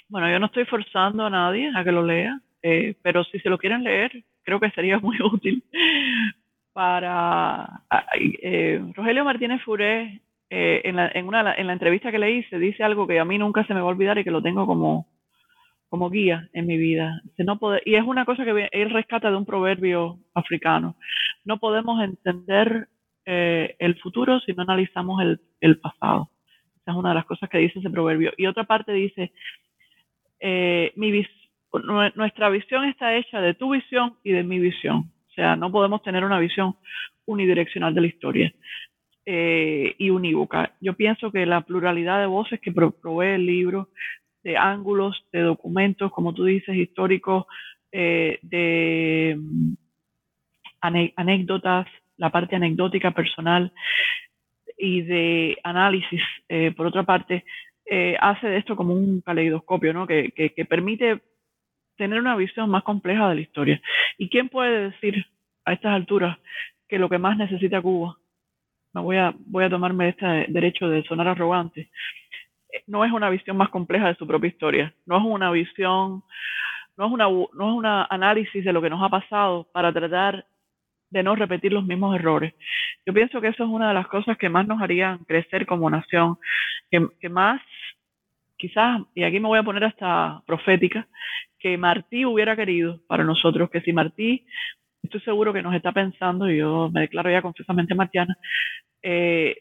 bueno, 0.09 0.29
yo 0.29 0.39
no 0.39 0.47
estoy 0.47 0.65
forzando 0.65 1.25
a 1.25 1.29
nadie 1.29 1.71
a 1.75 1.83
que 1.83 1.91
lo 1.91 2.05
lea, 2.05 2.39
eh, 2.61 2.95
pero 3.01 3.23
si 3.23 3.39
se 3.39 3.49
lo 3.49 3.57
quieren 3.57 3.83
leer, 3.83 4.23
creo 4.43 4.59
que 4.59 4.71
sería 4.71 4.99
muy 4.99 5.17
útil 5.33 5.63
para... 6.73 7.83
Eh, 8.19 8.81
Rogelio 8.95 9.25
Martínez 9.25 9.61
Furé, 9.63 10.21
eh, 10.49 10.81
en, 10.83 10.95
la, 10.95 11.11
en, 11.13 11.27
una, 11.27 11.53
en 11.55 11.67
la 11.67 11.73
entrevista 11.73 12.11
que 12.11 12.19
le 12.19 12.31
hice, 12.31 12.59
dice 12.59 12.83
algo 12.83 13.07
que 13.07 13.19
a 13.19 13.25
mí 13.25 13.37
nunca 13.37 13.65
se 13.65 13.73
me 13.73 13.81
va 13.81 13.87
a 13.87 13.89
olvidar 13.89 14.17
y 14.17 14.23
que 14.23 14.31
lo 14.31 14.41
tengo 14.41 14.65
como, 14.65 15.07
como 15.89 16.09
guía 16.09 16.49
en 16.53 16.67
mi 16.67 16.77
vida. 16.77 17.21
No 17.37 17.59
y 17.85 17.95
es 17.95 18.03
una 18.03 18.25
cosa 18.25 18.43
que 18.45 18.69
él 18.71 18.89
rescata 18.89 19.29
de 19.29 19.37
un 19.37 19.45
proverbio 19.45 20.19
africano. 20.33 20.95
No 21.45 21.57
podemos 21.57 22.01
entender 22.03 22.87
el 23.23 23.97
futuro 24.01 24.39
si 24.41 24.51
no 24.53 24.63
analizamos 24.63 25.21
el, 25.61 25.79
pasado. 25.79 26.29
Esa 26.81 26.91
es 26.91 26.97
una 26.97 27.09
de 27.09 27.15
las 27.15 27.25
cosas 27.25 27.49
que 27.49 27.59
dice 27.59 27.79
ese 27.79 27.89
proverbio. 27.89 28.33
Y 28.35 28.47
otra 28.47 28.65
parte 28.65 28.91
dice, 28.91 29.31
eh, 30.39 30.91
mi 30.95 31.11
nuestra 32.15 32.49
visión 32.49 32.85
está 32.85 33.15
hecha 33.15 33.39
de 33.39 33.53
tu 33.53 33.71
visión 33.71 34.15
y 34.23 34.31
de 34.31 34.43
mi 34.43 34.59
visión. 34.59 35.11
O 35.29 35.33
sea, 35.33 35.55
no 35.55 35.71
podemos 35.71 36.03
tener 36.03 36.25
una 36.25 36.39
visión 36.39 36.75
unidireccional 37.25 37.93
de 37.93 38.01
la 38.01 38.07
historia 38.07 38.53
eh, 39.25 39.95
y 39.97 40.09
unívoca. 40.09 40.73
Yo 40.81 40.93
pienso 40.93 41.31
que 41.31 41.45
la 41.45 41.61
pluralidad 41.61 42.19
de 42.19 42.25
voces 42.25 42.59
que 42.59 42.71
provee 42.71 43.35
el 43.35 43.45
libro, 43.45 43.89
de 44.43 44.57
ángulos, 44.57 45.25
de 45.31 45.41
documentos, 45.41 46.11
como 46.11 46.33
tú 46.33 46.45
dices, 46.45 46.75
históricos, 46.75 47.45
eh, 47.91 48.39
de 48.41 49.37
mm, 49.39 49.73
anécdotas, 50.81 51.87
la 52.17 52.29
parte 52.31 52.55
anecdótica 52.55 53.11
personal 53.11 53.71
y 54.77 55.01
de 55.01 55.57
análisis, 55.63 56.21
por 56.75 56.87
otra 56.87 57.03
parte, 57.03 57.43
eh, 57.93 58.15
hace 58.21 58.47
de 58.47 58.57
esto 58.57 58.77
como 58.77 58.93
un 58.93 59.19
caleidoscopio, 59.19 59.91
¿no? 59.91 60.07
Que, 60.07 60.31
permite 60.69 61.19
tener 62.01 62.19
una 62.19 62.35
visión 62.35 62.67
más 62.67 62.81
compleja 62.81 63.29
de 63.29 63.35
la 63.35 63.41
historia. 63.41 63.79
¿Y 64.17 64.27
quién 64.27 64.49
puede 64.49 64.89
decir 64.89 65.23
a 65.65 65.73
estas 65.73 65.93
alturas 65.93 66.35
que 66.89 66.97
lo 66.97 67.09
que 67.09 67.19
más 67.19 67.37
necesita 67.37 67.79
Cuba, 67.79 68.17
me 68.91 69.01
voy 69.01 69.17
a, 69.17 69.35
voy 69.45 69.65
a 69.65 69.69
tomarme 69.69 70.09
este 70.09 70.47
derecho 70.47 70.89
de 70.89 71.03
sonar 71.03 71.27
arrogante, 71.27 71.91
no 72.87 73.05
es 73.05 73.11
una 73.11 73.29
visión 73.29 73.55
más 73.55 73.69
compleja 73.69 74.07
de 74.07 74.15
su 74.15 74.25
propia 74.25 74.47
historia, 74.47 74.95
no 75.05 75.17
es 75.19 75.23
una 75.23 75.51
visión, 75.51 76.23
no 76.97 77.05
es 77.05 77.11
una, 77.11 77.25
no 77.29 77.69
es 77.69 77.75
un 77.81 77.85
análisis 77.85 78.65
de 78.65 78.73
lo 78.73 78.81
que 78.81 78.89
nos 78.89 79.03
ha 79.03 79.09
pasado 79.09 79.67
para 79.71 79.93
tratar 79.93 80.43
de 81.11 81.21
no 81.21 81.35
repetir 81.35 81.71
los 81.71 81.85
mismos 81.85 82.15
errores. 82.15 82.55
Yo 83.05 83.13
pienso 83.13 83.39
que 83.41 83.49
eso 83.49 83.63
es 83.63 83.69
una 83.69 83.89
de 83.89 83.93
las 83.93 84.07
cosas 84.07 84.39
que 84.39 84.49
más 84.49 84.67
nos 84.67 84.81
harían 84.81 85.19
crecer 85.25 85.67
como 85.67 85.87
nación, 85.87 86.39
que 86.89 87.29
más 87.29 87.61
quizás, 88.61 89.01
y 89.15 89.23
aquí 89.23 89.39
me 89.39 89.47
voy 89.47 89.57
a 89.57 89.63
poner 89.63 89.83
hasta 89.83 90.41
profética, 90.45 91.07
que 91.61 91.77
Martí 91.77 92.25
hubiera 92.25 92.55
querido 92.55 92.99
para 93.07 93.23
nosotros, 93.23 93.69
que 93.69 93.81
si 93.81 93.93
Martí, 93.93 94.45
estoy 95.03 95.21
seguro 95.21 95.53
que 95.53 95.61
nos 95.61 95.75
está 95.75 95.91
pensando, 95.91 96.49
yo 96.49 96.89
me 96.91 97.01
declaro 97.01 97.29
ya 97.29 97.41
confesamente 97.41 97.95
martiana, 97.95 98.37
eh, 99.03 99.57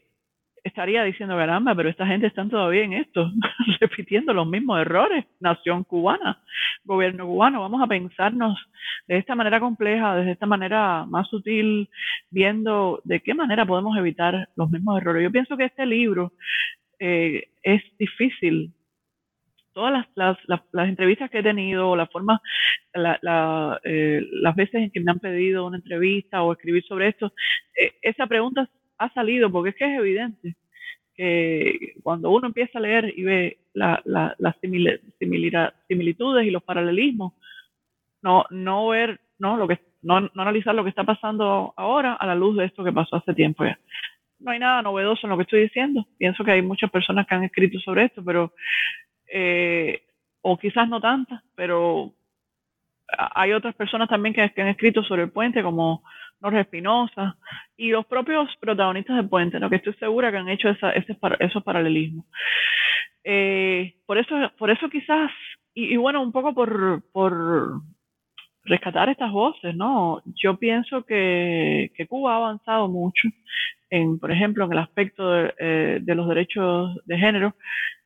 estaría 0.63 1.03
diciendo, 1.03 1.35
caramba, 1.35 1.73
pero 1.75 1.89
esta 1.89 2.05
gente 2.05 2.27
está 2.27 2.47
todavía 2.47 2.83
en 2.83 2.93
esto, 2.93 3.31
repitiendo 3.79 4.33
los 4.33 4.47
mismos 4.47 4.79
errores. 4.79 5.25
Nación 5.39 5.83
cubana, 5.83 6.39
gobierno 6.83 7.25
cubano, 7.25 7.61
vamos 7.61 7.81
a 7.81 7.87
pensarnos 7.87 8.57
de 9.07 9.17
esta 9.17 9.35
manera 9.35 9.59
compleja, 9.59 10.15
de 10.15 10.31
esta 10.31 10.45
manera 10.45 11.05
más 11.07 11.27
sutil, 11.29 11.89
viendo 12.29 13.01
de 13.03 13.21
qué 13.21 13.33
manera 13.33 13.65
podemos 13.65 13.97
evitar 13.97 14.49
los 14.55 14.69
mismos 14.69 15.01
errores. 15.01 15.23
Yo 15.23 15.31
pienso 15.31 15.57
que 15.57 15.65
este 15.65 15.85
libro 15.85 16.33
eh, 16.99 17.49
es 17.63 17.81
difícil. 17.97 18.71
Todas 19.73 20.05
las, 20.15 20.37
las, 20.47 20.89
entrevistas 20.89 21.29
que 21.29 21.39
he 21.39 21.43
tenido, 21.43 21.95
la 21.95 22.07
forma, 22.07 22.41
eh, 22.93 24.27
las 24.31 24.55
veces 24.55 24.75
en 24.75 24.91
que 24.91 24.99
me 24.99 25.11
han 25.11 25.19
pedido 25.19 25.65
una 25.65 25.77
entrevista 25.77 26.43
o 26.43 26.51
escribir 26.51 26.83
sobre 26.83 27.07
esto, 27.07 27.33
eh, 27.79 27.93
esa 28.01 28.27
pregunta 28.27 28.69
ha 28.97 29.13
salido, 29.13 29.51
porque 29.51 29.69
es 29.69 29.75
que 29.75 29.85
es 29.85 29.99
evidente 29.99 30.55
que 31.15 31.93
cuando 32.03 32.29
uno 32.29 32.47
empieza 32.47 32.79
a 32.79 32.81
leer 32.81 33.13
y 33.15 33.23
ve 33.23 33.57
las 33.73 34.01
similitudes 35.87 36.45
y 36.45 36.51
los 36.51 36.63
paralelismos, 36.63 37.33
no, 38.21 38.45
no 38.49 38.87
ver, 38.87 39.19
no, 39.39 39.57
lo 39.57 39.67
que, 39.67 39.79
no, 40.01 40.29
analizar 40.35 40.75
lo 40.75 40.83
que 40.83 40.89
está 40.89 41.03
pasando 41.03 41.73
ahora 41.75 42.13
a 42.13 42.25
la 42.25 42.35
luz 42.35 42.57
de 42.57 42.65
esto 42.65 42.83
que 42.83 42.93
pasó 42.93 43.15
hace 43.15 43.33
tiempo 43.33 43.65
ya. 43.65 43.79
No 44.39 44.51
hay 44.51 44.59
nada 44.59 44.81
novedoso 44.81 45.21
en 45.23 45.29
lo 45.29 45.37
que 45.37 45.43
estoy 45.43 45.61
diciendo. 45.61 46.07
Pienso 46.17 46.43
que 46.43 46.51
hay 46.51 46.61
muchas 46.61 46.89
personas 46.89 47.27
que 47.27 47.35
han 47.35 47.43
escrito 47.43 47.79
sobre 47.79 48.05
esto, 48.05 48.23
pero, 48.23 48.53
eh, 49.31 50.03
o 50.41 50.57
quizás 50.57 50.87
no 50.89 50.99
tantas, 50.99 51.41
pero 51.55 52.13
hay 53.35 53.53
otras 53.53 53.75
personas 53.75 54.09
también 54.09 54.33
que, 54.33 54.41
han 54.41 54.67
escrito 54.67 55.03
sobre 55.03 55.23
el 55.23 55.31
puente, 55.31 55.63
como 55.63 56.03
Norge 56.39 56.61
Espinosa 56.61 57.37
y 57.77 57.89
los 57.89 58.05
propios 58.05 58.49
protagonistas 58.59 59.17
de 59.17 59.23
Puente, 59.23 59.59
¿no? 59.59 59.69
que 59.69 59.75
estoy 59.77 59.93
segura 59.93 60.31
que 60.31 60.37
han 60.37 60.49
hecho 60.49 60.69
esa, 60.69 60.91
ese, 60.91 61.17
esos 61.39 61.63
paralelismos. 61.63 62.25
Eh, 63.23 63.95
por, 64.05 64.17
eso, 64.17 64.35
por 64.57 64.71
eso 64.71 64.89
quizás, 64.89 65.31
y, 65.73 65.95
bueno, 65.97 66.21
un 66.21 66.31
poco 66.31 66.53
por, 66.53 67.03
por 67.11 67.81
rescatar 68.63 69.09
estas 69.09 69.31
voces, 69.31 69.75
¿no? 69.75 70.21
Yo 70.25 70.57
pienso 70.57 71.03
que, 71.03 71.91
Cuba 72.09 72.33
ha 72.33 72.37
avanzado 72.37 72.87
mucho, 72.87 73.27
en, 73.89 74.19
por 74.19 74.31
ejemplo, 74.31 74.65
en 74.65 74.71
el 74.73 74.79
aspecto 74.79 75.29
de, 75.29 75.53
eh, 75.59 75.99
de 76.01 76.15
los 76.15 76.27
derechos 76.27 76.97
de 77.05 77.17
género. 77.17 77.55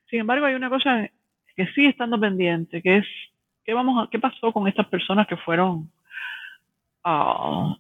Sin 0.10 0.20
embargo, 0.20 0.46
hay 0.46 0.56
una 0.56 0.70
cosa 0.70 1.10
que 1.56 1.68
sigue 1.68 1.90
estando 1.90 2.20
pendiente, 2.20 2.82
que 2.82 2.98
es 2.98 3.06
¿qué, 3.66 3.74
vamos 3.74 4.04
a, 4.04 4.10
qué 4.10 4.20
pasó 4.20 4.52
con 4.54 4.68
estas 4.68 4.88
personas 4.88 5.28
que 5.28 5.38
fueron 5.38 5.90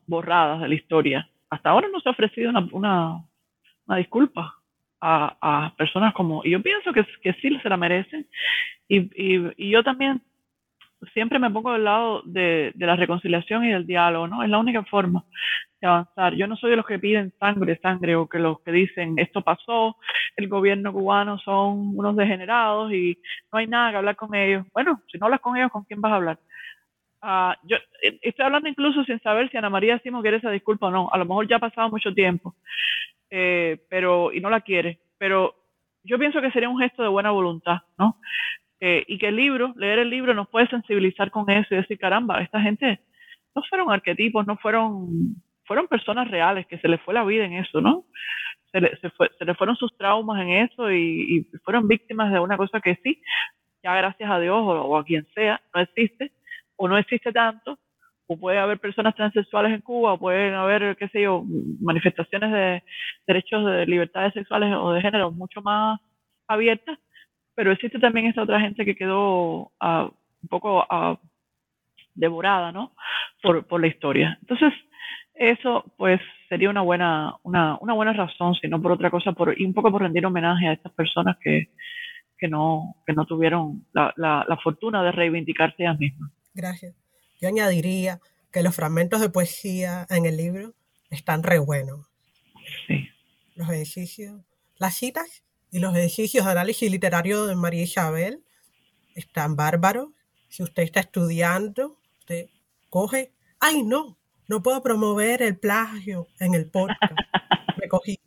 borradas 0.06 0.62
de 0.62 0.68
la 0.68 0.76
historia. 0.76 1.30
Hasta 1.50 1.70
ahora 1.70 1.88
no 1.92 2.00
se 2.00 2.10
ha 2.10 2.12
ofrecido 2.12 2.50
una, 2.50 2.68
una, 3.88 3.98
disculpa 3.98 4.56
a, 5.02 5.38
a, 5.42 5.76
personas 5.76 6.14
como, 6.14 6.44
y 6.44 6.52
yo 6.52 6.62
pienso 6.62 6.94
que, 6.94 7.06
que 7.22 7.34
sí 7.34 7.58
se 7.62 7.70
la 7.70 7.78
merecen, 7.78 8.28
y, 8.88 9.00
y, 9.16 9.52
y, 9.58 9.70
yo 9.72 9.84
también 9.84 10.22
siempre 11.14 11.40
me 11.40 11.50
pongo 11.50 11.74
del 11.74 11.84
lado 11.84 12.22
de, 12.26 12.74
la 12.78 12.96
reconciliación 12.96 13.66
y 13.66 13.72
del 13.72 13.86
diálogo, 13.86 14.28
¿no? 14.28 14.44
Es 14.44 14.50
la 14.50 14.58
única 14.58 14.84
forma 14.84 15.24
de 15.82 15.88
avanzar. 15.88 16.34
Yo 16.36 16.48
no 16.48 16.56
soy 16.56 16.72
de 16.72 16.78
los 16.78 16.86
que 16.86 17.00
piden 17.00 17.34
sangre, 17.40 17.80
sangre, 17.82 18.16
o 18.16 18.28
que 18.28 18.40
los 18.40 18.60
que 18.62 18.72
dicen 18.72 19.18
esto 19.18 19.42
pasó, 19.42 19.98
el 20.36 20.48
gobierno 20.48 20.92
cubano 20.94 21.38
son 21.40 21.98
unos 21.98 22.16
degenerados 22.16 22.92
y 22.94 23.18
no 23.52 23.60
hay 23.60 23.68
nada 23.68 23.92
que 23.92 23.98
hablar 23.98 24.16
con 24.16 24.34
ellos. 24.36 24.66
Bueno, 24.74 25.02
si 25.12 25.18
no 25.18 25.26
hablas 25.26 25.42
con 25.42 25.58
ellos, 25.58 25.72
¿con 25.72 25.84
quién 25.84 26.02
vas 26.02 26.12
a 26.12 26.16
hablar? 26.16 26.40
Ah, 27.22 27.58
yo 27.64 27.78
eh, 28.04 28.20
estoy 28.22 28.46
hablando 28.46 28.70
incluso 28.70 29.04
sin 29.04 29.20
saber 29.22 29.50
si 29.50 29.58
Ana 29.58 29.70
María 29.70 29.98
Simo 30.00 30.22
quiere 30.22 30.38
esa 30.38 30.52
disculpa 30.52 30.88
o 30.88 30.92
no. 30.92 31.10
A 31.12 31.18
lo 31.18 31.26
mejor 31.26 31.48
ya 31.48 31.56
ha 31.56 31.60
pasado 31.60 31.90
mucho 31.90 32.14
tiempo, 32.14 32.56
eh, 33.30 33.80
pero 33.90 34.32
y 34.32 34.40
no 34.40 34.50
la 34.50 34.62
quiere. 34.62 35.00
Pero 35.18 35.56
yo 36.04 36.20
pienso 36.20 36.40
que 36.40 36.52
sería 36.52 36.70
un 36.70 36.80
gesto 36.80 37.02
de 37.02 37.10
buena 37.10 37.32
voluntad, 37.32 37.80
¿no? 37.98 38.18
Eh, 38.80 39.04
y 39.08 39.18
que 39.18 39.30
el 39.30 39.38
libro, 39.38 39.74
leer 39.78 40.00
el 40.00 40.10
libro, 40.10 40.34
nos 40.34 40.50
puede 40.50 40.68
sensibilizar 40.68 41.32
con 41.32 41.50
eso 41.50 41.74
y 41.74 41.78
decir, 41.78 41.98
caramba, 41.98 42.42
esta 42.42 42.60
gente 42.62 43.00
no 43.56 43.64
fueron 43.70 43.92
arquetipos, 43.92 44.46
no 44.46 44.58
fueron 44.58 45.36
fueron 45.66 45.88
personas 45.88 46.30
reales 46.30 46.66
que 46.68 46.78
se 46.78 46.88
les 46.88 47.02
fue 47.02 47.14
la 47.14 47.24
vida 47.24 47.46
en 47.46 47.54
eso, 47.54 47.82
¿no? 47.82 48.06
Se 48.72 48.82
le, 48.82 48.96
se, 48.98 49.10
fue, 49.12 49.30
se 49.38 49.46
le 49.46 49.56
fueron 49.56 49.76
sus 49.76 49.96
traumas 49.98 50.42
en 50.42 50.50
eso 50.50 50.92
y, 50.92 51.48
fueron 51.64 51.88
víctimas 51.88 52.32
de 52.32 52.40
una 52.40 52.58
cosa 52.58 52.80
que 52.80 53.00
sí, 53.04 53.22
ya 53.84 53.96
gracias 53.96 54.30
a 54.30 54.40
Dios 54.40 54.58
o, 54.60 54.98
a 54.98 55.04
quien 55.04 55.26
sea, 55.34 55.62
no 55.74 55.82
existe 55.82 56.32
o 56.76 56.88
no 56.88 56.98
existe 56.98 57.32
tanto, 57.32 57.80
o 58.28 58.38
puede 58.38 58.58
haber 58.58 58.80
personas 58.80 59.16
transexuales 59.16 59.72
en 59.72 59.82
Cuba, 59.82 60.14
o 60.14 60.20
pueden 60.20 60.54
haber, 60.56 60.98
qué 60.98 61.08
sé 61.10 61.22
yo, 61.22 61.44
manifestaciones 61.80 62.52
de 62.52 62.84
derechos 63.28 63.66
de 63.66 63.86
libertades 63.86 64.34
sexuales 64.34 64.74
o 64.76 64.92
de 64.92 65.02
género 65.02 65.32
mucho 65.32 65.62
más 65.62 66.00
abiertas, 66.48 67.00
pero 67.56 67.72
existe 67.72 68.00
también 68.00 68.28
esta 68.28 68.44
otra 68.44 68.60
gente 68.60 68.86
que 68.86 68.96
quedó 68.96 69.72
uh, 69.82 70.12
un 70.42 70.50
poco 70.50 70.84
uh, 70.84 71.18
devorada, 72.14 72.72
¿no? 72.72 72.94
Por, 73.42 73.66
por 73.66 73.82
la 73.82 73.88
historia. 73.88 74.38
Entonces, 74.42 74.74
eso 75.34 75.84
pues 75.98 76.20
sería 76.50 76.70
una 76.70 76.82
buena, 76.82 77.36
una, 77.44 77.78
una 77.80 77.94
buena 77.94 78.14
razón, 78.14 78.56
si 78.56 78.68
no 78.68 78.82
por 78.82 78.92
otra 78.92 79.10
cosa, 79.10 79.32
por, 79.32 79.60
y 79.60 79.66
un 79.66 79.74
poco 79.74 79.92
por 79.92 80.02
rendir 80.02 80.26
homenaje 80.26 80.68
a 80.68 80.74
estas 80.74 80.92
personas 80.94 81.38
que, 81.42 81.72
que 82.38 82.48
no, 82.48 82.96
que 83.06 83.14
no 83.14 83.26
tuvieron 83.26 83.86
la, 83.94 84.14
la, 84.16 84.46
la 84.48 84.58
fortuna 84.58 85.04
de 85.04 85.12
reivindicarse 85.12 85.84
ellas 85.84 85.98
mismas. 85.98 86.32
Gracias. 86.54 86.96
Yo 87.42 87.48
añadiría 87.48 88.20
que 88.52 88.64
los 88.64 88.76
fragmentos 88.76 89.20
de 89.22 89.30
poesía 89.30 90.06
en 90.10 90.26
el 90.26 90.38
libro 90.38 90.74
están 91.10 91.44
re 91.44 91.60
buenos. 91.60 92.08
Sí. 92.88 93.10
Los 93.56 93.70
ejercicios, 93.70 94.42
las 94.78 94.96
citas 94.96 95.45
y 95.76 95.80
los 95.82 95.94
ejercicios 95.94 96.46
de 96.46 96.52
análisis 96.52 96.90
literario 96.90 97.48
de 97.48 97.56
María 97.58 97.84
Isabel 97.84 98.42
están 99.14 99.58
bárbaros. 99.58 100.08
Si 100.48 100.64
usted 100.64 100.84
está 100.84 101.02
estudiando, 101.02 101.98
usted 102.20 102.46
coge, 102.90 103.34
ay 103.60 103.84
no, 103.84 104.18
no 104.48 104.64
puedo 104.64 104.82
promover 104.82 105.42
el 105.42 105.60
plagio 105.60 106.28
en 106.40 106.54
el 106.54 106.72
podcast. 106.72 107.12
Me 107.78 107.90
cogí. 107.90 108.18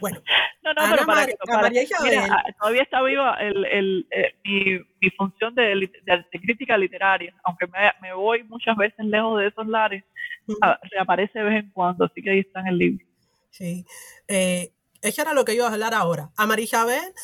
Bueno, 0.00 0.20
no, 0.64 0.74
no, 0.74 0.82
pero 0.90 1.06
para, 1.06 1.62
María 1.62 1.84
Isabel, 1.84 2.18
todavía 2.58 2.82
está 2.82 3.02
viva 3.04 3.36
el, 3.38 3.64
el, 3.66 4.08
eh, 4.10 4.34
mi, 4.44 4.80
mi, 5.00 5.10
función 5.16 5.54
de, 5.54 5.76
de, 6.02 6.40
crítica 6.40 6.76
literaria, 6.76 7.32
aunque 7.44 7.68
me, 7.68 7.92
me, 8.02 8.14
voy 8.14 8.42
muchas 8.42 8.76
veces 8.76 9.06
lejos 9.06 9.38
de 9.38 9.46
esos 9.46 9.68
lares, 9.68 10.02
reaparece 10.90 11.38
de 11.38 11.44
vez 11.44 11.62
en 11.62 11.70
cuando, 11.70 12.04
así 12.04 12.20
que 12.20 12.30
ahí 12.30 12.40
está 12.40 12.58
en 12.62 12.66
el 12.66 12.78
libro. 12.78 13.06
Sí, 13.50 13.86
eh, 14.26 14.72
eso 15.04 15.20
era 15.20 15.34
lo 15.34 15.44
que 15.44 15.54
iba 15.54 15.66
a 15.66 15.72
hablar 15.72 15.92
ahora. 15.92 16.30
A 16.36 16.46
María 16.46 16.64
Isabel 16.64 17.14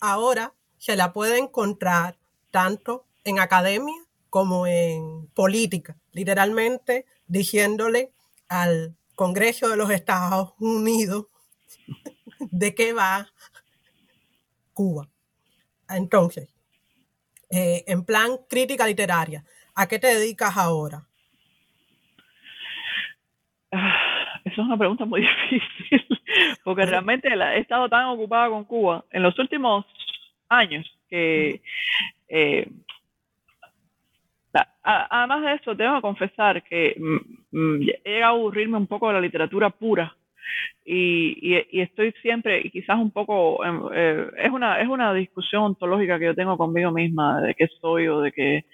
ahora 0.00 0.54
se 0.78 0.96
la 0.96 1.12
puede 1.12 1.38
encontrar 1.38 2.16
tanto 2.50 3.04
en 3.24 3.38
academia 3.38 4.02
como 4.30 4.66
en 4.66 5.26
política, 5.34 5.96
literalmente 6.12 7.04
diciéndole 7.26 8.12
al 8.48 8.96
Congreso 9.14 9.68
de 9.68 9.76
los 9.76 9.90
Estados 9.90 10.54
Unidos 10.58 11.26
de 12.38 12.74
qué 12.74 12.94
va 12.94 13.28
Cuba. 14.72 15.10
Entonces, 15.88 16.48
eh, 17.50 17.84
en 17.86 18.04
plan 18.04 18.38
crítica 18.48 18.86
literaria, 18.86 19.44
¿a 19.74 19.86
qué 19.86 19.98
te 19.98 20.06
dedicas 20.06 20.56
ahora? 20.56 21.06
Ah, 23.70 24.40
esa 24.44 24.52
es 24.62 24.66
una 24.66 24.78
pregunta 24.78 25.04
muy 25.04 25.20
difícil, 25.50 26.19
porque 26.64 26.86
realmente 26.86 27.28
he 27.28 27.58
estado 27.58 27.88
tan 27.88 28.06
ocupada 28.06 28.48
con 28.48 28.64
Cuba 28.64 29.04
en 29.10 29.22
los 29.22 29.38
últimos 29.38 29.86
años 30.48 30.86
que 31.08 31.60
eh, 32.28 32.68
además 34.82 35.42
de 35.42 35.54
eso, 35.54 35.76
tengo 35.76 35.96
que 35.96 36.02
confesar 36.02 36.62
que 36.62 36.96
mm, 36.98 37.56
mm, 37.58 37.82
he 38.04 38.10
llegado 38.10 38.34
a 38.34 38.36
aburrirme 38.36 38.78
un 38.78 38.86
poco 38.86 39.08
de 39.08 39.14
la 39.14 39.20
literatura 39.20 39.70
pura 39.70 40.14
y, 40.84 41.80
estoy 41.80 42.12
siempre, 42.22 42.60
y 42.64 42.70
quizás 42.70 42.98
un 42.98 43.12
poco, 43.12 43.64
em, 43.64 43.82
eh, 43.94 44.26
es, 44.38 44.50
una, 44.50 44.80
es 44.80 44.88
una 44.88 45.14
discusión 45.14 45.62
ontológica 45.62 46.18
que 46.18 46.24
yo 46.26 46.34
tengo 46.34 46.56
conmigo 46.56 46.90
misma 46.90 47.40
de 47.40 47.54
qué 47.54 47.68
soy 47.80 48.08
o 48.08 48.20
de 48.20 48.32
qué, 48.32 48.64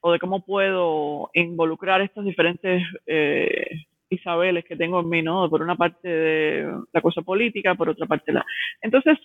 o 0.00 0.12
de 0.12 0.18
cómo 0.18 0.44
puedo 0.44 1.30
involucrar 1.34 2.00
estas 2.00 2.24
diferentes 2.24 2.82
eh, 3.06 3.84
Isabeles 4.14 4.64
que 4.64 4.76
tengo 4.76 5.00
en 5.00 5.08
mí, 5.08 5.22
¿no? 5.22 5.48
Por 5.48 5.62
una 5.62 5.76
parte 5.76 6.08
de 6.08 6.72
la 6.92 7.00
cosa 7.00 7.22
política, 7.22 7.74
por 7.74 7.88
otra 7.88 8.06
parte 8.06 8.32
la... 8.32 8.44
Entonces, 8.80 9.18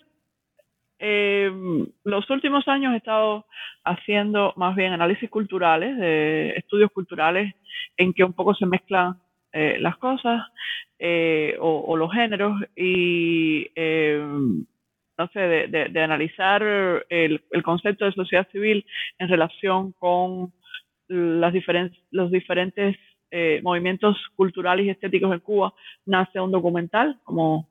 eh, 0.98 1.50
los 2.04 2.28
últimos 2.28 2.68
años 2.68 2.92
he 2.92 2.98
estado 2.98 3.46
haciendo 3.84 4.52
más 4.56 4.76
bien 4.76 4.92
análisis 4.92 5.30
culturales, 5.30 5.96
de 5.96 6.50
estudios 6.56 6.90
culturales 6.92 7.54
en 7.96 8.12
que 8.12 8.24
un 8.24 8.34
poco 8.34 8.54
se 8.54 8.66
mezclan 8.66 9.16
eh, 9.52 9.78
las 9.80 9.96
cosas 9.96 10.46
eh, 10.98 11.56
o, 11.58 11.96
los 11.96 12.12
géneros 12.12 12.60
y 12.76 13.66
eh, 13.74 14.22
no 14.22 15.28
sé, 15.32 15.40
de, 15.40 16.00
analizar 16.00 16.62
el, 17.08 17.42
concepto 17.64 18.04
de 18.04 18.12
sociedad 18.12 18.46
civil 18.52 18.86
en 19.18 19.28
relación 19.28 19.92
con 19.92 20.52
las 21.08 21.52
los 22.12 22.30
diferentes 22.30 22.96
movimientos 23.62 24.16
culturales 24.36 24.86
y 24.86 24.90
estéticos 24.90 25.32
en 25.32 25.40
Cuba, 25.40 25.72
nace 26.06 26.40
un 26.40 26.50
documental 26.50 27.18
como 27.24 27.68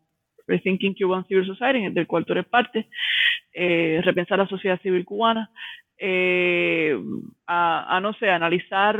Rethinking 0.47 0.95
Cuban 0.95 1.25
Civil 1.27 1.45
Society, 1.45 1.89
del 1.89 2.07
cual 2.07 2.25
tú 2.25 2.33
eres 2.33 2.45
parte, 2.45 2.87
repensar 3.53 4.39
la 4.39 4.47
sociedad 4.47 4.79
civil 4.81 5.05
cubana, 5.05 5.51
eh, 6.01 6.97
a, 7.45 7.99
no 8.01 8.13
sé, 8.13 8.29
analizar 8.29 8.97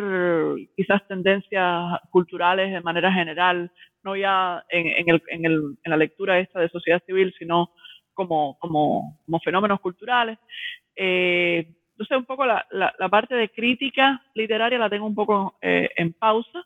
quizás 0.76 1.08
tendencias 1.08 2.00
culturales 2.10 2.72
de 2.74 2.82
manera 2.82 3.12
general, 3.12 3.72
no 4.04 4.18
ya 4.18 4.64
en, 4.70 5.10
el, 5.10 5.24
en, 5.30 5.46
el, 5.46 5.78
en 5.84 5.92
la 5.92 5.98
lectura 5.98 6.40
esta 6.40 6.60
de 6.60 6.68
sociedad 6.68 7.02
civil, 7.06 7.34
sino 7.40 7.72
como 8.14 8.58
fenómenos 9.44 9.80
culturales. 9.80 10.38
Eh, 10.94 11.66
entonces, 12.00 12.18
un 12.18 12.26
poco 12.26 12.46
la, 12.46 12.66
la, 12.72 13.10
parte 13.10 13.36
de 13.36 13.50
crítica 13.50 14.22
literaria 14.34 14.80
la 14.80 14.90
tengo 14.90 15.06
un 15.06 15.16
poco 15.16 15.58
eh, 15.62 15.90
en 15.98 16.14
pausa, 16.14 16.64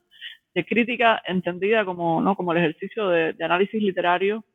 de 0.53 0.63
crítica 0.63 1.21
entendida 1.25 1.84
como, 1.84 2.21
¿no? 2.21 2.36
como 2.36 2.51
el 2.51 2.59
ejercicio 2.59 3.09
de, 3.09 3.34
de 3.34 3.43
análisis 3.43 3.81
literario 3.81 4.45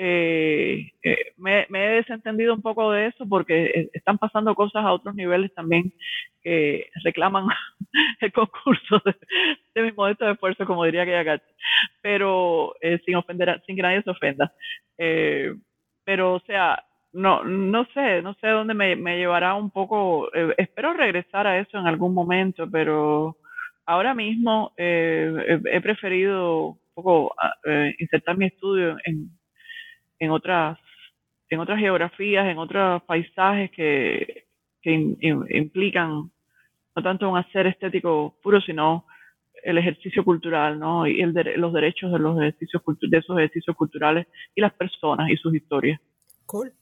eh, 0.00 0.92
eh, 1.02 1.32
me, 1.38 1.66
he 1.68 1.96
desentendido 1.96 2.54
un 2.54 2.62
poco 2.62 2.92
de 2.92 3.06
eso 3.06 3.28
porque 3.28 3.64
eh, 3.64 3.90
están 3.92 4.16
pasando 4.16 4.54
cosas 4.54 4.84
a 4.84 4.92
otros 4.92 5.16
niveles 5.16 5.52
también 5.54 5.92
que 6.40 6.88
reclaman 7.02 7.48
el 8.20 8.32
concurso 8.32 9.02
de, 9.74 9.82
mi 9.82 9.90
modesto 9.90 10.30
esfuerzo, 10.30 10.64
como 10.66 10.84
diría 10.84 11.04
que 11.04 11.16
acá, 11.16 11.42
pero 12.00 12.74
sin 13.04 13.16
ofender, 13.16 13.60
sin 13.66 13.74
que 13.74 13.82
nadie 13.82 14.02
se 14.02 14.10
ofenda. 14.10 14.52
pero, 16.04 16.34
o 16.34 16.40
sea, 16.46 16.84
no, 17.12 17.44
no 17.44 17.86
sé, 17.94 18.22
no 18.22 18.34
sé 18.34 18.48
dónde 18.48 18.74
me, 18.74 18.96
llevará 19.16 19.54
un 19.54 19.70
poco. 19.70 20.28
espero 20.56 20.92
regresar 20.92 21.46
a 21.46 21.58
eso 21.58 21.78
en 21.78 21.86
algún 21.86 22.14
momento, 22.14 22.68
pero 22.70 23.36
ahora 23.86 24.14
mismo 24.14 24.72
he 24.76 25.80
preferido 25.82 26.66
un 26.66 26.78
poco 26.94 27.34
insertar 27.98 28.36
mi 28.36 28.46
estudio 28.46 28.96
en 29.04 29.38
en 30.18 30.30
otras, 30.30 30.78
en 31.48 31.60
otras 31.60 31.78
geografías, 31.78 32.46
en 32.46 32.58
otros 32.58 33.02
paisajes 33.04 33.70
que, 33.70 34.46
que 34.82 34.92
implican 35.50 36.30
no 36.96 37.02
tanto 37.02 37.30
un 37.30 37.38
hacer 37.38 37.66
estético 37.66 38.36
puro, 38.42 38.60
sino 38.60 39.06
el 39.62 39.78
ejercicio 39.78 40.24
cultural, 40.24 40.78
¿no? 40.78 41.06
Y 41.06 41.20
el 41.20 41.32
los 41.56 41.72
derechos 41.72 42.12
de 42.12 42.18
los 42.18 42.38
ejercicios 42.40 42.82
de 43.00 43.18
esos 43.18 43.38
ejercicios 43.38 43.76
culturales 43.76 44.26
y 44.54 44.60
las 44.60 44.72
personas 44.72 45.30
y 45.30 45.36
sus 45.36 45.54
historias. 45.54 46.00
Cool. 46.46 46.72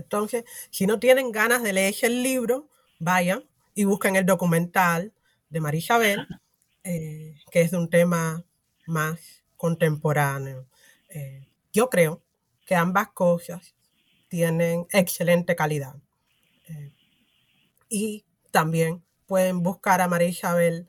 Entonces, 0.00 0.44
si 0.70 0.86
no 0.86 0.98
tienen 0.98 1.32
ganas 1.32 1.62
de 1.62 1.72
leer 1.72 1.94
el 2.02 2.22
libro, 2.22 2.68
vayan 2.98 3.44
y 3.74 3.84
busquen 3.84 4.16
el 4.16 4.26
documental 4.26 5.12
de 5.48 5.60
María 5.60 5.78
Isabel, 5.78 6.26
eh, 6.84 7.34
que 7.50 7.62
es 7.62 7.70
de 7.70 7.78
un 7.78 7.88
tema 7.88 8.44
más 8.86 9.20
contemporáneo. 9.56 10.66
Eh, 11.08 11.46
yo 11.72 11.88
creo 11.90 12.22
que 12.66 12.74
ambas 12.74 13.08
cosas 13.08 13.74
tienen 14.28 14.86
excelente 14.92 15.56
calidad. 15.56 15.96
Eh, 16.68 16.92
y 17.88 18.24
también 18.50 19.02
pueden 19.26 19.62
buscar 19.62 20.00
a 20.00 20.08
María 20.08 20.28
Isabel 20.28 20.88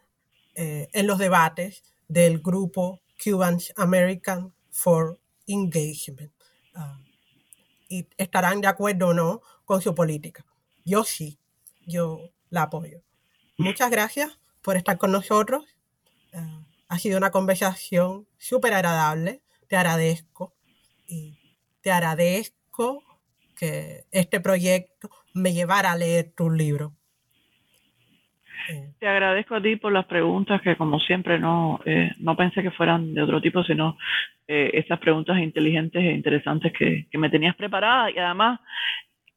eh, 0.56 0.90
en 0.94 1.08
los 1.08 1.18
debates 1.18 1.84
del 2.08 2.40
grupo 2.40 3.02
Cubans 3.24 3.74
American 3.78 4.54
for 4.70 5.20
Engagement. 5.48 6.32
Ah, 6.76 7.00
y 7.92 8.08
estarán 8.18 8.62
de 8.62 8.68
acuerdo 8.68 9.10
o 9.10 9.14
no 9.14 9.42
con 9.66 9.82
su 9.82 9.94
política. 9.94 10.46
Yo 10.86 11.04
sí, 11.04 11.38
yo 11.86 12.22
la 12.50 12.64
apoyo. 12.64 13.02
Muchas 13.58 13.92
gracias 13.92 14.40
por 14.62 14.78
estar 14.78 14.98
con 14.98 15.12
nosotros. 15.12 15.66
Ah, 16.34 16.64
ha 16.88 17.00
sido 17.00 17.18
una 17.18 17.32
conversación 17.32 18.28
súper 18.38 18.74
agradable. 18.74 19.42
Te 19.68 19.76
agradezco. 19.76 20.54
Y 21.06 21.38
te 21.82 21.92
agradezco 21.92 23.04
que 23.58 24.06
este 24.12 24.40
proyecto 24.40 25.10
me 25.34 25.54
llevara 25.54 25.92
a 25.92 25.98
leer 25.98 26.32
tu 26.34 26.50
libro. 26.50 26.96
Te 29.00 29.08
agradezco 29.08 29.56
a 29.56 29.62
ti 29.62 29.76
por 29.76 29.92
las 29.92 30.06
preguntas 30.06 30.62
que 30.62 30.76
como 30.76 31.00
siempre 31.00 31.40
no, 31.40 31.80
eh, 31.86 32.12
no 32.20 32.36
pensé 32.36 32.62
que 32.62 32.72
fueran 32.72 33.14
de 33.14 33.22
otro 33.22 33.42
tipo, 33.42 33.64
sino 33.64 33.98
eh, 34.48 34.72
estas 34.74 35.00
preguntas 35.00 35.38
inteligentes 35.40 36.02
e 36.02 36.12
interesantes 36.12 36.74
que, 36.78 37.08
que 37.10 37.18
me 37.18 37.30
tenías 37.30 37.56
preparadas 37.56 38.14
y 38.16 38.20
además 38.20 38.60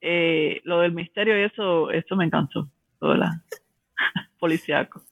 eh, 0.01 0.61
lo 0.65 0.81
del 0.81 0.93
misterio 0.93 1.39
y 1.39 1.45
eso, 1.45 1.91
eso 1.91 2.17
me 2.17 2.27
encantó, 2.27 2.69
todo 2.99 3.15
la 3.15 3.43
policíaco. 4.39 5.03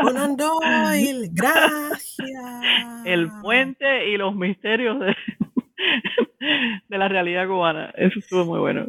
Conan 0.00 0.36
Doyle, 0.36 1.28
gracias. 1.32 3.04
El 3.04 3.28
puente 3.42 4.08
y 4.08 4.16
los 4.16 4.34
misterios 4.34 5.00
de, 5.00 5.16
de 6.88 6.98
la 6.98 7.08
realidad 7.08 7.48
cubana, 7.48 7.92
eso 7.96 8.18
estuvo 8.18 8.44
muy 8.44 8.60
bueno. 8.60 8.86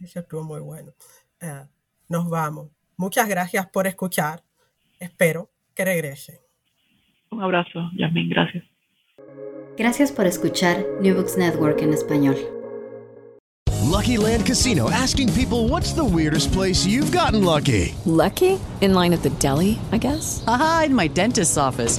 Eso 0.00 0.20
estuvo 0.20 0.42
muy 0.42 0.60
bueno. 0.60 0.92
Uh, 1.40 1.66
nos 2.08 2.28
vamos. 2.28 2.68
Muchas 3.02 3.28
gracias 3.28 3.66
por 3.66 3.88
escuchar. 3.88 4.44
Espero 5.00 5.50
que 5.74 5.84
regresen. 5.84 6.36
Un 7.32 7.42
abrazo, 7.42 7.90
Yasmin. 7.98 8.28
Gracias. 8.28 8.62
Gracias 9.76 10.12
por 10.12 10.26
escuchar 10.26 10.76
New 11.00 11.16
Books 11.16 11.36
Network 11.36 11.82
en 11.82 11.94
español. 11.94 12.36
Lucky 13.90 14.16
Land 14.16 14.46
Casino 14.46 14.88
asking 14.88 15.32
people 15.32 15.68
what's 15.68 15.92
the 15.94 16.04
weirdest 16.04 16.52
place 16.52 16.86
you've 16.86 17.10
gotten 17.10 17.42
lucky? 17.42 17.92
Lucky? 18.06 18.60
In 18.80 18.94
line 18.94 19.12
at 19.12 19.22
the 19.22 19.30
deli, 19.40 19.80
I 19.90 19.98
guess? 19.98 20.44
Aha, 20.46 20.84
in 20.86 20.94
my 20.94 21.08
dentist's 21.08 21.58
office. 21.58 21.98